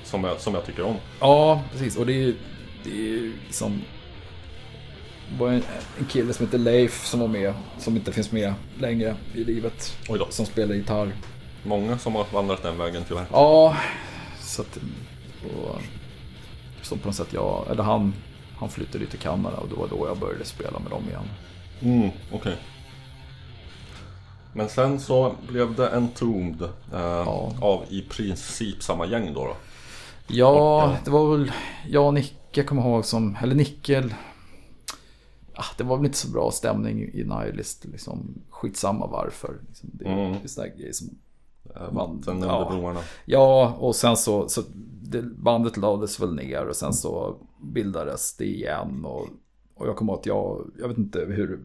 som, 0.04 0.24
jag, 0.24 0.40
som 0.40 0.54
jag 0.54 0.66
tycker 0.66 0.82
om 0.84 0.96
Ja, 1.20 1.62
precis. 1.72 1.96
Och 1.96 2.06
det 2.06 2.12
är 2.12 2.16
ju 2.16 2.34
det 2.84 2.90
är 2.90 2.94
ju 2.94 3.32
som... 3.50 3.82
Det 5.32 5.40
var 5.44 5.48
en, 5.48 5.62
en 5.98 6.04
kille 6.04 6.32
som 6.32 6.46
heter 6.46 6.58
Leif 6.58 7.04
som 7.06 7.20
var 7.20 7.28
med, 7.28 7.54
som 7.78 7.96
inte 7.96 8.12
finns 8.12 8.32
med 8.32 8.54
längre 8.78 9.16
i 9.34 9.44
livet. 9.44 9.96
Oj 10.08 10.18
då. 10.18 10.26
Som 10.30 10.46
spelar 10.46 10.74
gitarr. 10.74 11.12
Många 11.62 11.98
som 11.98 12.14
har 12.14 12.26
vandrat 12.32 12.62
den 12.62 12.78
vägen 12.78 13.02
tyvärr 13.08 13.24
Ja, 13.32 13.76
så 14.40 14.62
att... 14.62 14.78
Och, 15.44 15.80
som 16.82 16.98
på 16.98 17.08
något 17.08 17.16
sätt 17.16 17.28
jag, 17.32 17.66
eller 17.70 17.82
han, 17.82 18.14
han 18.58 18.68
flyttade 18.68 19.06
till 19.06 19.18
Kanada 19.18 19.56
och 19.56 19.68
det 19.68 19.74
var 19.74 19.88
då 19.88 20.06
jag 20.08 20.18
började 20.18 20.44
spela 20.44 20.78
med 20.78 20.90
dem 20.90 21.02
igen. 21.08 21.24
Mm, 21.80 22.10
okej. 22.32 22.56
Men 24.52 24.68
sen 24.68 25.00
så 25.00 25.34
blev 25.48 25.74
det 25.74 25.96
Entombed 25.96 26.62
eh, 26.62 27.00
Ja. 27.00 27.52
av 27.60 27.84
i 27.88 28.02
princip 28.02 28.82
samma 28.82 29.06
gäng 29.06 29.34
då. 29.34 29.44
då. 29.44 29.56
Ja, 30.26 30.96
det 31.04 31.10
var 31.10 31.36
väl 31.36 31.52
jag 31.88 32.06
och 32.06 32.14
Nicke 32.14 32.62
kommer 32.64 32.82
ihåg 32.82 33.04
som, 33.04 33.36
eller 33.42 33.54
Nickel. 33.54 34.14
Ah, 35.54 35.64
det 35.78 35.84
var 35.84 35.96
väl 35.96 36.06
inte 36.06 36.18
så 36.18 36.28
bra 36.28 36.50
stämning 36.50 37.02
i 37.02 37.24
Nihilist. 37.24 37.84
Liksom, 37.84 38.34
skitsamma 38.50 39.06
varför. 39.06 39.54
Liksom, 39.68 39.90
det, 39.92 40.04
Mm. 40.04 40.32
är 40.44 40.46
sådana 40.48 40.74
grejer 40.74 40.92
som 40.92 41.08
Eh, 41.76 41.92
Man- 41.92 42.16
Vatten 42.16 42.34
under 42.34 42.48
ja. 42.48 42.68
broarna. 42.70 43.00
Ja, 43.24 43.74
och 43.78 43.96
sen 43.96 44.16
så, 44.16 44.48
så 44.48 44.62
bandet 45.36 45.76
lades 45.76 46.20
väl 46.20 46.34
ner 46.34 46.66
och 46.66 46.76
sen 46.76 46.92
så 46.92 47.36
bildades 47.62 48.36
det 48.36 48.46
igen. 48.46 49.04
Och, 49.04 49.28
och 49.74 49.86
jag 49.86 49.96
kommer 49.96 50.12
ihåg 50.12 50.20
att 50.20 50.26
jag, 50.26 50.70
jag 50.78 50.88
vet 50.88 50.98
inte 50.98 51.18
hur, 51.18 51.60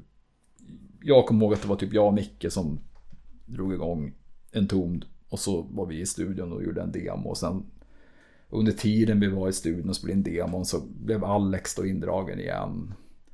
jag 1.01 1.25
kommer 1.25 1.45
ihåg 1.45 1.53
att 1.53 1.61
det 1.61 1.67
var 1.67 1.75
typ 1.75 1.93
jag 1.93 2.07
och 2.07 2.13
Nicke 2.13 2.51
som 2.51 2.79
drog 3.45 3.73
igång 3.73 4.13
en 4.51 4.67
tomd. 4.67 5.05
Och 5.29 5.39
så 5.39 5.61
var 5.61 5.85
vi 5.85 5.99
i 5.99 6.05
studion 6.05 6.53
och 6.53 6.63
gjorde 6.63 6.81
en 6.81 6.91
demo 6.91 7.29
och 7.29 7.37
sen 7.37 7.65
under 8.49 8.71
tiden 8.71 9.19
vi 9.19 9.27
var 9.27 9.49
i 9.49 9.53
studion 9.53 9.89
och 9.89 9.95
spelade 9.95 10.17
in 10.17 10.23
demon 10.23 10.65
så 10.65 10.81
blev 11.03 11.23
Alex 11.23 11.75
då 11.75 11.85
indragen 11.85 12.39
igen. 12.39 12.93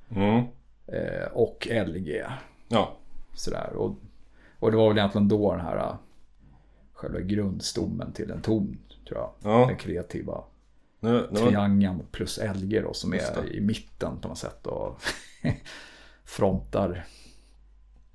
Mm. 0.10 0.44
Eh, 0.88 1.28
och 1.34 1.68
LG. 1.88 2.24
Ja. 2.68 2.98
Sådär. 3.34 3.74
Och, 3.76 3.96
och 4.60 4.72
det 4.72 4.78
var 4.78 4.90
väl 4.90 4.98
egentligen 4.98 5.28
då 5.28 5.52
den 5.52 5.62
här 5.62 5.98
själva 6.94 7.20
grundstommen 7.20 8.14
till 8.14 8.32
en 8.32 8.42
tom, 8.42 8.78
tror 9.08 9.20
jag. 9.20 9.32
Ja. 9.52 9.66
Den 9.68 9.78
kreativa 9.78 10.44
Nu, 11.00 11.28
nu 11.32 11.40
var, 11.40 11.48
triangeln 11.48 12.04
plus 12.12 12.40
LG 12.56 12.82
då 12.82 12.94
som 12.94 13.14
är 13.14 13.54
i 13.56 13.62
mitten 13.62 14.20
på 14.22 14.28
något 14.28 14.38
sätt 14.38 14.68
och 14.68 15.00
frontar 16.26 17.06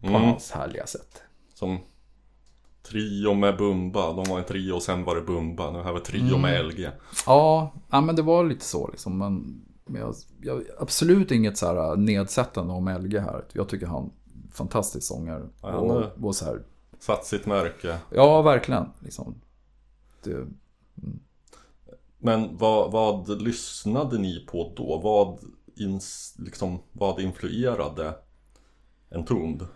på 0.01 0.07
mm, 0.07 0.22
hans 0.22 0.51
härliga 0.51 0.86
sätt. 0.86 1.22
som 1.55 1.78
Trio 2.82 3.34
med 3.34 3.57
Bumba. 3.57 4.12
De 4.12 4.24
var 4.30 4.38
en 4.38 4.45
trio 4.45 4.72
och 4.72 4.82
sen 4.82 5.05
var 5.05 5.14
det 5.16 5.22
Bumba. 5.22 5.70
Nu 5.70 5.78
har 5.78 5.93
vi 5.95 6.01
trio 6.01 6.38
med 6.38 6.55
Mm. 6.61 6.66
LG. 6.68 6.91
Ja, 7.26 7.72
ja, 7.91 8.01
men 8.01 8.16
det 8.16 8.22
var 8.22 8.45
lite 8.45 8.64
så 8.64 8.88
liksom. 8.91 9.18
Men, 9.18 9.62
jag, 10.01 10.14
jag, 10.41 10.62
absolut 10.78 11.30
inget 11.30 11.59
så 11.59 11.66
här 11.66 11.97
nedsättande 11.97 12.72
om 12.72 12.88
LG 12.88 13.18
här. 13.18 13.45
Jag 13.53 13.68
tycker 13.68 13.86
han 13.86 14.11
fantastisk 14.53 15.07
sångare. 15.07 15.49
Ja, 15.62 15.68
och, 15.76 16.03
är- 16.03 16.24
och 16.24 16.36
så 16.36 16.45
här, 16.45 16.62
Satt 16.99 17.24
sitt 17.24 17.47
märke. 17.47 17.99
ja 18.14 18.43
verkligen. 18.43 18.86
Liksom. 19.01 19.34
Det, 20.24 20.47
men 22.18 22.57
vad, 22.57 22.92
vad 22.92 23.42
lyssnade 23.42 24.18
ni 24.18 24.46
på 24.46 24.72
då? 24.76 24.98
Vad, 24.98 25.38
ins, 25.76 26.36
liksom, 26.38 26.82
vad 26.92 27.20
influerade 27.20 28.14
en 29.11 29.24
tund? 29.24 29.66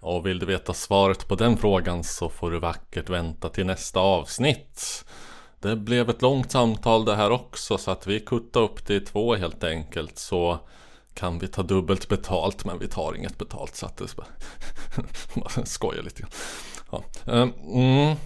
Och 0.00 0.26
vill 0.26 0.38
du 0.38 0.46
veta 0.46 0.74
svaret 0.74 1.28
på 1.28 1.34
den 1.34 1.56
frågan 1.56 2.04
så 2.04 2.28
får 2.28 2.50
du 2.50 2.58
vackert 2.58 3.10
vänta 3.10 3.48
till 3.48 3.66
nästa 3.66 4.00
avsnitt. 4.00 5.04
Det 5.60 5.76
blev 5.76 6.10
ett 6.10 6.22
långt 6.22 6.50
samtal 6.50 7.04
det 7.04 7.14
här 7.14 7.30
också 7.30 7.78
så 7.78 7.90
att 7.90 8.06
vi 8.06 8.20
kuttade 8.20 8.64
upp 8.64 8.86
det 8.86 8.94
i 8.94 9.00
två 9.00 9.34
helt 9.34 9.64
enkelt 9.64 10.18
så 10.18 10.58
kan 11.18 11.38
vi 11.38 11.48
ta 11.48 11.62
dubbelt 11.62 12.08
betalt 12.08 12.64
men 12.64 12.78
vi 12.78 12.88
tar 12.88 13.16
inget 13.16 13.38
betalt 13.38 13.76
så 13.76 13.86
att 13.86 13.96
det 13.96 14.14
bara 15.34 15.64
skojar 15.64 16.02
lite 16.02 16.20
grann. 16.20 16.30
Ja. 16.90 17.04
Ehm, 17.32 17.52
mm. 17.74 18.16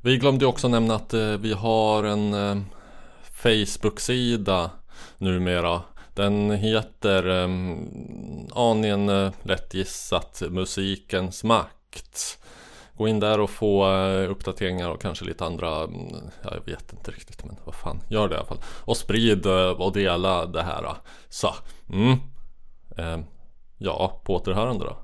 Vi 0.00 0.16
glömde 0.16 0.44
ju 0.44 0.48
också 0.48 0.68
nämna 0.68 0.94
att 0.94 1.14
eh, 1.14 1.28
vi 1.28 1.52
har 1.52 2.04
en 2.04 2.34
ehm, 2.34 2.64
Facebook-sida 3.32 4.70
numera. 5.18 5.82
Den 6.14 6.50
heter 6.50 7.26
um, 7.26 8.48
aningen 8.54 9.08
eh, 9.08 9.32
lätt 9.42 9.74
gissat 9.74 10.42
Musikens 10.50 11.44
makt. 11.44 12.39
Gå 13.00 13.08
in 13.08 13.20
där 13.20 13.40
och 13.40 13.50
få 13.50 13.92
eh, 13.92 14.30
uppdateringar 14.30 14.90
och 14.90 15.02
kanske 15.02 15.24
lite 15.24 15.44
andra, 15.44 15.68
ja, 16.42 16.54
jag 16.54 16.64
vet 16.64 16.92
inte 16.92 17.10
riktigt 17.10 17.44
men 17.44 17.56
vad 17.64 17.74
fan, 17.74 18.00
gör 18.08 18.28
det 18.28 18.34
i 18.34 18.36
alla 18.36 18.46
fall. 18.46 18.60
Och 18.84 18.96
sprid 18.96 19.46
eh, 19.46 19.70
och 19.70 19.92
dela 19.92 20.46
det 20.46 20.62
här. 20.62 20.84
Eh, 20.84 20.96
så, 21.28 21.54
mm. 21.92 22.18
Ehm, 22.96 23.24
ja, 23.78 24.20
på 24.24 24.34
återhörande 24.34 24.84
då. 24.84 24.96